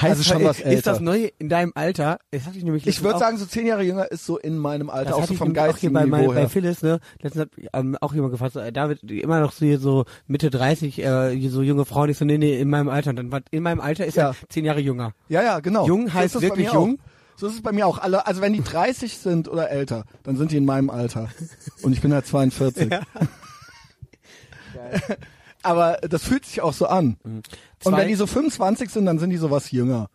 [0.00, 1.00] heißt Also schon was ist das älter.
[1.04, 2.18] neue in deinem Alter?
[2.32, 4.90] Das hatte ich nämlich Ich würde sagen, so zehn Jahre jünger ist so in meinem
[4.90, 6.48] Alter, das auch so vom nämlich auch hier geistigen bei, Niveau bei her.
[6.50, 6.98] Phyllis, ne?
[7.20, 10.50] Letztens hat ähm, auch jemand gefragt, so, äh, David, immer noch so, hier so Mitte
[10.50, 13.10] 30, äh, so junge Frauen, ich so, nee, nee, in meinem Alter.
[13.10, 14.30] Und dann war, in meinem Alter ist Ja.
[14.30, 15.12] er zehn Jahre jünger.
[15.28, 15.86] Ja, ja, genau.
[15.86, 16.98] Jung heißt bei wirklich jung?
[17.00, 17.11] Auch.
[17.42, 17.98] So ist es bei mir auch.
[17.98, 21.28] Alle, also wenn die 30 sind oder älter, dann sind die in meinem Alter.
[21.82, 22.88] Und ich bin halt 42.
[25.64, 27.16] Aber das fühlt sich auch so an.
[27.24, 27.48] Und
[27.80, 30.08] Zwei- wenn die so 25 sind, dann sind die sowas jünger.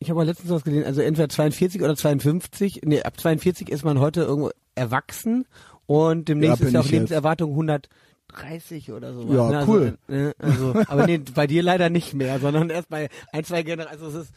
[0.00, 3.84] Ich habe mal letztens was gesehen, also entweder 42 oder 52, nee, ab 42 ist
[3.84, 5.46] man heute irgendwo erwachsen
[5.86, 9.32] und demnächst Ja, ist ja auch bin ich Lebenserwartung 130 oder so.
[9.32, 9.64] Ja, ne?
[9.68, 9.98] cool.
[10.08, 13.62] Also, äh, also, aber nee, bei dir leider nicht mehr, sondern erst bei ein, zwei
[13.62, 14.02] Generationen.
[14.04, 14.34] Also es ist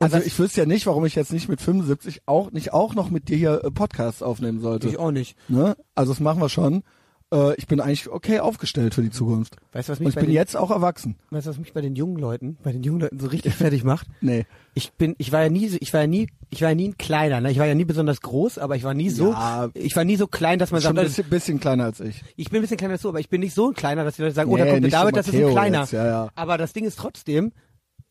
[0.00, 3.10] Also ich wüsste ja nicht, warum ich jetzt nicht mit 75 auch nicht auch noch
[3.10, 4.88] mit dir hier äh, Podcasts aufnehmen sollte.
[4.88, 5.36] ich auch nicht.
[5.48, 5.76] Ne?
[5.94, 6.82] Also das machen wir schon.
[7.30, 9.56] Äh, ich bin eigentlich okay aufgestellt für die Zukunft.
[9.72, 11.16] Weißt du, was Und mich ich bei bin den, jetzt auch erwachsen.
[11.30, 13.84] weißt du, was mich bei den jungen Leuten, bei den jungen Leuten so richtig fertig
[13.84, 14.06] macht?
[14.22, 14.46] Nee.
[14.74, 16.96] Ich bin, ich war ja nie, ich war ja nie, ich war ja nie ein
[16.96, 17.50] kleiner, ne?
[17.50, 19.68] Ich war ja nie besonders groß, aber ich war nie so, Ja.
[19.74, 22.22] ich war nie so klein, dass man Schon sagt, ein bisschen, bisschen kleiner als ich.
[22.36, 24.14] ich bin ein bisschen kleiner als du, aber ich bin nicht so ein kleiner, dass
[24.16, 25.80] die Leute sagen, oh, Nee, da kommt der David, das ist ein kleiner.
[25.80, 26.28] jetzt, ja, ja.
[26.36, 27.52] Aber das Ding ist trotzdem,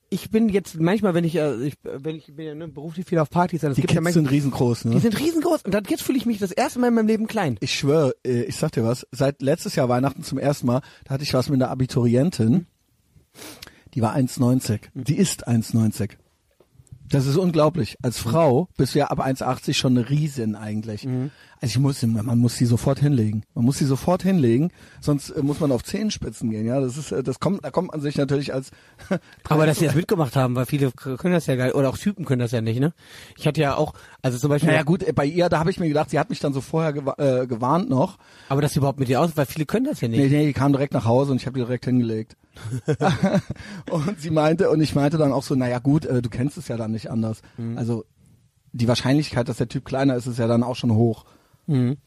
[0.10, 3.20] ich bin jetzt manchmal, wenn ich, äh, ich wenn ich bin ja ne, beruflich viel
[3.20, 4.91] auf Partys, dann es Die gibt ja Kids manchmal, sind riesengroß, ne?
[4.91, 7.28] die sind riesengroß und dann jetzt fühle ich mich das erste Mal in meinem Leben
[7.28, 7.58] klein.
[7.60, 11.16] Ich schwöre, äh, ich sag dir was, seit letztes Jahr Weihnachten zum ersten Mal, da
[11.16, 12.68] hatte ich was mit einer Abiturientin,
[13.93, 14.82] die war 1,90.
[14.93, 16.12] Die ist 1,90.
[17.10, 17.97] Das ist unglaublich.
[18.01, 21.08] Als Frau bist du ja ab 1,80 schon eine Riesin eigentlich.
[21.60, 23.43] Also ich muss, man muss sie sofort hinlegen.
[23.55, 24.70] Man muss sie sofort hinlegen,
[25.01, 26.68] sonst äh, muss man auf Zehenspitzen gehen.
[26.68, 28.70] Ja, das ist, äh, das kommt, da kommt man sich natürlich als.
[29.49, 32.26] Aber dass sie das mitgemacht haben, weil viele können das ja geil, oder auch Typen
[32.26, 32.93] können das ja nicht, ne?
[33.38, 35.80] Ich hatte ja auch, also zum Beispiel, Naja gut, äh, bei ihr, da habe ich
[35.80, 38.18] mir gedacht, sie hat mich dann so vorher gewa äh, gewarnt noch.
[38.49, 40.20] aber dass sie überhaupt mit dir aus, weil viele können das ja nicht.
[40.20, 42.36] Nee, nee, die kam direkt nach Hause und ich habe die direkt hingelegt.
[43.89, 46.68] und sie meinte, und ich meinte dann auch so, naja gut, äh, du kennst es
[46.68, 47.41] ja dann nicht anders.
[47.58, 47.78] Mhm.
[47.78, 48.05] Also
[48.72, 51.26] die Wahrscheinlichkeit, dass der Typ kleiner ist, ist ja dann auch schon hoch.
[51.68, 51.97] Mhm.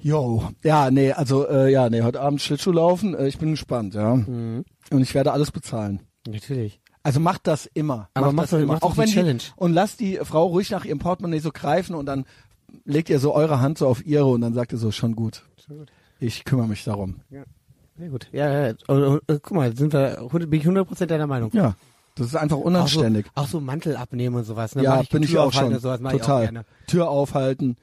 [0.00, 3.94] Jo, ja, nee, also äh, ja, nee, heute Abend Schlittschuh laufen, äh, ich bin gespannt,
[3.94, 4.16] ja.
[4.16, 4.64] Mhm.
[4.90, 6.00] Und ich werde alles bezahlen.
[6.26, 6.80] Natürlich.
[7.02, 8.08] Also macht das immer.
[8.14, 8.72] Aber macht mach das doch- immer.
[8.74, 9.38] mach doch auch wenn Challenge.
[9.38, 12.24] Die, und lass die Frau ruhig nach ihrem Portemonnaie so greifen und dann
[12.84, 15.42] legt ihr so eure Hand so auf ihre und dann sagt ihr so, schon gut.
[15.64, 15.92] Schon gut.
[16.20, 17.16] Ich kümmere mich darum.
[17.98, 18.28] Sehr gut.
[18.32, 18.74] Ja, ja.
[18.88, 21.50] Oh, oh, oh, guck mal, sind wir, bin ich 100% deiner Meinung.
[21.52, 21.74] Ja,
[22.16, 23.26] das ist einfach Auch so, unanständig.
[23.34, 24.74] auch so Mantel abnehmen und sowas.
[24.74, 24.82] Ne?
[24.82, 25.80] ja, ich bin ich Tür auch aufhalten schon.
[25.80, 26.42] Sowas auch Total.
[26.42, 26.64] gerne.
[26.86, 27.76] Tür aufhalten.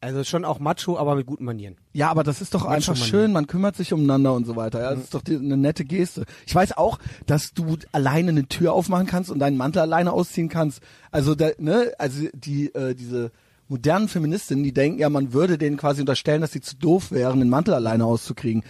[0.00, 1.76] Also schon auch Macho, aber mit guten Manieren.
[1.92, 4.56] Ja, aber das ist doch Manchmal einfach man- schön, man kümmert sich umeinander und so
[4.56, 4.80] weiter.
[4.82, 6.24] Ja, das ist doch die, eine nette Geste.
[6.44, 10.48] Ich weiß auch, dass du alleine eine Tür aufmachen kannst und deinen Mantel alleine ausziehen
[10.48, 10.80] kannst.
[11.12, 13.30] Also da, ne, also die äh, diese
[13.68, 17.38] modernen Feministinnen, die denken ja, man würde denen quasi unterstellen, dass sie zu doof wären,
[17.38, 18.64] den Mantel alleine auszukriegen.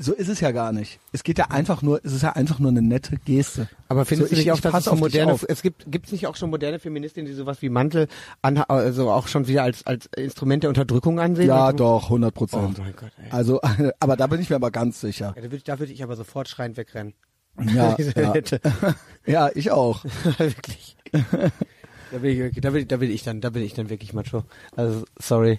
[0.00, 1.00] So ist es ja gar nicht.
[1.10, 3.68] Es geht ja einfach nur, es ist ja einfach nur eine nette Geste.
[3.88, 6.12] Aber findest so, du ich, nicht auch, ich dass es so moderne, es gibt, gibt's
[6.12, 8.06] nicht auch schon moderne Feministinnen, die sowas wie Mantel
[8.40, 11.48] an, also auch schon wieder als, als Instrument der Unterdrückung ansehen?
[11.48, 12.78] Ja, Also- doch, 100 Oh Prozent.
[12.78, 13.30] mein Gott, ey.
[13.32, 13.60] Also,
[14.00, 15.32] aber da bin ich mir aber ganz sicher.
[15.34, 17.14] Ja, da würde da würd ich aber sofort schreiend wegrennen.
[17.74, 18.34] Ja, ja.
[19.26, 20.04] Ja, ich auch.
[20.38, 20.96] wirklich.
[22.12, 24.44] Da bin ich da bin, da bin ich dann, da bin ich dann wirklich macho.
[24.76, 25.58] Also, sorry.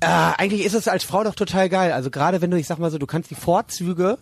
[0.00, 1.92] Äh, eigentlich ist es als Frau doch total geil.
[1.92, 4.18] Also gerade wenn du, ich sag mal so, du kannst die Vorzüge,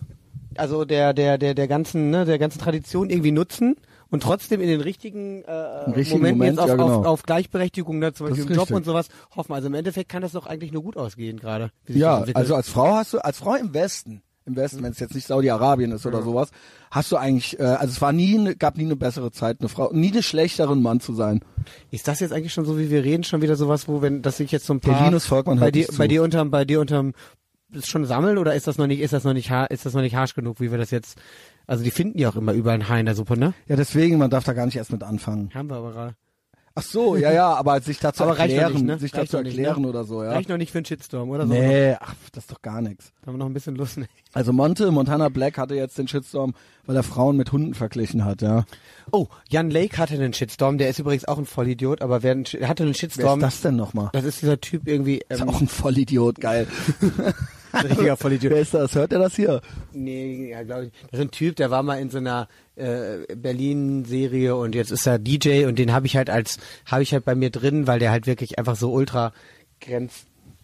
[0.57, 3.77] also der, der, der, der ganzen, ne, der ganzen Tradition irgendwie nutzen
[4.11, 7.01] und trotzdem in den richtigen, äh, richtigen Momenten Moment, jetzt auf, ja, genau.
[7.01, 8.77] auf, auf Gleichberechtigung, ne, zum Beispiel im Job richtig.
[8.77, 9.53] und sowas hoffen.
[9.53, 11.71] Also im Endeffekt kann das doch eigentlich nur gut ausgehen gerade.
[11.89, 15.15] Ja, also als Frau hast du, als Frau im Westen, im Westen, wenn es jetzt
[15.15, 16.51] nicht Saudi-Arabien ist oder sowas,
[16.91, 19.69] hast du eigentlich, äh, also es war nie, eine- gab nie eine bessere Zeit, eine
[19.71, 21.41] Frau, nie eine schlechtere Mann zu sein.
[21.91, 24.41] Ist das jetzt eigentlich schon so, wie wir reden, schon wieder sowas, wo wenn, dass
[24.41, 27.15] ich jetzt so ein paar Linus Volkmann bei dir, bei dir unterm, bei dir unterm,
[27.73, 30.03] ist schon sammeln oder ist das noch nicht, ist das noch nicht, ist das noch
[30.03, 31.19] nicht harsch genug, wie wir das jetzt,
[31.67, 33.55] also die finden ja auch immer überall ein Haar in der Suppe, ne?
[33.67, 35.51] Ja, deswegen, man darf da gar nicht erst mit anfangen.
[35.55, 36.15] Haben wir aber gerade.
[36.77, 38.99] Ach so, ja, ja, aber sich dazu Aber erklären, nicht, ne?
[38.99, 39.89] sich Reicht dazu noch nicht, erklären ne?
[39.89, 40.33] oder so, ja.
[40.33, 41.53] Reicht noch nicht für einen Shitstorm, oder so?
[41.53, 43.13] Nee, ach, das ist doch gar nichts.
[43.21, 43.99] Da haben wir noch ein bisschen Lust.
[43.99, 44.07] Ne?
[44.33, 46.53] Also Monte, Montana Black hatte jetzt den Shitstorm,
[46.85, 48.65] weil er Frauen mit Hunden verglichen hat, ja.
[49.13, 52.45] Oh, Jan Lake hatte einen Shitstorm, der ist übrigens auch ein Vollidiot, aber wer einen,
[52.59, 53.39] er hatte einen Wer Shitstorm.
[53.39, 54.11] ist das denn nochmal?
[54.13, 56.67] Das ist dieser Typ irgendwie, Ist ähm, auch ein Vollidiot, geil.
[57.83, 58.53] richtiger Vollidiot.
[58.53, 58.95] Wer ist das?
[58.95, 59.61] Hört er das hier?
[59.93, 60.93] Nee, ja, glaube ich.
[61.11, 65.07] Das ist ein Typ, der war mal in so einer äh, Berlin-Serie und jetzt ist
[65.07, 67.99] er DJ und den habe ich halt als, habe ich halt bei mir drin, weil
[67.99, 69.33] der halt wirklich einfach so ultra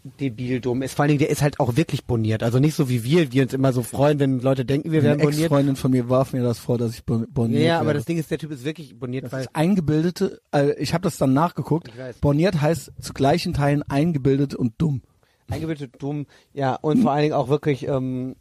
[0.05, 0.95] grenzdebil dumm ist.
[0.95, 2.43] Vor allen Dingen, der ist halt auch wirklich boniert.
[2.43, 5.09] Also nicht so wie wir, die uns immer so freuen, wenn Leute denken, wir Eine
[5.11, 5.41] wären boniert.
[5.43, 7.99] Ex-Freundin von mir warf mir das vor, dass ich bon- boniert Ja, aber wäre.
[7.99, 11.03] das Ding ist, der Typ ist wirklich boniert, Das weil ist eingebildete, äh, ich habe
[11.03, 11.91] das dann nachgeguckt.
[12.21, 15.03] Boniert heißt zu gleichen Teilen eingebildet und dumm.
[15.51, 18.37] Eingebildet dumm, ja, und vor allen Dingen auch wirklich, ähm,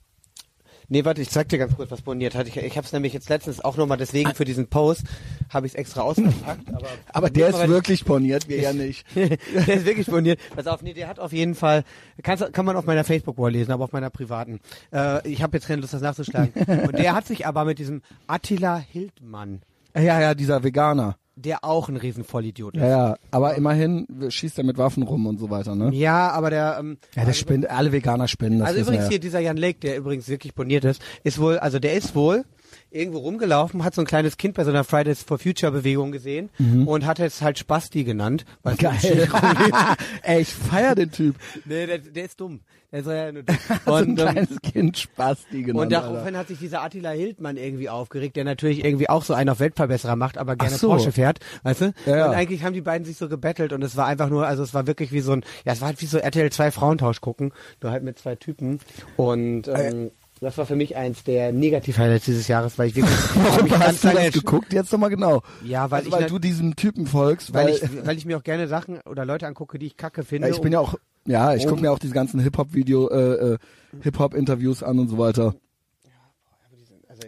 [0.89, 2.47] nee, warte, ich zeig dir ganz kurz, was boniert hat.
[2.47, 5.03] Ich, ich habe es nämlich jetzt letztens auch nochmal deswegen für diesen Post,
[5.49, 6.87] habe ich es extra ausgepackt, aber...
[7.13, 9.05] Aber der ist wirklich boniert, wir ja nicht.
[9.15, 10.39] der ist wirklich boniert.
[10.55, 11.83] Pass auf, nee, der hat auf jeden Fall,
[12.23, 14.59] kannst, kann man auf meiner Facebook-Wall lesen, aber auf meiner privaten.
[14.91, 16.53] Äh, ich habe jetzt keine Lust, das nachzuschlagen.
[16.87, 19.61] Und der hat sich aber mit diesem Attila Hildmann,
[19.95, 21.17] Ja, ja, dieser Veganer.
[21.39, 22.81] Der auch ein riesen Vollidiot ist.
[22.81, 25.89] Ja, ja, aber immerhin schießt er mit Waffen rum und so weiter, ne?
[25.93, 29.19] Ja, aber der, ähm, Ja, der spinnt, alle Veganer spinnen, das Also übrigens wir hier
[29.19, 32.43] dieser Jan Lake, der übrigens wirklich boniert ist, ist wohl, also der ist wohl
[32.91, 36.49] irgendwo rumgelaufen, hat so ein kleines Kind bei so einer Fridays for Future Bewegung gesehen
[36.85, 38.45] und hat es halt Spasti genannt.
[38.63, 39.27] weil Geil.
[40.23, 41.35] Ey, ich feier den Typ.
[41.65, 42.61] nee, der, der ist dumm.
[42.91, 43.55] Der soll ja nur dumm.
[43.85, 45.85] so ein Und, ähm, kleines Kind Spasti genannt.
[45.87, 46.07] und Alter.
[46.09, 49.59] daraufhin hat sich dieser Attila Hildmann irgendwie aufgeregt, der natürlich irgendwie auch so einen auf
[49.59, 50.87] Weltverbesserer macht, aber gerne so.
[50.87, 51.93] Porsche fährt, weißt du?
[52.07, 52.29] Ja, ja.
[52.29, 54.73] Und eigentlich haben die beiden sich so gebettelt und es war einfach nur, also es
[54.73, 57.51] war wirklich wie so ein, ja, es war halt wie so RTL 2 Frauentausch gucken,
[57.83, 58.79] nur halt mit zwei Typen
[59.17, 60.09] und ähm,
[60.41, 64.09] das war für mich eins der Negativ-Highlights dieses Jahres, weil ich wirklich Warum hast du
[64.09, 64.73] das geguckt?
[64.73, 65.41] Jetzt nochmal genau.
[65.63, 68.25] Ja, weil also, ich weil ne- du diesem Typen folgst, weil weil, ich, weil ich
[68.25, 70.47] mir auch gerne Sachen oder Leute angucke, die ich kacke finde.
[70.47, 73.53] ja, ich bin ja auch, ja, ich Um- gucke mir auch diese ganzen Hip-Hop-Video, äh,
[73.53, 73.57] äh,
[74.01, 75.55] Hip-Hop-Interviews an und so weiter.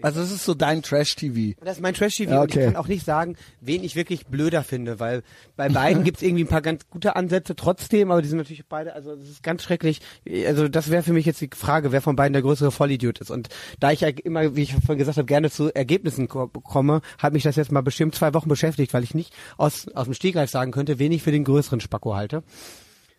[0.02, 1.60] Also es ist so dein Trash-TV.
[1.64, 2.66] Das ist mein Trash-TV Ja, und ich okay.
[2.68, 5.24] kann auch nicht sagen, wen ich wirklich blöder finde, weil
[5.56, 8.94] bei beiden gibt's irgendwie ein paar ganz gute Ansätze trotzdem, aber die sind natürlich beide,
[8.94, 10.02] also das ist ganz schrecklich.
[10.48, 13.32] Also das wäre für mich jetzt die Frage, wer von beiden der größere Vollidiot ist.
[13.32, 17.02] Und da ich ja immer, wie ich vorhin gesagt habe, gerne zu Ergebnissen ko komme,
[17.18, 20.14] hat mich das jetzt mal bestimmt zwei Wochen beschäftigt, weil ich nicht aus, aus dem
[20.14, 22.44] Stegreif sagen könnte, wen ich für den größeren Spacko halte.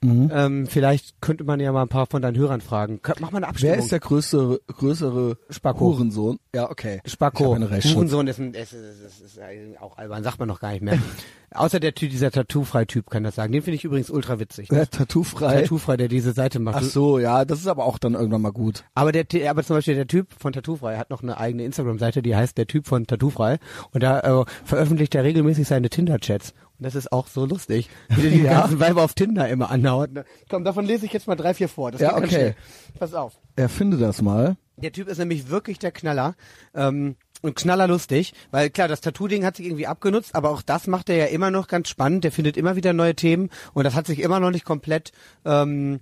[0.03, 0.30] Mhm.
[0.34, 3.00] Ähm, vielleicht könnte man ja mal ein paar von deinen Hörern fragen.
[3.20, 3.76] Mach mal eine Abstimmung.
[3.76, 5.80] Wer ist der größere, größere Spacko.
[5.80, 6.38] Hurensohn?
[6.55, 7.00] Ja, okay.
[7.07, 7.57] Spacko.
[7.57, 9.40] Hurensohn ist, ein, ist, ist, ist, ist,
[9.80, 10.98] auch albern, sagt man noch gar nicht mehr.
[11.55, 13.53] Außer der Typ, dieser Tattoo-Frei-Typ kann das sagen.
[13.53, 14.70] Den finde ich übrigens ultra witzig.
[14.72, 15.61] Ja, Tattoo-frei.
[15.62, 16.76] Tattoo-Frei, der diese Seite macht.
[16.78, 18.84] Ach so, ja, das ist aber auch dann irgendwann mal gut.
[18.94, 22.34] Aber der, aber zum Beispiel der Typ von Tattoo-Frei hat noch eine eigene Instagram-Seite, die
[22.34, 23.59] heißt der Typ von Tattoo-Frei.
[23.92, 26.55] Und da äh, veröffentlicht er regelmäßig seine Tinder-Chats.
[26.83, 28.61] Das ist auch so lustig, wie der die Ja.
[28.62, 30.11] ganzen Weiber auf Tinder immer anhaut.
[30.51, 31.91] Komm, davon lese ich jetzt mal drei, vier vor.
[31.93, 32.55] Das Ja, okay.
[32.99, 33.35] Pass auf.
[33.57, 34.57] Erfinde das mal.
[34.76, 36.35] Der Typ ist nämlich wirklich der Knaller.
[36.74, 41.09] Ähm, und knallerlustig, weil klar, das Tattoo-Ding hat sich irgendwie abgenutzt, aber auch das macht
[41.09, 42.22] er ja immer noch ganz spannend.
[42.22, 45.11] Der findet immer wieder neue Themen und das hat sich immer noch nicht komplett.
[45.45, 45.99] Ähm,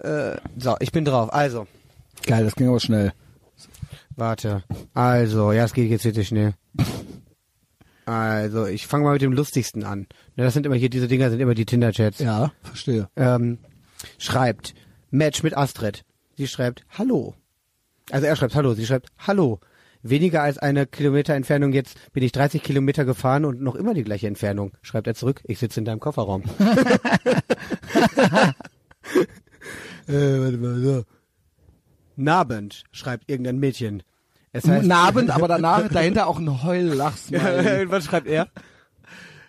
[0.00, 1.32] äh, so, ich bin drauf.
[1.32, 1.66] Also,
[2.26, 3.12] Geil, das ging aber schnell.
[4.16, 4.62] warte.
[4.92, 6.52] Also, ja, es geht jetzt wirklich schnell.
[8.06, 10.00] Also, ich fange mal mit dem lustigsten an.
[10.36, 12.18] Ne, das sind immer hier, diese Dinger sind immer die Tinder-Chats.
[12.18, 13.08] Ja, verstehe.
[13.16, 13.58] ähm,
[14.18, 14.74] schreibt
[15.10, 16.04] Match mit Astrid.
[16.36, 17.34] Sie schreibt Hallo.
[18.10, 19.60] Also er schreibt Hallo, sie schreibt Hallo.
[20.02, 24.04] Weniger als eine Kilometer Entfernung jetzt bin ich 30 Kilometer gefahren und noch immer die
[24.04, 24.72] gleiche Entfernung.
[24.82, 26.42] Schreibt er zurück, ich sitze in deinem Kofferraum.
[30.06, 31.04] Äh, warte mal, so.
[32.16, 34.02] Nabend, schreibt irgendein Mädchen.
[34.54, 37.90] Es heißt, Nabend, aber danach dahinter auch ein Heul-Lachsmiley.
[37.90, 38.48] was schreibt er?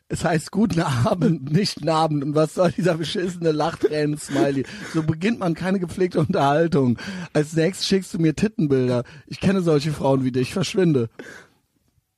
[0.07, 2.23] Es heißt guten Abend, nicht Abend.
[2.23, 4.65] Und was soll dieser beschissene Lachtränen-Smiley?
[4.93, 6.97] So beginnt man keine gepflegte Unterhaltung.
[7.33, 9.03] Als nächstes schickst du mir Tittenbilder.
[9.27, 10.53] Ich kenne solche Frauen wie dich.
[10.53, 11.09] Verschwinde.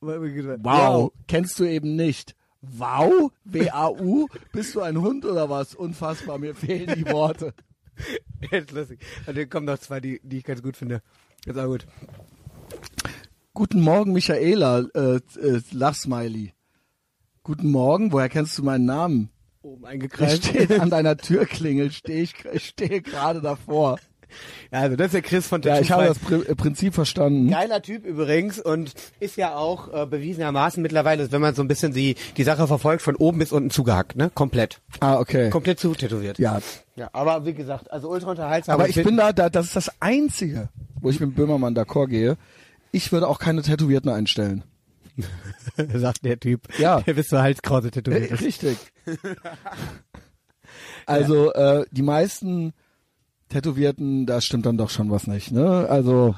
[0.00, 1.12] Wow.
[1.26, 2.34] Kennst du eben nicht.
[2.62, 3.30] Wow?
[3.44, 4.28] W-A-U?
[4.52, 5.74] Bist du ein Hund oder was?
[5.74, 7.52] Unfassbar, mir fehlen die Worte.
[8.50, 9.00] Jetzt lustig.
[9.26, 11.02] Dann kommen noch zwei, die, die ich ganz gut finde.
[11.44, 11.86] Ist auch gut.
[13.58, 16.52] Guten Morgen, Michaela, äh, äh, Lachsmiley.
[17.42, 19.30] Guten Morgen, woher kennst du meinen Namen?
[19.62, 20.52] Oben eingekreist.
[20.78, 23.98] an deiner Türklingel, stehe ich, stehe gerade davor.
[24.70, 27.50] Ja, also das ist der Chris von Ja, ich habe das Pri äh, Prinzip verstanden.
[27.50, 31.92] Geiler Typ übrigens und ist ja auch äh, bewiesenermaßen mittlerweile, wenn man so ein bisschen
[31.92, 34.30] die, die Sache verfolgt, von oben bis unten zugehackt, ne?
[34.32, 34.80] Komplett.
[35.00, 35.50] Ah, okay.
[35.50, 36.38] Komplett zutätowiert.
[36.38, 36.60] Ja,
[36.94, 37.10] ja.
[37.12, 38.74] Aber wie gesagt, also ultra unterhaltsam.
[38.74, 40.68] aber ich bin da, da, das ist das Einzige,
[41.00, 42.36] wo ich mit Böhmermann d'accord gehe.
[42.92, 44.64] Ich würde auch keine Tätowierten einstellen.
[45.94, 47.00] sagt der Typ, Ja.
[47.00, 48.42] der bis zur Halskrause tätowiert Äh, ist.
[48.42, 48.78] Richtig.
[51.06, 52.72] Also äh, die meisten
[53.48, 55.86] Tätowierten, da stimmt dann doch schon was nicht, ne?
[55.88, 56.34] Also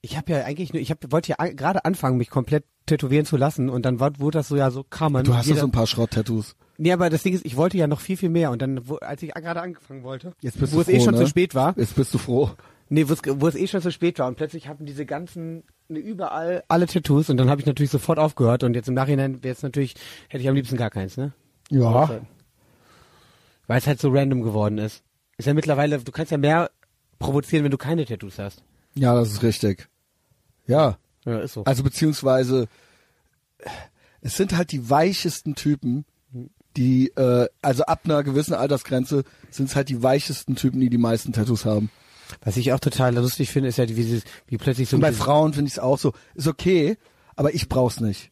[0.00, 3.26] Ich habe ja eigentlich nur, ich hab, wollte ja an- gerade anfangen, mich komplett tätowieren
[3.26, 5.24] zu lassen und dann war, wurde das so ja so kamen.
[5.24, 6.54] du hast jeder, so ein paar Schrott-Tattoos.
[6.78, 8.96] Nee, aber das Ding ist, ich wollte ja noch viel, viel mehr und dann, wo,
[8.96, 11.20] als ich gerade angefangen wollte, Jetzt bist wo du es eh froh, schon ne?
[11.20, 12.50] zu spät war, Jetzt bist du froh.
[12.92, 15.64] Nee, wo es, wo es eh schon zu spät war und plötzlich hatten diese ganzen
[15.88, 19.42] ne, überall alle Tattoos und dann habe ich natürlich sofort aufgehört und jetzt im Nachhinein
[19.42, 19.94] wäre es natürlich
[20.28, 21.32] hätte ich am liebsten gar keins, ne?
[21.70, 22.20] Ja.
[23.66, 25.02] Weil es halt so random geworden ist.
[25.38, 26.70] Ist ja mittlerweile, du kannst ja mehr
[27.18, 28.62] provozieren, wenn du keine Tattoos hast.
[28.94, 29.88] Ja, das ist richtig.
[30.66, 30.98] Ja.
[31.24, 31.64] Ja, ist so.
[31.64, 32.68] Also beziehungsweise
[34.20, 36.04] es sind halt die weichesten Typen,
[36.76, 40.98] die äh, also ab einer gewissen Altersgrenze sind es halt die weichesten Typen, die die
[40.98, 41.90] meisten Tattoos haben.
[42.42, 45.10] Was ich auch total lustig finde, ist ja, wie, sie, wie plötzlich so Und bei
[45.10, 46.12] dieses- Frauen finde ich es auch so.
[46.34, 46.96] Ist okay,
[47.36, 48.30] aber ich brauch's nicht.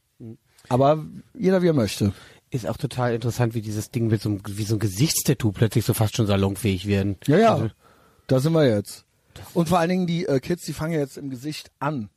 [0.69, 2.13] Aber jeder wie er möchte.
[2.51, 5.85] ist auch total interessant, wie dieses Ding mit so einem, wie so ein Gesichtstattoo plötzlich
[5.85, 7.17] so fast schon salonfähig werden.
[7.27, 7.55] Ja, ja.
[7.55, 7.71] Also,
[8.27, 9.05] Da sind wir jetzt.
[9.55, 12.11] Und vor allen Dingen die äh, Kids, die fangen ja jetzt im Gesicht an.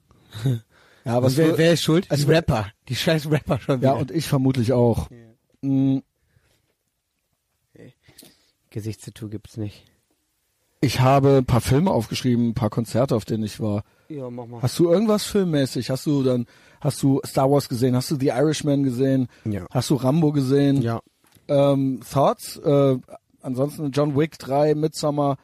[1.05, 2.07] Ja, was wer, wer ist schuld?
[2.15, 2.67] Die Rapper.
[2.88, 3.89] Die scheiß Rapper schon wieder.
[3.91, 5.09] Ja, und ich vermutlich auch.
[5.61, 5.97] Mm,
[8.69, 9.84] Gesichtstattoo gibt's nicht.
[10.84, 13.84] Ich habe ein paar Filme aufgeschrieben, ein paar Konzerte, auf denen ich war.
[14.09, 14.61] Ja, mach mal.
[14.61, 15.89] Hast du irgendwas filmmäßig?
[15.89, 16.45] Hast du dann,
[16.81, 17.95] hast du Star Wars gesehen?
[17.95, 19.29] Hast du The Irishman gesehen?
[19.45, 19.65] Ja.
[19.71, 20.81] Hast du Rambo gesehen?
[20.81, 20.99] Ja.
[21.47, 22.57] Ähm, Thoughts?
[22.57, 22.97] Äh,
[23.41, 25.38] ansonsten John Wick 3, Midsommar,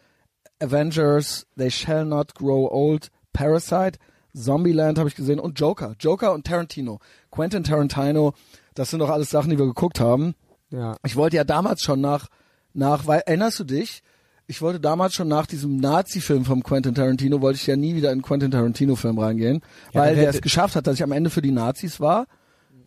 [0.60, 3.98] Avengers, They Shall Not Grow Old, Parasite,
[4.36, 5.96] Zombieland habe ich gesehen und Joker.
[6.02, 7.00] Joker und Tarantino.
[7.32, 8.34] Quentin Tarantino,
[8.74, 10.36] das sind doch alles Sachen, die wir geguckt haben.
[10.70, 10.98] Ja.
[11.06, 12.28] Ich wollte ja damals schon nach,
[12.74, 14.04] nach, weil, erinnerst du dich?
[14.50, 18.10] Ich wollte damals schon nach diesem Nazi-Film von Quentin Tarantino, wollte ich ja nie wieder
[18.10, 19.62] in einen Quentin Tarantino-Film reingehen,
[19.93, 22.26] Ja, weil der- der es geschafft hat, dass ich am Ende für die Nazis war,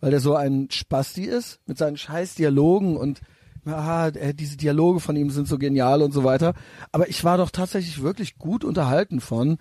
[0.01, 3.21] weil der so ein Spasti ist, mit seinen scheiß Dialogen und
[3.65, 6.53] ah, äh, diese Dialoge von ihm sind so genial und so weiter.
[6.91, 9.57] Aber ich war doch tatsächlich wirklich gut unterhalten von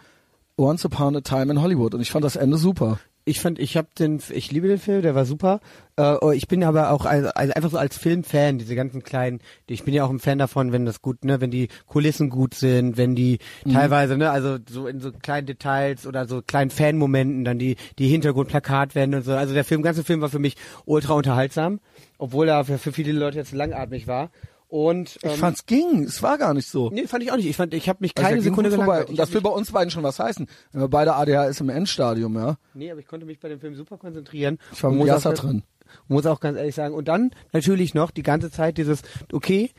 [0.59, 2.99] Once Upon a Time in Hollywood und ich fand das Ende super.
[3.25, 5.61] Ich fand, ich habe den, ich liebe den Film, der war super.
[5.97, 9.41] Äh, oh, ich bin aber auch also, also einfach so als Filmfan, diese ganzen kleinen,
[9.69, 12.55] ich bin ja auch ein Fan davon, wenn das gut, ne, wenn die Kulissen gut
[12.55, 13.39] sind, wenn die
[13.71, 18.09] teilweise, ne, also so in so kleinen Details oder so kleinen Fanmomenten dann die die
[18.09, 19.33] Hintergrundplakat werden und so.
[19.33, 21.81] Also der Film, ganze Film war für mich ultra unterhaltsam,
[22.19, 24.31] obwohl er für, für viele Leute jetzt langatmig war.
[24.73, 26.89] Und Ich ähm, fand's ging, es war gar nicht so.
[26.89, 27.45] nee, fand ich auch nicht.
[27.45, 29.05] Ich fand, ich habe mich Also keine Sekunde vorbei.
[29.05, 30.47] Und Ich das will bei uns beiden schon was heißen.
[30.73, 32.57] Wenn wir beide ADHS im Endstadium, ja.
[32.73, 34.59] Nee, aber ich konnte mich bei dem Film super konzentrieren.
[34.73, 35.63] Ich war mit drin.
[36.09, 36.95] Muss auch ganz ehrlich sagen.
[36.95, 39.73] Und dann natürlich noch die ganze Zeit dieses, okay,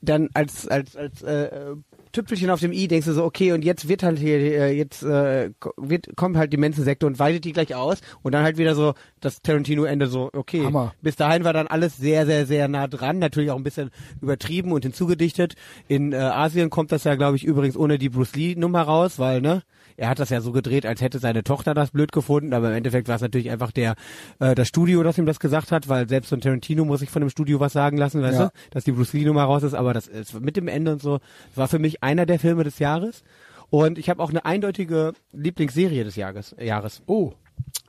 [0.00, 1.74] dann als als als äh,
[2.12, 5.02] Tüpfelchen auf dem i denkst du so, okay, und jetzt wird halt hier äh, jetzt
[5.02, 8.74] äh, wird kommt halt die Menschensekte und weitet die gleich aus und dann halt wieder
[8.74, 10.64] so das Tarantino Ende so, okay.
[10.64, 10.94] Hammer.
[11.02, 13.90] Bis dahin war dann alles sehr sehr sehr nah dran, natürlich auch ein bisschen
[14.20, 15.54] übertrieben und hinzugedichtet.
[15.88, 19.18] In äh, Asien kommt das ja glaube ich übrigens ohne die Bruce Lee Nummer raus,
[19.18, 19.62] weil ne
[19.98, 22.76] er hat das ja so gedreht, als hätte seine Tochter das blöd gefunden, aber im
[22.76, 23.94] Endeffekt war es natürlich einfach der
[24.38, 27.10] äh, das Studio, das ihm das gesagt hat, weil selbst so ein Tarantino muss sich
[27.10, 28.46] von dem Studio was sagen lassen, weißt Ja.
[28.46, 31.02] du, dass die Bruce Lee Nummer raus ist, aber das ist mit dem Ende und
[31.02, 31.18] so,
[31.54, 33.22] war für mich einer der Filme des Jahres.
[33.70, 36.54] Und ich habe auch eine eindeutige Lieblingsserie des Jahres.
[36.58, 37.02] Jahres.
[37.06, 37.34] Oh,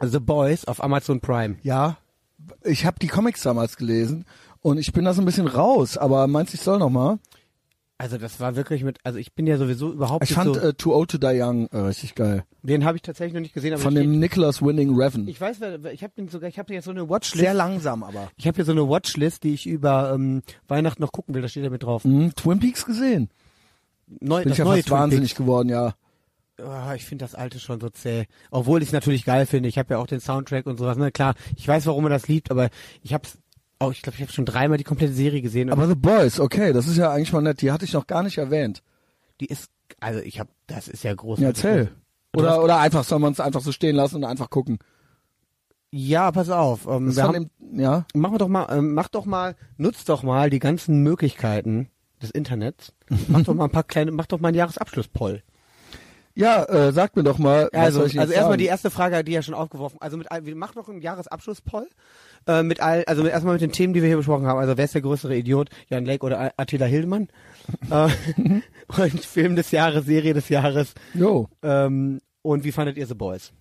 [0.01, 1.55] The Boys auf Amazon Prime.
[1.63, 1.97] ja.
[2.63, 4.25] Ich habe die Comics damals gelesen
[4.61, 7.19] und ich bin da so ein bisschen raus, aber meinst du, ich soll noch mal?
[8.01, 10.61] Also das war wirklich mit, also ich bin ja sowieso überhaupt Ich nicht fand so,
[10.61, 12.45] äh, Too Old to Die Young äh, richtig geil.
[12.63, 15.27] den habe ich tatsächlich noch nicht gesehen, aber Von ich, dem Nicholas Winning Revan.
[15.27, 15.57] ich weiß,
[15.91, 17.43] ich habe den sogar, ich habe jetzt so eine Watchlist.
[17.43, 18.31] Sehr langsam aber.
[18.37, 21.41] Ich habe hier so eine Watchlist, die ich über ähm, Weihnachten noch gucken will.
[21.41, 22.05] Da steht da mit drauf.
[22.05, 23.29] Mhm, Twin Peaks gesehen.
[24.07, 25.37] Neu, Bin das ich ja neue fast Twin wahnsinnig Peaks.
[25.37, 25.93] geworden, ja.
[26.63, 28.25] Ah, ich finde das alte schon so zäh.
[28.49, 29.67] Obwohl ich es natürlich geil finde.
[29.67, 30.97] Ich habe ja auch den Soundtrack und sowas.
[30.97, 31.11] Ne?
[31.11, 32.69] Klar, ich weiß, warum man das liebt, aber
[33.01, 33.27] ich habe
[33.79, 35.71] auch, ich glaube, ich habe schon dreimal die komplette Serie gesehen.
[35.71, 37.61] Aber The Boys, okay, das ist ja eigentlich mal nett.
[37.61, 38.83] Die hatte ich noch gar nicht erwähnt.
[39.39, 39.69] die ist,
[40.01, 41.39] also ich habe, das ist ja groß.
[41.39, 41.85] Ja, erzähl.
[42.33, 44.79] Du hast- Oder, oder einfach soll man es einfach so stehen lassen und einfach gucken.
[45.91, 46.85] Ja, pass auf.
[46.87, 48.05] Ähm, wir haben, dem, ja.
[48.13, 51.89] mach doch mal, ähm, mach doch mal, nutz doch mal die ganzen Möglichkeiten
[52.21, 52.93] des Internets.
[53.29, 55.41] Mach doch mal ein paar kleine, mach doch mal einen Jahresabschluss-Poll.
[56.35, 59.55] Ja, äh, sag mir doch mal, Also, also erstmal die erste Frage, die ja schon
[59.55, 59.97] aufgeworfen.
[60.01, 61.87] Also mit wir machen noch einen Jahresabschluss-Poll.
[62.49, 64.57] Äh, mit all, also mit, erstmal mit den Themen, die wir hier besprochen haben.
[64.57, 65.69] Also wer ist der größere Idiot?
[65.87, 67.27] Jan Lake oder Attila Hildmann?
[67.91, 68.09] äh,
[68.87, 70.93] und Film des Jahres, Serie des Jahres.
[71.13, 73.51] Jo, Ähm, und wie fandet ihr The Boys?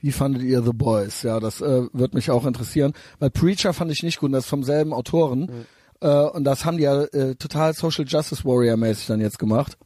[0.00, 1.22] wie fandet ihr The Boys?
[1.22, 2.92] Ja, das äh, wird mich auch interessieren.
[3.18, 5.66] Weil Preacher fand ich nicht gut, und das ist vom selben Autoren.
[6.00, 9.78] Äh, und das haben die ja äh, total Social Justice Warrior mäßig dann jetzt gemacht.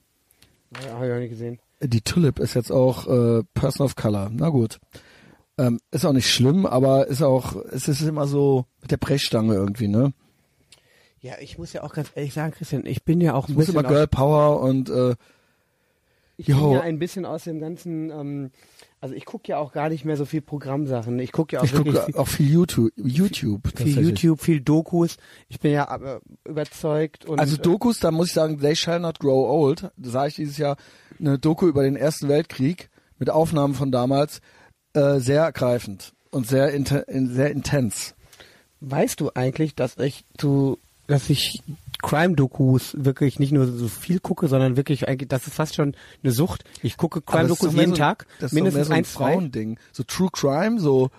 [0.84, 1.58] Ja, hab ich auch nicht gesehen.
[1.82, 4.30] Die Tulip ist jetzt auch äh, Person of Color.
[4.32, 4.78] Na gut.
[5.60, 9.54] Ähm, ist auch nicht schlimm, aber ist auch, es ist immer so mit der Brechstange
[9.54, 10.12] irgendwie, ne?
[11.20, 13.66] Ja, ich muss ja auch ganz ehrlich sagen, Christian, ich bin ja auch ein muss
[13.66, 15.16] bisschen immer Girl Power und äh,
[16.38, 16.72] Ich bin Jo.
[16.72, 18.50] ja ein bisschen aus dem ganzen, ähm,
[19.02, 21.18] also ich gucke ja auch gar nicht mehr so viel Programmsachen.
[21.18, 22.92] Ich gucke ja auch ich gucke viel, auch viel YouTube.
[22.96, 24.08] YouTube, viel tatsächlich.
[24.22, 25.18] YouTube, viel Dokus.
[25.48, 29.18] Ich bin ja aber überzeugt und Also Dokus, da muss ich sagen, They Shall Not
[29.18, 29.90] Grow Old.
[29.98, 30.76] Da sah ich dieses Jahr
[31.18, 32.88] eine Doku über den Ersten Weltkrieg
[33.18, 34.40] mit Aufnahmen von damals.
[34.92, 38.14] Äh, sehr ergreifend und sehr, inten sehr intens.
[38.80, 41.62] weißt du eigentlich, dass ich zu, dass ich
[42.02, 46.32] Crime-Dokus wirklich nicht nur so viel gucke, sondern wirklich eigentlich, das ist fast schon eine
[46.32, 46.64] Sucht.
[46.82, 49.32] Ich gucke ist Crime-Dokus jeden so, Tag, das ist mindestens so ein zwei.
[49.32, 49.78] Frauending.
[49.92, 51.10] So True Crime, so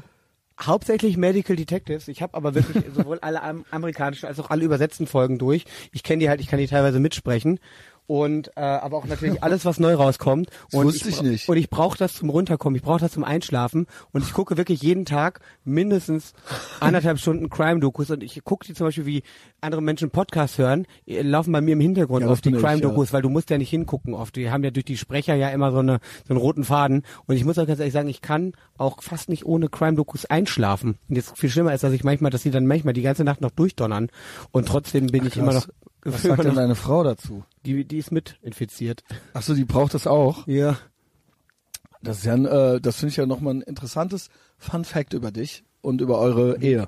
[0.60, 2.07] Hauptsächlich Medical Detectives.
[2.07, 5.65] Ich habe aber wirklich sowohl alle am amerikanischen als auch alle übersetzten Folgen durch.
[5.91, 7.60] Ich kenne die halt, ich kann die teilweise mitsprechen.
[8.12, 10.50] Und äh, aber auch natürlich alles, was neu rauskommt.
[10.70, 11.48] Das und wusste ich bra- nicht.
[11.48, 13.88] Und ich brauche das zum Runterkommen, ich brauche das zum Einschlafen.
[14.12, 16.34] Und ich gucke wirklich jeden Tag mindestens
[16.82, 18.10] anderthalb Stunden Crime-Dokus.
[18.12, 19.24] Und ich gucke die zum Beispiel, wie
[19.62, 23.14] andere Menschen Podcasts hören, äh, laufen bei mir im Hintergrund Ja, auf die ich, Crime-Dokus,
[23.14, 24.36] weil du musst ja nicht hingucken oft.
[24.36, 27.04] Die haben ja durch die Sprecher ja immer so, eine, so einen roten Faden.
[27.28, 30.98] Und ich muss auch ganz ehrlich sagen, ich kann auch fast nicht ohne Crime-Dokus einschlafen.
[31.08, 33.40] Und jetzt viel schlimmer ist, dass ich manchmal, dass sie dann manchmal die ganze Nacht
[33.40, 34.10] noch durchdonnern.
[34.52, 35.68] Und trotzdem bin ich immer noch,
[36.03, 37.44] Was sagt denn deine Frau dazu?
[37.65, 39.03] die, die ist mit infiziert.
[39.34, 40.48] Ach so, die braucht das auch.
[40.48, 40.78] Ja.
[42.02, 45.32] Das ist ja, ein, äh, das finde ich ja nochmal ein interessantes Fun Fact über
[45.32, 46.88] dich und über eure Ehe.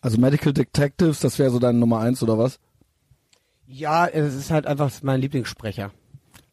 [0.00, 2.58] Also Medical Detectives, das wäre so deine Nummer eins oder was?
[3.66, 5.90] Ja, es ist halt einfach mein Lieblingssprecher.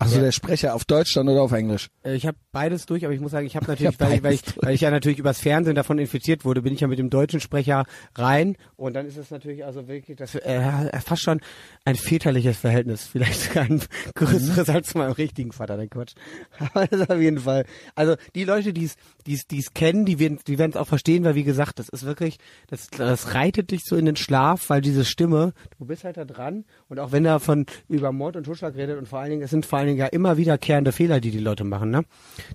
[0.02, 0.24] Also Ja.
[0.24, 1.90] der Sprecher auf Deutsch dann oder auf Englisch?
[2.04, 4.24] Äh, Ich habe beides durch, aber ich muss sagen, ich habe natürlich, Ja, weil, ich,
[4.24, 6.98] weil, ich, weil ich ja natürlich übers Fernsehen davon infiziert wurde, bin ich ja mit
[7.00, 11.40] dem deutschen Sprecher rein und dann ist es natürlich also wirklich das äh, fast schon
[11.86, 13.82] ein väterliches Verhältnis, vielleicht sogar ein
[14.16, 16.14] größeres als zu meinem richtigen Vater, der Quatsch.
[16.60, 17.66] Aber das ist auf jeden Fall.
[17.96, 18.96] Also die Leute, die es
[19.28, 21.78] die es die es kennen, die werden die werden es auch verstehen, weil wie gesagt,
[21.80, 22.38] das ist wirklich
[22.68, 26.26] das das reitet dich so in den Schlaf, weil diese Stimme, du bist halt da
[26.26, 29.44] dran und auch wenn er von über Mord und Totschlag redet und vor allen Dingen
[29.44, 32.04] es sind vor allen Dingen ja immer wiederkehrende Fehler, die die Leute machen, ne?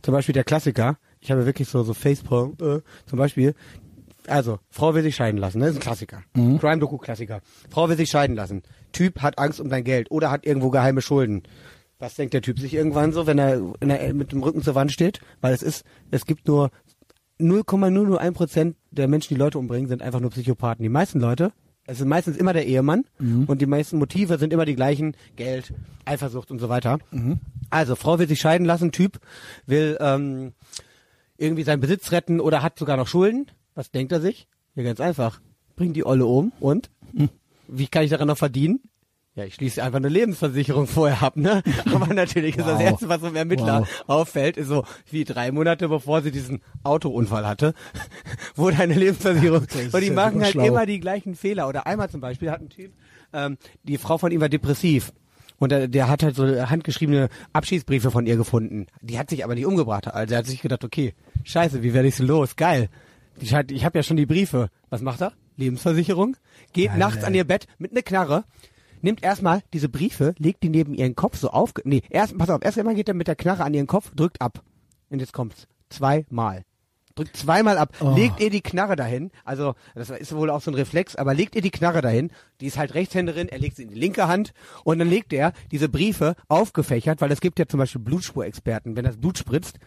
[0.02, 0.98] Zum Beispiel der Klassiker.
[1.20, 3.54] Ich habe wirklich so so Facepalm, äh, zum Beispiel.
[4.28, 5.66] Also, Frau will sich scheiden lassen, ne?
[5.66, 6.22] Das ist ein Klassiker.
[6.34, 7.40] Crime-Doku-Klassiker.
[7.70, 8.62] Frau will sich scheiden lassen.
[8.92, 11.44] Typ hat Angst um sein Geld oder hat irgendwo geheime Schulden.
[11.98, 14.74] Was denkt der Typ sich irgendwann so, wenn er, wenn er mit dem Rücken zur
[14.74, 15.20] Wand steht?
[15.40, 16.70] Weil es ist, es gibt nur
[17.38, 20.82] 0,001 Prozent der Menschen, die Leute umbringen, sind einfach nur Psychopathen.
[20.82, 21.52] Die meisten Leute,
[21.86, 23.04] es ist meistens immer der Ehemann
[23.46, 25.72] und die meisten Motive sind immer die gleichen, Geld,
[26.04, 26.98] Eifersucht und so weiter.
[27.70, 29.20] Also, Frau will sich scheiden lassen, Typ
[29.66, 30.52] will ähm,
[31.36, 33.46] irgendwie seinen Besitz retten oder hat sogar noch Schulden.
[33.74, 34.48] Was denkt er sich?
[34.74, 35.40] Ja, ganz einfach.
[35.76, 36.90] Bring die Olle um und
[37.68, 38.80] wie kann ich daran noch verdienen?
[39.36, 41.62] Ja, ich schließe einfach eine Lebensversicherung vorher ab, ne?
[41.94, 42.82] Aber natürlich ist das Wow.
[42.82, 44.04] Erste, was einem Ermittler Wow.
[44.06, 47.74] auffällt, ist so, wie drei Monate bevor sie diesen Autounfall hatte,
[48.56, 49.66] wurde eine Lebensversicherung.
[49.66, 50.64] Das ist Und die machen halt schlau.
[50.64, 51.68] immer die gleichen Fehler.
[51.68, 52.92] Oder einmal zum Beispiel hat ein Typ,
[53.34, 55.12] ähm, die Frau von ihm war depressiv.
[55.58, 58.86] Und der, der hat halt so handgeschriebene Abschiedsbriefe von ihr gefunden.
[59.02, 60.06] Die hat sich aber nicht umgebracht.
[60.06, 61.14] Also er hat sich gedacht, okay,
[61.44, 62.56] scheiße, wie werde ich so los?
[62.56, 62.88] Geil.
[63.38, 64.68] Ich, halt- ich habe ja schon die Briefe.
[64.90, 65.32] Was macht er?
[65.56, 66.36] Lebensversicherung.
[66.72, 67.24] Geht Geil, nachts ey.
[67.24, 68.44] an ihr Bett mit einer Knarre.
[69.02, 71.72] Nimmt erstmal diese Briefe, legt die neben ihren Kopf so auf.
[71.84, 74.40] Nee, erst, pass auf, erst einmal geht er mit der Knarre an ihren Kopf, drückt
[74.40, 74.62] ab.
[75.10, 75.66] Und jetzt kommt's.
[75.90, 76.62] Zweimal.
[77.14, 78.14] Drückt zweimal ab, Oh.
[78.14, 79.30] legt ihr die Knarre dahin.
[79.44, 82.30] Also, das ist wohl auch so ein Reflex, aber legt ihr die Knarre dahin.
[82.60, 84.52] Die ist halt Rechtshänderin, er legt sie in die linke Hand
[84.84, 89.04] und dann legt er diese Briefe aufgefächert, weil es gibt ja zum Beispiel Blutspurexperten, wenn
[89.06, 89.78] das Blut spritzt.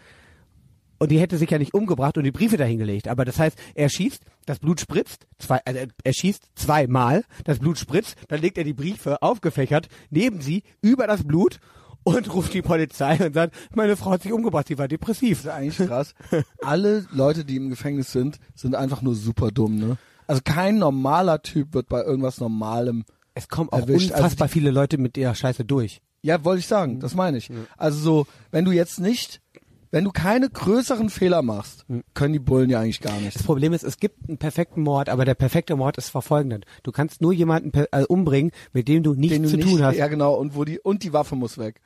[0.99, 3.07] Und die hätte sich ja nicht umgebracht und die Briefe dahingelegt.
[3.07, 7.77] Aber das heißt, er schießt, das Blut spritzt, zwei, also er schießt zweimal, das Blut
[7.77, 11.59] spritzt, dann legt er die Briefe aufgefächert neben sie über das Blut
[12.03, 15.43] und ruft die Polizei und sagt, meine Frau hat sich umgebracht, sie war depressiv.
[15.43, 16.13] Das ist eigentlich krass.
[16.61, 19.97] Alle Leute, die im Gefängnis sind, sind einfach nur super dumm, ne?
[20.27, 23.03] Also kein normaler Typ wird bei irgendwas Normalem.
[23.33, 24.11] Es kommen auch Erwischt.
[24.11, 26.01] Also unfassbar viele Leute mit der Scheiße durch.
[26.21, 27.49] Ja, wollte ich sagen, das meine ich.
[27.77, 29.41] Also so, wenn du jetzt nicht,
[29.91, 33.43] wenn du keine größeren Fehler machst, können die Bullen ja eigentlich gar Das nichts.
[33.43, 36.65] Problem ist, es gibt einen perfekten Mord, aber der perfekte Mord ist verfolgend.
[36.83, 39.83] Du kannst nur jemanden äh, umbringen, mit dem du nichts Den du zu nicht, tun
[39.83, 39.95] hast.
[39.97, 41.81] Ja, genau, und wo die, und die Waffe muss weg.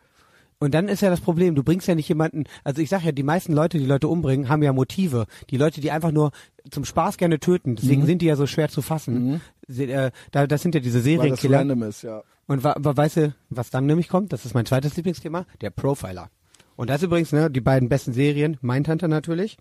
[0.60, 3.12] Und dann ist ja das Problem, du bringst ja nicht jemanden, also ich sag ja,
[3.12, 5.26] die meisten Leute, die Leute umbringen, haben ja Motive.
[5.50, 6.32] Die Leute, die einfach nur
[6.72, 8.06] zum Spaß gerne töten, deswegen Mhm.
[8.06, 9.42] sind die ja so schwer zu fassen.
[9.68, 11.60] Sie, äh, da, das sind ja diese Weil das Serienkiller.
[11.60, 12.22] random ist, ja.
[12.48, 14.32] Und wa, wa, weißt du, was dann nämlich kommt?
[14.32, 16.30] Das ist mein zweites Lieblingsthema, der Profiler.
[16.76, 19.58] Und das übrigens, ne, die beiden besten Serien, Mindhunter natürlich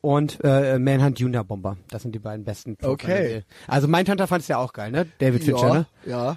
[0.00, 1.76] und äh, Manhunt Junior Bomber.
[1.88, 2.76] Das sind die beiden besten.
[2.82, 3.44] Okay.
[3.66, 5.06] Also Mindhunter fandst du ja auch geil, ne?
[5.18, 5.86] David Fincher, ja, ne?
[6.06, 6.36] ja.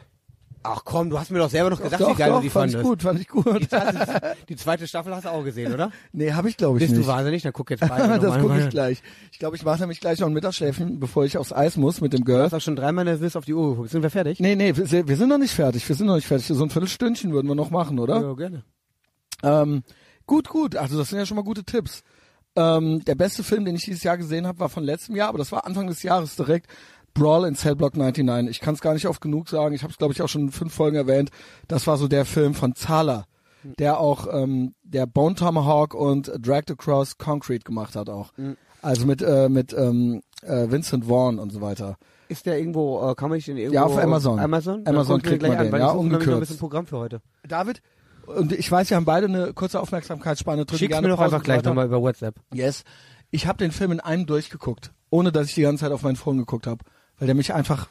[0.66, 2.50] Ach komm, du hast mir doch selber noch gesagt, doch, wie geil doch, du die
[2.50, 2.86] fand fandest.
[2.86, 3.62] ich gut, fand ich gut.
[3.62, 5.92] Die, zweite, die zweite Staffel hast du auch gesehen, oder?
[6.14, 7.06] nee, habe ich glaube ich Bist nicht.
[7.06, 7.44] du wahnsinnig?
[7.44, 9.04] Dann guck jetzt beide das gucke ich gleich.
[9.34, 12.14] Ich glaube, ich mache nämlich gleich noch ein Mittagsschläfen, bevor ich aufs Eis muss mit
[12.14, 12.44] dem Du Girl.
[12.44, 13.90] hast auch schon dreimal nervös auf die Uhr geguckt.
[13.90, 14.40] Sind wir fertig?
[14.40, 15.88] Nee, nee, wir sind wir sind noch nicht fertig.
[15.88, 16.48] Wir sind noch nicht fertig.
[16.48, 18.22] So ein Viertelstündchen würden wir noch machen, oder?
[18.22, 18.64] Ja, gerne.
[19.44, 19.84] Ähm,
[20.26, 20.76] gut, gut.
[20.76, 22.04] Also das sind ja schon mal gute Tipps.
[22.56, 25.40] Ähm, der beste Film, den ich dieses Jahr gesehen habe, war von letztem Jahr, aber
[25.40, 26.68] das war Anfang des Jahres direkt.
[27.14, 28.50] Brawl in Cell Block 99.
[28.50, 29.76] Ich kann es gar nicht oft genug sagen.
[29.76, 31.30] Ich habe es, glaube ich, auch schon in fünf Folgen erwähnt.
[31.68, 33.26] Das war so der Film von Zahler,
[33.64, 38.32] der auch ähm, der Bone Tomahawk und Dragged Across Concrete gemacht hat auch.
[38.82, 41.98] Also mit äh, mit ähm, äh, Vincent Vaughn und so weiter.
[42.30, 43.76] Ist der irgendwo, äh, kann man nicht den irgendwo...
[43.76, 44.40] Ja, auf Amazon.
[44.40, 44.82] Amazon?
[44.88, 47.22] Amazon kriegt man gleich den, weil ja, noch ein bisschen Programm für heute.
[47.48, 47.82] David,
[48.28, 50.66] und ich weiß, wir haben beide eine kurze Aufmerksamkeitsspanne.
[50.66, 52.36] Drücken Schick's mir doch einfach gleich nochmal über WhatsApp.
[52.54, 52.84] Yes.
[53.32, 56.16] Ich habe den Film in einem durchgeguckt, ohne dass ich die ganze Zeit auf mein
[56.16, 56.84] Phone geguckt habe,
[57.18, 57.88] weil der mich einfach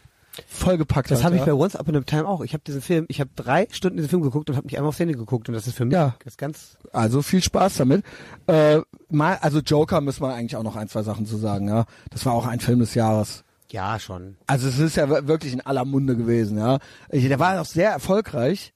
[0.48, 1.26] vollgepackt Das hat.
[1.26, 2.40] habe ich bei Once Upon a Time auch.
[2.42, 4.88] Ich habe diesen Film, ich habe drei Stunden diesen Film geguckt und habe mich einmal
[4.88, 6.14] aufs Handy geguckt und das ist für mich Ja.
[6.24, 6.78] das ganz...
[6.92, 8.02] Also viel Spaß damit.
[8.46, 8.80] Äh,
[9.10, 11.68] mal, also Joker müssen wir eigentlich auch noch ein, zwei Sachen zu sagen.
[11.68, 13.44] Ja, Das war auch ein Film des Jahres.
[13.70, 14.36] Ja, schon.
[14.46, 16.56] Also es ist ja wir- wirklich in aller Munde gewesen.
[16.58, 16.78] Ja,
[17.10, 18.72] Der war auch sehr erfolgreich.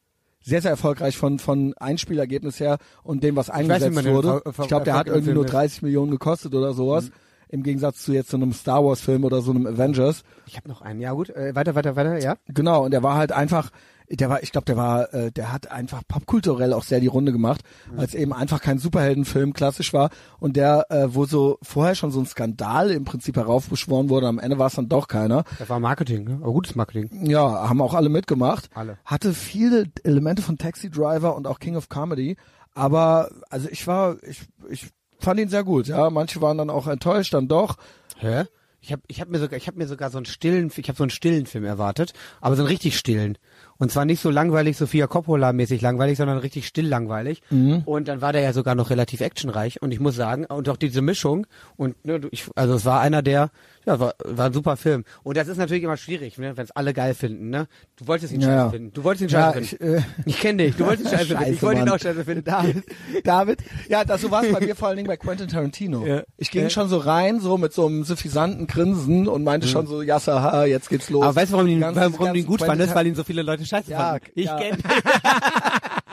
[0.47, 4.43] Sehr, sehr erfolgreich von, von Einspielergebnis her und dem, was weiß, eingesetzt man den wurde.
[4.47, 5.53] Ich glaube, der hat irgendwie nur Film ist.
[5.53, 7.11] 30 Millionen gekostet oder sowas.
[7.49, 10.23] Im Gegensatz zu jetzt so einem Star Wars Film oder so einem Avengers.
[10.47, 11.01] Ich habe noch einen.
[11.01, 12.37] Ja gut, äh, weiter, weiter, weiter, ja.
[12.47, 13.71] Genau, und der war halt einfach,
[14.11, 17.33] der war, ich glaube, der war, äh, der hat einfach popkulturell auch sehr die Runde
[17.33, 17.97] gemacht, Mhm.
[17.99, 22.11] weil es eben einfach kein Superheldenfilm klassisch war und der, äh, wo so vorher schon
[22.11, 25.45] so ein Skandal im Prinzip heraufbeschworen wurde, am Ende war es dann doch keiner.
[25.59, 26.39] Das war Marketing, ne?
[26.43, 27.27] aber gutes Marketing.
[27.27, 28.69] Ja, haben auch alle mitgemacht.
[28.75, 28.99] Alle.
[29.05, 32.37] Hatte viele Elemente von Taxi Driver und auch King of Comedy,
[32.75, 34.87] aber also ich war, ich, ich
[35.19, 36.11] fand ihn sehr gut, ja.
[36.11, 37.77] Manche waren dann auch enttäuscht, dann doch.
[38.19, 38.45] Hä?
[38.81, 40.97] Ich habe ich hab mir sogar ich habe mir sogar so einen stillen ich habe
[40.97, 43.37] so einen stillen Film erwartet, aber so einen richtig stillen.
[43.79, 47.43] Und zwar nicht so langweilig Sophia Coppola mäßig langweilig, sondern richtig still langweilig.
[47.85, 50.77] Und dann war der ja sogar noch relativ actionreich und ich muss sagen, und auch
[50.79, 51.47] diese Mischung
[51.77, 53.51] und ne, du- ich also es war einer der
[53.87, 55.05] ja, war, war ein super Film.
[55.23, 57.69] Und das ist natürlich immer schwierig, ne, wenn es alle geil finden, ne?
[57.97, 58.71] Du wolltest ihn Ja, scheiße ja.
[58.71, 58.93] finden.
[58.93, 59.95] Du wolltest ihn Ja, scheiße ich, finden.
[59.95, 61.53] äh, Ich kenne dich, du wolltest ihn scheiße, finden.
[61.55, 62.45] Ich wollte ihn auch scheiße finden.
[62.45, 62.85] David,
[63.25, 63.59] David,
[63.89, 66.05] ja, das so war es bei mir vor allen Dingen bei Quentin Tarantino.
[66.05, 66.23] Ja.
[66.37, 66.71] Ich ging Ja.
[66.71, 70.65] schon so rein, so mit so einem suffisanten Grinsen und meinte schon so, ja, haha,
[70.65, 71.21] jetzt geht's los.
[71.23, 71.27] Mhm.
[71.29, 72.95] Aber weißt du, warum du ihn, warum du ihn gut Quentin fandest?
[72.95, 74.27] Weil ihn so viele Leute scheiße Ja, fanden.
[74.35, 74.59] Ich ja.
[74.59, 74.79] kenne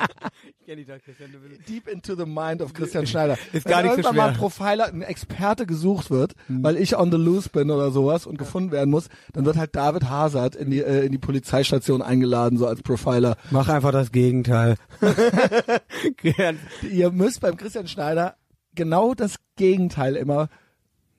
[0.65, 1.29] Ich kenne dich doch, Christian.
[1.67, 3.37] Deep into the mind of Christian Schneider.
[3.51, 4.39] Ist gar Wenn nicht so irgendwann mal ein schwer.
[4.39, 6.63] Profiler, ein Experte gesucht wird, Mhm.
[6.63, 9.75] weil ich on the loose bin oder sowas und gefunden werden muss, dann wird halt
[9.75, 13.35] David Hazard in die, äh, in die Polizeistation eingeladen, so als Profiler.
[13.51, 14.75] Mach einfach das Gegenteil.
[16.89, 18.35] Ihr müsst beim Christian Schneider
[18.73, 20.47] genau das Gegenteil immer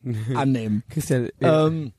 [0.35, 0.85] annehmen.
[0.89, 1.93] Christian, äh, Ähm,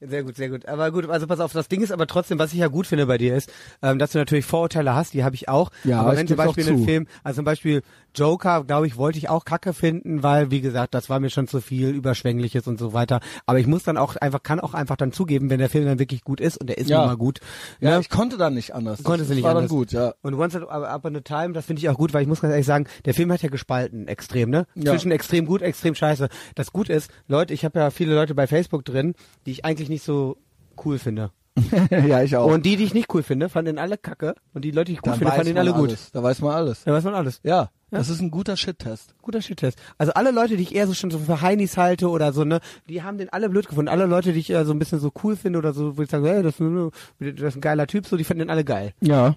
[0.00, 0.66] Sehr gut, sehr gut.
[0.66, 3.06] Aber gut, also pass auf, das Ding ist aber trotzdem, was ich ja gut finde
[3.06, 3.50] bei dir ist,
[3.82, 5.70] ähm, dass du natürlich Vorurteile hast, die habe ich auch.
[5.84, 6.84] Ja, aber wenn zum Beispiel ein zu.
[6.84, 7.82] Film, also zum Beispiel
[8.14, 11.48] Joker, glaube ich, wollte ich auch Kacke finden, weil, wie gesagt, das war mir schon
[11.48, 13.20] zu viel Überschwängliches und so weiter.
[13.46, 15.98] Aber ich muss dann auch einfach, kann auch einfach dann zugeben, wenn der Film dann
[15.98, 16.98] wirklich gut ist und der ist Ja.
[16.98, 17.40] nun mal gut.
[17.80, 18.00] Ja, ne?
[18.00, 19.02] ich konnte dann nicht anders.
[19.02, 19.70] Konntest du das nicht war anders.
[19.70, 20.12] dann gut, ja.
[20.22, 22.66] Und Once Upon a Time, das finde ich auch gut, weil ich muss ganz ehrlich
[22.66, 24.66] sagen, der Film hat ja gespalten, extrem, ne?
[24.74, 24.92] Ja.
[24.92, 26.28] Zwischen extrem gut, extrem scheiße.
[26.54, 29.14] Das gut ist, Leute, ich habe ja viele Leute bei Facebook drin,
[29.46, 30.36] die ich eigentlich nicht so
[30.84, 31.30] cool finde.
[31.90, 32.52] ja, ich auch.
[32.52, 34.34] Und die, die ich nicht cool finde, fanden alle kacke.
[34.52, 35.88] Und die Leute, die ich gut dann finde, fanden alle gut.
[35.88, 36.10] alles.
[36.12, 36.84] Da weiß man alles.
[36.84, 37.40] Da weiß man alles.
[37.44, 39.14] Ja, das ist ein guter Shit-Test.
[39.22, 39.78] Guter Shit-Test.
[39.96, 42.60] Also alle Leute, die ich eher so schon so für Heinis halte oder so, ne,
[42.90, 43.88] die haben den alle blöd gefunden.
[43.88, 46.10] Alle Leute, die ich eher so ein bisschen so cool finde oder so, wo ich
[46.10, 46.90] sage, hey, das, ist ein-
[47.20, 48.92] das ist ein geiler Typ, so, die finden den alle geil.
[49.00, 49.34] Ja.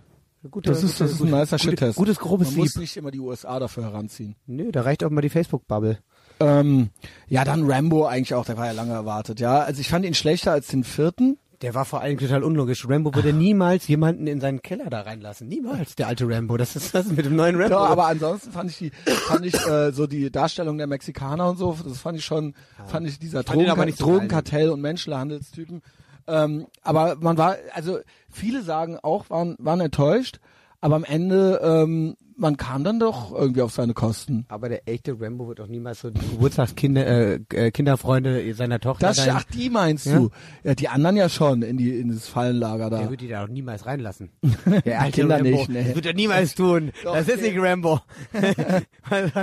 [0.51, 1.97] Gute, Das ist, das ist ein nicer gute, Shit-Test.
[1.97, 4.35] Gutes, grobes Man muss nicht immer die USA dafür heranziehen.
[4.45, 5.99] Nö, da reicht auch mal die Facebook-Bubble.
[6.39, 6.89] Ähm,
[7.27, 9.59] ja, dann Rambo eigentlich auch, der war ja lange erwartet, ja.
[9.59, 11.37] Also ich fand ihn schlechter als den vierten.
[11.61, 12.87] Der war vor allem total unlogisch.
[12.87, 15.49] Rambo würde niemals jemanden in seinen Keller da reinlassen.
[15.49, 16.55] Niemals, der alte Rambo.
[16.55, 17.75] Das ist das mit dem neuen Rambo.
[17.75, 18.91] Ja, aber ansonsten fand ich die,
[19.27, 22.53] fand ich äh, so die Darstellung der Mexikaner und so, das fand ich schon,
[22.87, 24.05] fand ich dieser fand ihn aber Drogen, nicht so?
[24.05, 25.81] Drogenkartell und Menschenhandelstypen.
[26.27, 27.99] Ähm, aber man war, also
[28.29, 30.39] viele sagen auch, waren, waren enttäuscht,
[30.79, 34.45] aber am Ende, ähm, man kam dann doch irgendwie auf seine Kosten.
[34.47, 39.07] Aber der echte Rambo wird auch niemals so die Geburtstagskinder, äh, äh, Kinderfreunde seiner Tochter.
[39.07, 40.17] Das, ach, die meinst Ja.
[40.19, 40.29] du?
[40.63, 43.09] Ja, die anderen ja schon in die in das Fallenlager der da.
[43.09, 44.29] wird die da auch niemals reinlassen.
[44.85, 45.49] Der alte Kinder Rambo.
[45.49, 45.83] nicht, nee.
[45.83, 46.91] Das wird er niemals tun.
[47.03, 47.99] Doch, das ist nicht Rambo.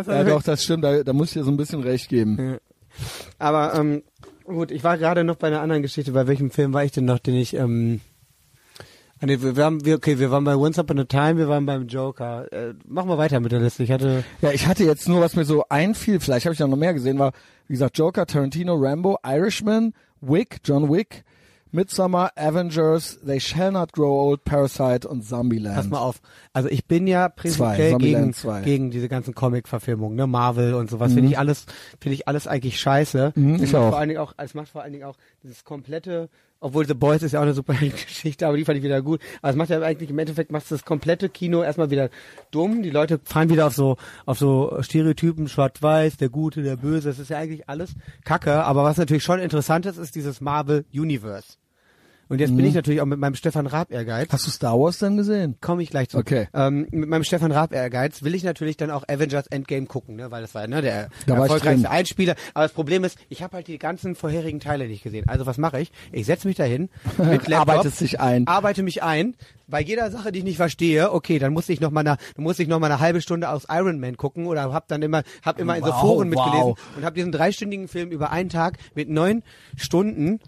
[0.07, 0.85] Ja, doch, das stimmt.
[0.85, 2.59] Da, da muss ich dir so ein bisschen recht geben.
[3.39, 4.03] Aber ähm,
[4.45, 6.13] gut, ich war gerade noch bei einer anderen Geschichte.
[6.13, 8.01] Bei welchem Film war ich denn noch, den ich ähm,
[9.23, 11.65] nee, wir, wir haben, wir, okay, wir waren bei Once Upon a Time, wir waren
[11.67, 12.53] beim Joker.
[12.53, 13.83] Äh, machen wir weiter mit der Liste.
[13.83, 16.67] Ich hatte Ja, ich hatte jetzt nur, was mir so einfiel, vielleicht habe ich da
[16.67, 17.33] noch mehr gesehen, war,
[17.67, 21.25] wie gesagt, Joker, Tarantino, Rambo, Irishman, Wick, John Wick,
[21.73, 25.77] Midsommar, Avengers, They Shall Not Grow Old, Parasite und Zombieland.
[25.77, 26.21] Pass mal auf.
[26.53, 28.61] Also ich bin ja Zwei, prinzipiell Zombieland gegen, zwei.
[28.63, 31.13] gegen diese ganzen Comic-Verfilmungen, ne, Marvel und sowas.
[31.13, 31.67] Finde ich alles,
[32.01, 33.33] finde ich alles eigentlich scheiße.
[33.35, 33.91] Mhm, ich auch.
[33.91, 36.31] Vor allen Dingen auch, es macht vor allen Dingen auch dieses komplette,
[36.61, 39.21] obwohl The Boys ist ja auch eine super Geschichte, aber die fand ich wieder gut.
[39.43, 42.11] Aber es macht ja eigentlich im Endeffekt macht das komplette Kino erstmal wieder
[42.51, 42.83] dumm.
[42.83, 47.09] Die Leute fahren wieder auf so, auf so Stereotypen, schwarz-weiß, der Gute, der Böse.
[47.09, 48.65] Das ist ja eigentlich alles Kacke.
[48.65, 51.57] Aber was natürlich schon interessant ist, ist dieses Marvel Universe.
[52.29, 52.65] Und jetzt bin Mhm.
[52.67, 55.57] ich natürlich auch mit meinem Stefan Raab Ehrgeiz Hast du Star Wars denn gesehen?
[55.61, 56.19] komme ich gleich zu.
[56.19, 56.49] Okay.
[56.55, 60.31] Ähm, mit meinem Stefan Raab Ehrgeiz will ich natürlich dann auch Avengers Endgame gucken, ne,
[60.31, 61.89] weil das war ne, der Da erfolgreichste.
[61.89, 62.35] Einspieler.
[62.55, 65.29] Aber das Problem ist, ich habe halt die ganzen vorherigen Teile nicht gesehen.
[65.29, 65.93] Also was mache ich?
[66.11, 66.89] Ich setze mich dahin,
[67.19, 68.47] mit Laptop, Arbeitest dich ein.
[68.49, 69.35] arbeite mich ein.
[69.69, 72.43] Bei jeder Sache, die ich nicht verstehe, okay, dann muss ich noch mal eine, dann
[72.45, 75.23] muss ich noch mal eine halbe Stunde aus Iron Man gucken oder hab dann immer,
[75.45, 76.79] hab immer in so Wow, Foren mitgelesen wow.
[76.97, 79.43] und habe diesen dreistündigen Film über einen Tag mit neun
[79.77, 80.39] Stunden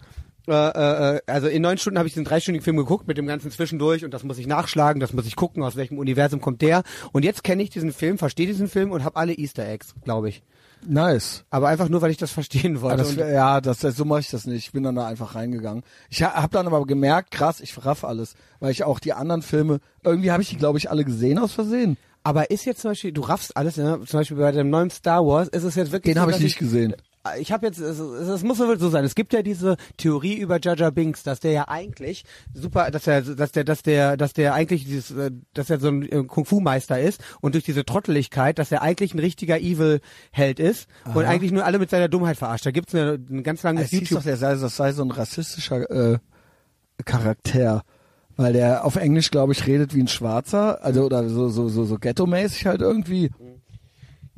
[0.51, 3.51] äh, äh, also in neun Stunden habe ich den dreistündigen Film geguckt mit dem ganzen
[3.51, 6.83] Zwischendurch und das muss ich nachschlagen, das muss ich gucken, aus welchem Universum kommt der.
[7.13, 10.29] Und jetzt kenne ich diesen Film, verstehe diesen Film und habe alle Easter Eggs, glaube
[10.29, 10.43] ich.
[10.87, 11.45] Nice.
[11.51, 12.99] Aber einfach nur, weil ich das verstehen wollte.
[12.99, 14.67] das, und, ja, das, das, so mache ich das nicht.
[14.67, 15.83] Ich bin dann da einfach reingegangen.
[16.09, 19.43] Ich ha, habe dann aber gemerkt, krass, ich raff alles, weil ich auch die anderen
[19.43, 21.97] Filme, irgendwie habe ich die, glaube ich, alle gesehen aus Versehen.
[22.23, 24.01] aber ist jetzt zum Beispiel, du raffst alles, ne?
[24.07, 26.41] zum Beispiel bei dem neuen Star Wars, ist es jetzt wirklich Den so, habe ich
[26.41, 26.95] nicht gesehen.
[27.37, 29.05] Ich habe jetzt, es, es, muss wohl so sein.
[29.05, 32.25] Es gibt ja diese Theorie über Jaja Binks, dass der ja eigentlich
[32.55, 35.89] super, dass er, dass der, dass der, dass der eigentlich dieses, äh, dass er so
[35.89, 39.59] ein äh, Kung Fu Meister ist und durch diese Trotteligkeit, dass er eigentlich ein richtiger
[39.59, 40.01] Evil
[40.31, 42.67] Held ist und eigentlich nur alle mit seiner Dummheit verarscht.
[42.67, 44.19] Da gibt's eine, ein ganz langes Es hieß YouTube.
[44.19, 46.19] doch, der sei, das sei so ein rassistischer äh,
[47.05, 47.83] Charakter,
[48.37, 51.85] weil der auf Englisch, glaube ich, redet wie ein Schwarzer, also oder so so so
[51.85, 53.31] so ghetto-mäßig halt irgendwie.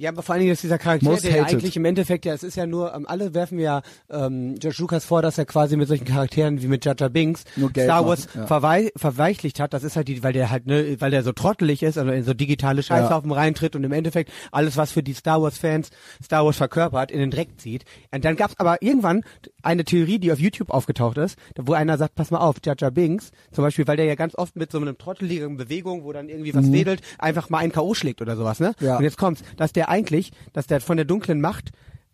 [0.01, 2.33] Ja, aber vor allen Dingen ist dieser Charakter, Most der ja eigentlich im Endeffekt, ja,
[2.33, 5.77] es ist ja nur, ähm, alle werfen ja ähm, George Lucas vor, dass er quasi
[5.77, 8.47] mit solchen Charakteren wie mit Jar Binks Star Wars machen, ja.
[8.47, 9.75] verwei verweichlicht hat.
[9.75, 12.25] Das ist halt die, weil der halt, ne, weil der so trottelig ist, also in
[12.25, 15.91] so digitale Scheißhaufen reintritt und im Endeffekt alles, was für die Star Wars Fans
[16.25, 17.85] Star Wars verkörpert, in den Dreck zieht.
[18.11, 19.23] Und dann gab's aber irgendwann
[19.63, 23.33] eine Theorie, die auf YouTube aufgetaucht ist, wo einer sagt, pass mal auf, Jar Binks,
[23.53, 26.55] zum Beispiel, weil der ja ganz oft mit so einem trotteligen Bewegung, wo dann irgendwie
[26.55, 27.93] was wedelt, einfach mal einen K.O.
[27.93, 28.73] schlägt oder sowas, ne?
[28.81, 28.87] Mhm.
[28.87, 28.97] Ja.
[28.97, 31.73] Und jetzt kommt's, dass der eigentlich, dass der von der dunklen Macht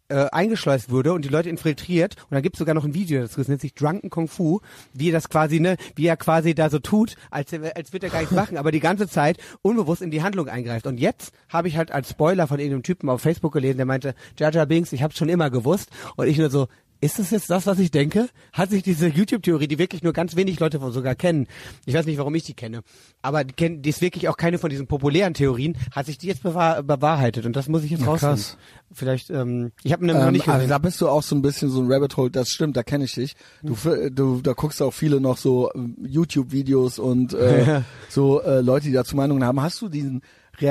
[0.09, 3.40] äh, eingeschleust wurde und die Leute infiltriert und dann gibt's sogar noch ein Video dazu,
[3.40, 4.61] das nennt sich Drunken Kung Fu,
[4.93, 8.12] wie er das quasi, ne, wie er quasi da so tut, als, als würde er
[8.12, 10.86] gar nichts machen, aber die ganze Zeit unbewusst in die Handlung eingreift.
[10.86, 14.15] Und jetzt habe ich halt als Spoiler von irgendeinem Typen auf Facebook gelesen, der meinte,
[14.39, 16.69] Jar Binks, ich hab's schon immer gewusst und ich nur so,
[17.01, 18.28] ist das jetzt das, was ich denke?
[18.52, 21.47] Hat sich diese YouTube-Theorie, die wirklich nur ganz wenig Leute sogar kennen,
[21.85, 22.81] ich weiß nicht, warum ich die kenne,
[23.23, 26.82] aber die, ist wirklich auch keine von diesen populären Theorien, hat sich die jetzt bewahr,
[26.82, 28.36] bewahrheitet und das muss ich jetzt Ja, rausfinden.
[28.36, 28.56] krass.
[28.93, 30.68] Vielleicht, ähm, ich habe noch Ähm, nicht also gesehen.
[30.70, 33.05] da bist du auch so ein bisschen so ein Rabbit Hole, das stimmt, da kenne
[33.05, 33.35] ich dich.
[33.62, 38.60] Du, f- du, da guckst auch viele noch so ähm, YouTube-Videos und äh, so äh,
[38.60, 39.60] Leute, die dazu Meinungen haben.
[39.60, 40.23] Hast du diesen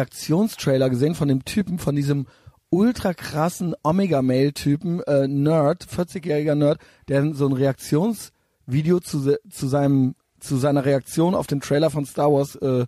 [0.06, 2.26] Reaktionstrailer gesehen von dem Typen, von diesem
[2.70, 10.58] ultra krassen Omega-Mail-Typen, äh, Nerd, 40-jähriger Nerd, der so ein Reaktionsvideo zu, zu seinem zu
[10.58, 12.86] seiner Reaktion auf den Trailer von Star Wars äh,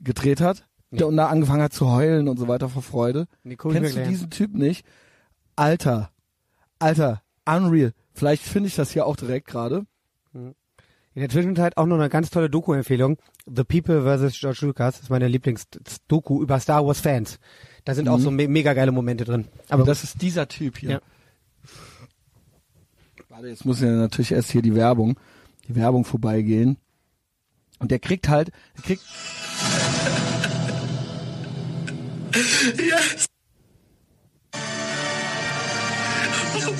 [0.00, 0.66] gedreht hat?
[0.92, 3.26] Der und da angefangen hat zu heulen und so weiter vor Freude.
[3.44, 4.84] Mir Kennst du diesen Typ nicht?
[5.54, 6.10] Alter,
[6.78, 7.92] Alter, unreal.
[8.12, 9.86] Vielleicht finde ich das hier auch direkt gerade.
[10.32, 10.54] In
[11.14, 13.18] der Zwischenzeit auch noch eine ganz tolle Doku-Empfehlung.
[13.46, 14.38] The People vs.
[14.38, 17.38] George Lucas ist meine Lieblings-Doku über Star Wars Fans.
[17.84, 19.46] Da sind auch so me mega geile Momente drin.
[19.68, 20.90] Aber das ist dieser Typ hier.
[20.90, 21.00] Ja.
[23.28, 25.18] Warte, jetzt muss ja natürlich erst hier die Werbung,
[25.68, 26.76] die Werbung vorbeigehen.
[27.78, 29.02] Und der kriegt halt, der kriegt.
[32.76, 33.26] Yes.
[36.52, 36.72] Oh,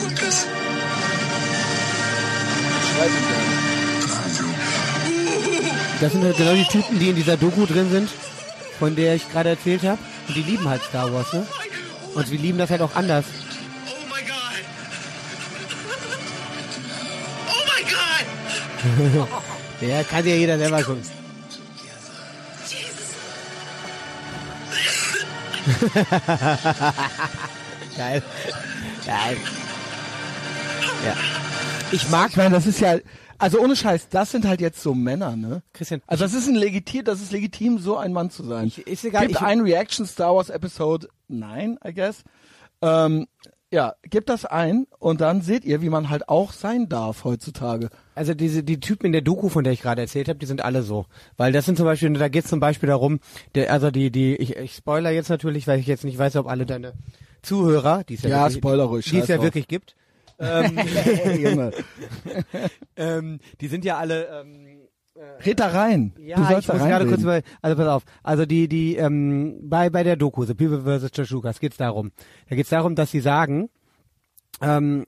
[6.01, 8.11] das sind halt genau die Typen, die in dieser Doku drin sind,
[8.79, 9.99] von der ich gerade erzählt habe.
[10.31, 11.45] Und die lieben halt Star Wars, ne?
[12.15, 13.25] Und wir lieben das halt auch anders.
[13.89, 14.63] Oh my God.
[17.49, 17.83] Oh my
[19.19, 19.29] God.
[19.81, 21.03] Ja, kann ja jeder selber gucken.
[27.97, 28.23] Geil.
[29.07, 29.37] Geil.
[31.05, 31.17] Ja.
[31.93, 32.99] Ich mag Ich meine, das ist ja,
[33.41, 35.63] also ohne Scheiß, das sind halt jetzt so Männer, ne?
[35.73, 36.01] Christian.
[36.07, 38.69] Also das ist ein legitim, das ist legitim, so ein Mann zu sein.
[38.69, 42.23] Ich- ist egal, Gibt ich- ein Reaction Star Wars Episode 9, I guess.
[42.83, 43.27] Ähm,
[43.73, 47.91] ja, gebt das ein und dann seht ihr, wie man halt auch sein darf heutzutage.
[48.17, 50.63] Also diese die Typen in der Doku, von der ich gerade erzählt habe, die sind
[50.65, 51.07] alle so,
[51.37, 53.21] weil das sind zum Beispiel, da geht es zum Beispiel darum,
[53.55, 56.49] der, also die die ich, ich spoiler jetzt natürlich, weil ich jetzt nicht weiß, ob
[56.49, 56.95] alle deine
[57.43, 59.45] Zuhörer, die es ja, Ja, wirklich, spoiler ruhig, die es scheiß ja drauf.
[59.47, 59.95] wirklich gibt,
[60.41, 60.79] ähm,
[62.97, 64.81] ähm, die sind ja alle ähm,
[65.45, 66.15] Red da rein.
[66.19, 68.97] Ja, du sollst ich da muss gerade kurz über, also pass auf, also die, die,
[68.97, 71.11] ähm, bei, bei der Doku, The People vs.
[71.13, 72.13] George Lucas, geht's darum.
[72.49, 73.69] Da geht's darum, dass sie sagen,
[74.63, 75.07] ähm,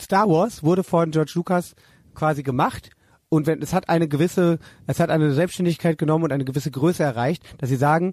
[0.00, 1.74] Star Wars wurde von George Lucas
[2.14, 2.90] quasi gemacht
[3.28, 7.02] und wenn, es hat eine gewisse, es hat eine Selbstständigkeit genommen und eine gewisse Größe
[7.02, 8.12] erreicht, dass sie sagen,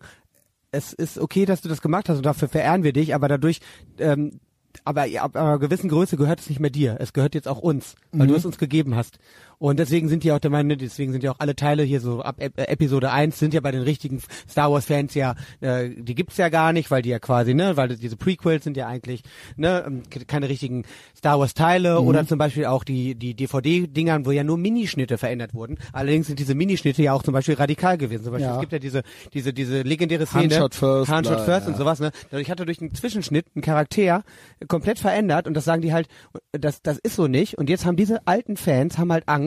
[0.71, 3.59] es ist okay, dass du das gemacht hast und dafür verehren wir dich, aber dadurch,
[3.97, 4.39] ähm,
[4.83, 6.97] aber ab einer gewissen Größe gehört es nicht mehr dir.
[6.99, 9.19] Es gehört jetzt auch uns, weil du es uns gegeben hast.
[9.59, 12.21] Und deswegen sind die auch der Meinung, deswegen sind ja auch alle Teile hier so
[12.21, 15.89] ab Ep- äh, Episode 1 sind ja bei den richtigen Star Wars Fans ja, äh,
[15.97, 18.87] die gibt's ja gar nicht, weil die ja quasi, ne, weil diese Prequels sind ja
[18.87, 19.23] eigentlich,
[19.55, 20.83] ne, ähm, keine richtigen
[21.17, 25.55] Star Wars Teile oder zum Beispiel auch die, die DVD-Dingern, wo ja nur Minischnitte verändert
[25.55, 25.77] wurden.
[25.91, 28.25] Allerdings sind diese Minischnitte ja auch zum Beispiel radikal gewesen.
[28.25, 28.55] Zum Beispiel, Ja.
[28.55, 29.01] es gibt ja diese,
[29.33, 30.43] diese, diese legendäre Szene.
[30.43, 31.73] Handshot first, Handshot first ja.
[31.73, 32.11] und sowas, ne.
[32.29, 34.23] Dadurch hat er durch einen Zwischenschnitt einen Charakter
[34.67, 36.07] komplett verändert und das sagen die halt,
[36.51, 37.57] das, das ist so nicht.
[37.57, 39.46] Und jetzt haben diese alten Fans haben halt Angst,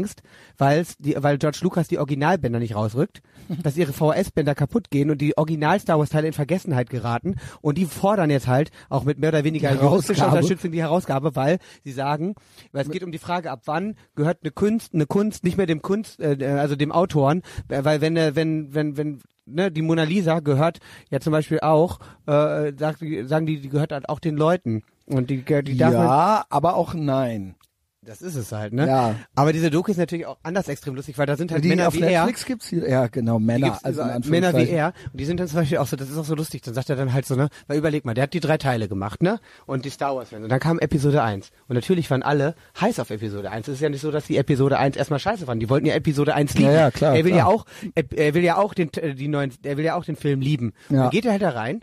[0.59, 3.23] weil die, weil George Lucas die Originalbänder nicht rausrückt,
[3.63, 7.79] dass ihre VHS-Bänder kaputt gehen und die Original Star Wars Teile in Vergessenheit geraten und
[7.79, 10.29] die fordern jetzt halt auch mit mehr oder weniger juristischer.
[10.29, 12.35] Unterstützung die Herausgabe, weil sie sagen,
[12.73, 15.67] weil es geht um die Frage, ab wann gehört eine Kunst, eine Kunst nicht mehr
[15.67, 19.83] dem Kunst, äh, also dem Autoren, äh, weil wenn äh, wenn wenn wenn ne, die
[19.83, 20.79] Mona Lisa gehört
[21.11, 25.31] ja zum Beispiel auch, äh, sagt, sagen die, die gehört halt auch den Leuten und
[25.31, 27.57] die, die darf Ja, aber auch nein.
[28.03, 28.87] Das ist es halt, ne?
[28.87, 29.15] Ja.
[29.35, 31.89] Aber diese Doku ist natürlich auch anders extrem lustig, weil da sind halt die Männer
[31.89, 32.21] auf wie er.
[32.25, 34.03] Netflix gibt's hier, ja genau, Männer, also.
[34.31, 34.95] Männer wie er.
[35.13, 36.89] Und die sind dann zum Beispiel auch so, das ist auch so lustig, dann sagt
[36.89, 39.39] er dann halt so, ne, weil überleg mal, der hat die drei Teile gemacht, ne?
[39.67, 40.43] Und die Star Wars Fans.
[40.45, 41.51] Und dann kam Episode 1.
[41.69, 43.69] Und natürlich waren alle heiß auf Episode 1.
[43.69, 45.61] Es ist ja nicht so, dass die Episode 1 erstmal scheiße fanden.
[45.61, 46.71] Die wollten ja Episode 1 lieben.
[46.71, 47.39] Ja, ja, klar, Er will klar.
[47.39, 50.05] ja auch, er, er will ja auch den, äh, die neuen, er will ja auch
[50.07, 50.73] den Film lieben.
[50.89, 51.03] Und Ja.
[51.03, 51.81] dann geht er halt da rein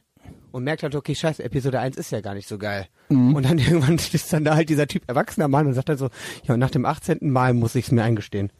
[0.52, 2.88] und merkt halt, okay, scheiße, Episode 1 ist ja gar nicht so geil.
[3.10, 3.36] Mhm.
[3.36, 6.10] Und dann irgendwann ist dann da halt dieser Typ erwachsener Mann und sagt dann so,
[6.44, 7.20] ja, nach dem 18.
[7.22, 8.52] Mal muss ich es mir eingestehen.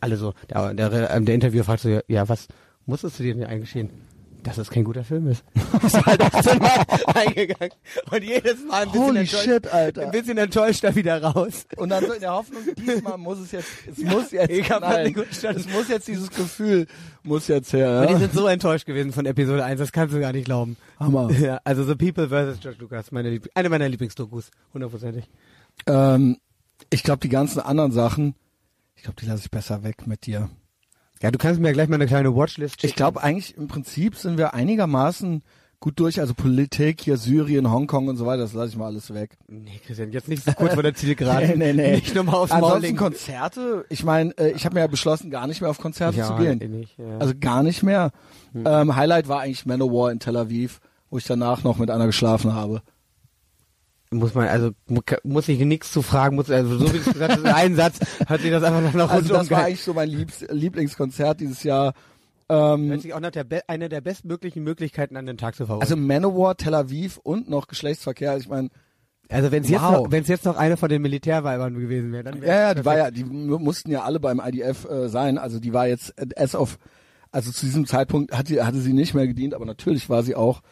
[0.00, 2.48] Alle so, der, der, ähm, der Interviewer fragt so, ja, was
[2.86, 3.90] musstest du dir denn eingestehen?
[4.42, 5.44] Dass es kein guter Film ist.
[5.84, 6.84] ist halt 18 Mal
[7.14, 7.72] eingegangen.
[8.10, 10.02] Und jedes Mal ein bisschen, Holy enttäuscht, shit, Alter.
[10.02, 11.66] ein bisschen enttäuscht da wieder raus.
[11.76, 14.82] Und dann so in der Hoffnung, diesmal muss es jetzt, es muss jetzt, Ich hab
[15.32, 15.56] Stadt.
[15.56, 16.86] es muss jetzt dieses Gefühl,
[17.22, 18.18] muss jetzt her, Und die ja?
[18.18, 20.76] sind so enttäuscht gewesen von Episode 1, das kannst du gar nicht glauben.
[20.98, 21.30] Hammer.
[21.32, 22.60] Ja, also The People vs.
[22.60, 25.28] George Lucas, meine Lieb eine meiner Lieblingsdokus, hundertprozentig.
[25.86, 26.38] Ähm,
[26.90, 28.34] ich glaube, die ganzen anderen Sachen,
[28.96, 30.48] ich glaube, die lasse ich besser weg mit dir.
[31.22, 32.86] Ja, du kannst mir ja gleich mal eine kleine Watchlist schicken.
[32.90, 35.42] Ich glaube eigentlich im Prinzip sind wir einigermaßen
[35.78, 36.20] gut durch.
[36.20, 39.36] Also Politik, hier Syrien, Hongkong und so weiter, das lasse ich mal alles weg.
[39.48, 41.48] Nee, Christian, jetzt nicht so kurz vor der Zielgerade.
[41.56, 41.90] Nee, nee, nee.
[41.96, 42.96] Nicht nochmal aufs Maul Ansonsten legen.
[42.96, 46.26] Konzerte, ich meine, äh, ich habe mir ja beschlossen, gar nicht mehr auf Konzerte Ja,
[46.26, 46.60] zu gehen.
[46.60, 47.18] eh nicht, ja.
[47.18, 48.12] Also gar nicht mehr.
[48.54, 50.80] Ähm, Highlight war eigentlich Manowar in Tel Aviv,
[51.10, 52.82] wo ich danach noch mit einer geschlafen habe.
[54.12, 57.32] Muss man, also mu- muss ich nichts zu fragen, muss, also so wie es gesagt
[57.32, 60.08] hast, in einem Satz hat sich das einfach noch Also das war eigentlich so mein
[60.08, 61.94] Liebs Lieblingskonzert dieses Jahr.
[62.48, 65.58] Ähm, Hört sich auch nach der be einer der bestmöglichen Möglichkeiten an den Tag zu
[65.64, 65.82] verfolgen.
[65.82, 68.36] also Manowar, Tel Aviv und noch Geschlechtsverkehr.
[68.36, 68.70] Ich meine,
[69.28, 69.92] Also wenn es jetzt, Wow.
[70.06, 72.84] noch- wenn's jetzt noch eine von den Militärweibern gewesen wäre, dann wäre ja, ja, die
[72.84, 75.38] war ja, die mu- mussten ja alle beim IDF äh, sein.
[75.38, 76.78] Also die war jetzt äh, as of,
[77.30, 80.62] also zu diesem Zeitpunkt hatte, hatte sie nicht mehr gedient, aber natürlich war sie auch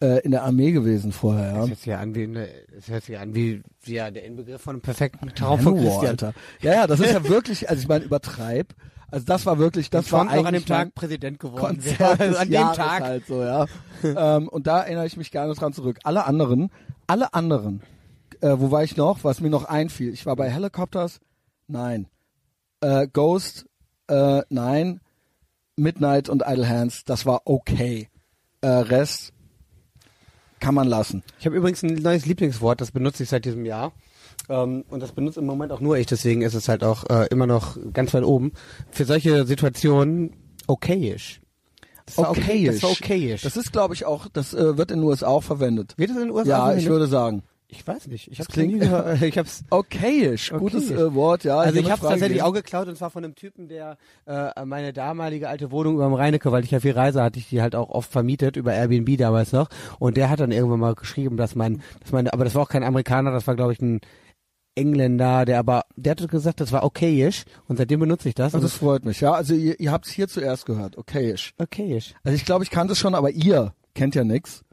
[0.00, 1.52] äh, in der Armee gewesen vorher.
[1.52, 1.60] Ja.
[1.60, 4.24] Das hört sich ja an wie, eine, das hört sich an wie, wie ja, der
[4.24, 6.06] Inbegriff von einem perfekten Traum von Christian.
[6.06, 6.34] Alter.
[6.60, 8.74] Ja, ja, das ist ja wirklich, also ich meine, übertreib.
[9.08, 12.20] Also das war wirklich, das war Trump noch eigentlich an dem Tag Präsident geworden Konzert
[12.20, 13.02] Also an dem Jahres Tag.
[13.02, 13.66] halt so, ja.
[14.02, 15.98] ähm, und da erinnere ich mich gerne dran zurück.
[16.02, 16.70] Alle anderen,
[17.06, 17.82] alle anderen,
[18.40, 19.22] äh, wo war ich noch?
[19.22, 20.12] Was mir noch einfiel.
[20.12, 21.20] Ich war bei Helicopters,
[21.68, 22.08] nein.
[22.80, 23.66] Äh, Ghost,
[24.08, 25.00] äh, nein.
[25.76, 28.08] Midnight und Idle Hands, das war okay.
[28.62, 29.32] Äh, Rest
[30.66, 31.22] kann man lassen.
[31.38, 33.92] Ich habe übrigens ein neues Lieblingswort, das benutze ich seit diesem Jahr.
[34.48, 37.28] Ähm, und das benutze im Moment auch nur ich, deswegen ist es halt auch äh,
[37.30, 38.50] immer noch ganz weit oben.
[38.90, 40.32] Für solche Situationen
[40.66, 41.40] okayisch.
[42.04, 43.42] Das war okay, das war okayisch.
[43.42, 45.94] Das ist, glaube ich, auch, das äh, wird in den USA auch verwendet.
[45.98, 46.90] Wird es in den USA Ja, ich verwendet?
[46.90, 47.42] würde sagen.
[47.68, 48.30] Ich weiß nicht.
[48.30, 49.20] Ich Das habe nie gehört.
[49.22, 51.00] Ich hab's Okayisch, gutes Okayisch.
[51.00, 51.58] äh, Wort, ja.
[51.58, 55.48] also ich habe tatsächlich auch geklaut und zwar von einem Typen, der äh, meine damalige
[55.48, 57.90] alte Wohnung über dem Rheinecke, weil ich ja viel reise, hatte ich die halt auch
[57.90, 59.68] oft vermietet über Airbnb damals noch
[59.98, 62.68] und der hat dann irgendwann mal geschrieben, dass mein, dass meine, aber das war auch
[62.68, 64.00] kein Amerikaner, das war glaube ich ein
[64.76, 68.54] Engländer, der aber, der hat gesagt, das war okayisch und seitdem benutze ich das.
[68.54, 69.32] Also das freut mich, ja.
[69.32, 71.54] Also ihr, ihr habt es hier zuerst gehört, okayisch.
[71.58, 72.14] okayisch.
[72.22, 74.64] Also ich glaube, ich kannte es schon, aber ihr kennt ja nix.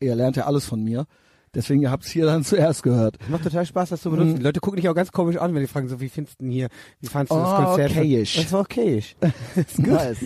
[0.00, 1.06] Ihr lernt ja alles von mir.
[1.54, 3.16] Deswegen ihr habt es hier dann zuerst gehört.
[3.28, 4.36] Macht total Spaß, das zu benutzen.
[4.36, 6.44] Die Leute gucken dich auch ganz komisch an, wenn die fragen so, wie findest du
[6.44, 6.68] denn hier,
[7.00, 7.90] wie fandst du das Oh, Konzert?
[7.92, 8.36] okayisch.
[8.36, 9.16] Das war okayisch.
[9.76, 10.18] nice.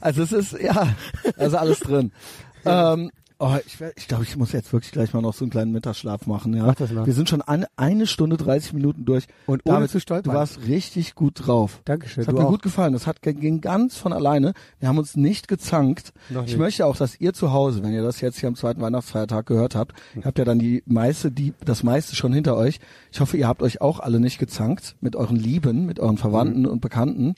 [0.00, 0.94] Also es ist, ja,
[1.36, 2.12] also alles drin.
[2.64, 3.10] ähm,
[3.42, 5.72] oh, ich glaube, ich, glaub, ich muss jetzt wirklich gleich mal noch so einen kleinen
[5.72, 6.54] Mittagsschlaf machen.
[6.54, 7.04] Ja, Mach das mal.
[7.04, 9.26] Wir sind schon eine, eine Stunde 30 Minuten durch.
[9.46, 10.32] Und ohne David, zu stolpern.
[10.32, 11.80] Du warst richtig gut drauf.
[11.84, 12.50] Dankeschön, Das hat mir auch.
[12.50, 12.92] gut gefallen.
[12.92, 14.52] Das hat ging ganz von alleine.
[14.78, 16.12] Wir haben uns nicht gezankt.
[16.30, 16.58] Noch Ich nicht.
[16.58, 19.74] möchte auch, dass ihr zu Hause, wenn ihr das jetzt hier am zweiten Weihnachtsfeiertag gehört
[19.74, 22.78] habt, ihr habt ja dann die meiste, die, das meiste schon hinter euch.
[23.10, 26.62] Ich hoffe, ihr habt euch auch alle nicht gezankt mit euren Lieben, mit euren Verwandten
[26.62, 26.68] Mhm.
[26.68, 27.34] und Bekannten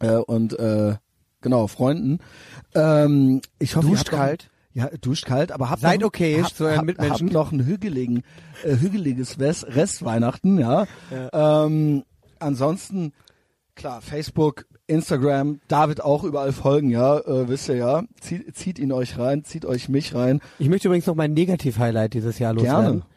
[0.00, 0.96] äh, und äh,
[1.40, 2.18] genau Freunden.
[2.74, 4.50] Ähm, ich hoffe, ihr Duscht habt noch- kalt.
[4.74, 7.28] Ja, duscht kalt, aber habt Seid noch, okayisch habt, zu euren Mitmenschen.
[7.28, 8.22] Habt noch ein hügeligen,
[8.64, 10.86] äh, hügeliges West Restweihnachten, ja.
[11.32, 12.02] Ähm,
[12.40, 13.12] ansonsten
[13.76, 18.02] Klar, Facebook, Instagram, David auch überall folgen, ja, äh, wisst ihr ja.
[18.20, 20.40] Zieht, zieht ihn euch rein, zieht euch mich rein.
[20.58, 23.00] Ich möchte übrigens noch mein Negativ-Highlight dieses Jahr loswerden.
[23.00, 23.13] Gerne.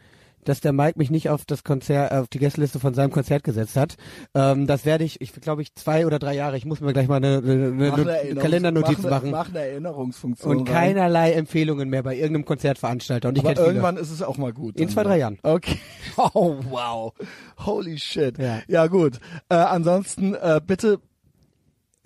[0.48, 3.76] Dass der Mike mich nicht auf das Konzert, auf die Gästeliste von seinem Konzert gesetzt
[3.76, 3.98] hat.
[4.34, 6.58] Ähm, das werde ich, ich glaube ich zwei oder drei Jahre.
[6.58, 9.32] Ich muss mir gleich mal eine, eine, eine Kalendernotiz mach machen.
[9.32, 10.58] Mach eine Erinnerungsfunktion.
[10.58, 10.76] und rein.
[10.76, 13.30] keinerlei Empfehlungen mehr bei irgendeinem Konzertveranstalter.
[13.30, 13.68] Und ich Aber kenn viele.
[13.68, 14.80] irgendwann ist es auch mal gut.
[14.80, 15.40] In zwei, drei Jahren.
[15.44, 15.78] Okay.
[16.34, 17.14] Oh, wow.
[17.66, 18.38] Holy shit.
[18.68, 18.88] Ja.
[18.88, 19.20] gut.
[19.50, 21.00] Äh, ansonsten äh, bitte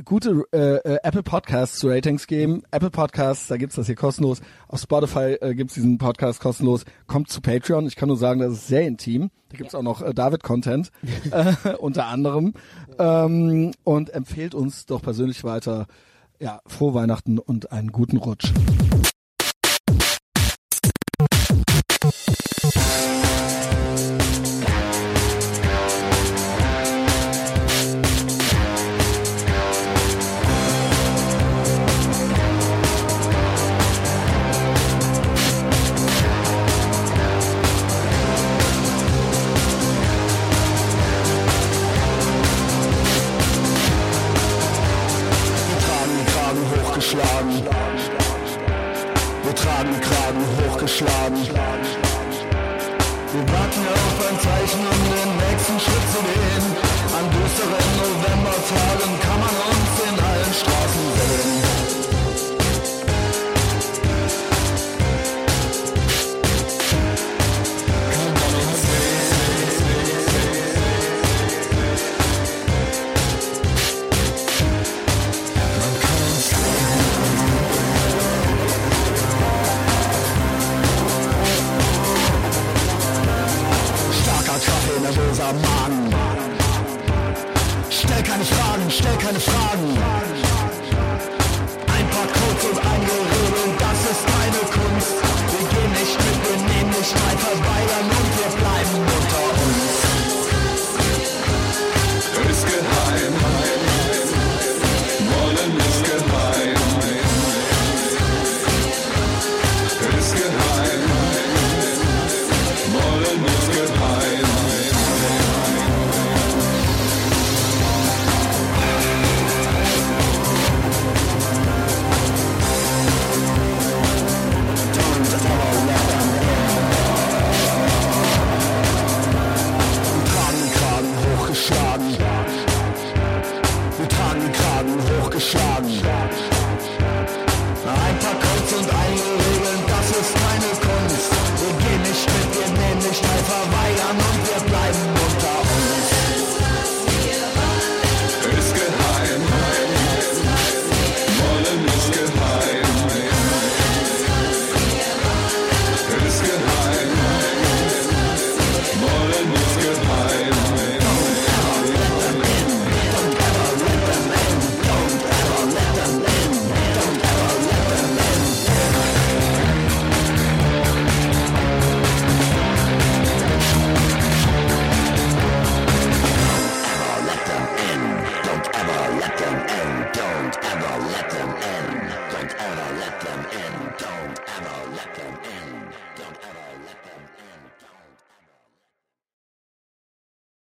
[0.03, 2.63] gute äh, äh, Apple Podcasts Ratings geben.
[2.71, 4.41] Apple Podcasts, da gibt's das hier kostenlos.
[4.67, 6.85] Auf Spotify äh, gibt's diesen Podcast kostenlos.
[7.07, 7.87] Kommt zu Patreon.
[7.87, 9.31] Ich kann nur sagen, das ist sehr intim.
[9.49, 10.91] Da gibt's auch noch äh, David-Content
[11.31, 12.53] äh, unter anderem.
[12.99, 15.87] Ähm, und empfehlt uns doch persönlich weiter.
[16.39, 18.51] Ja, frohe Weihnachten und einen guten Rutsch.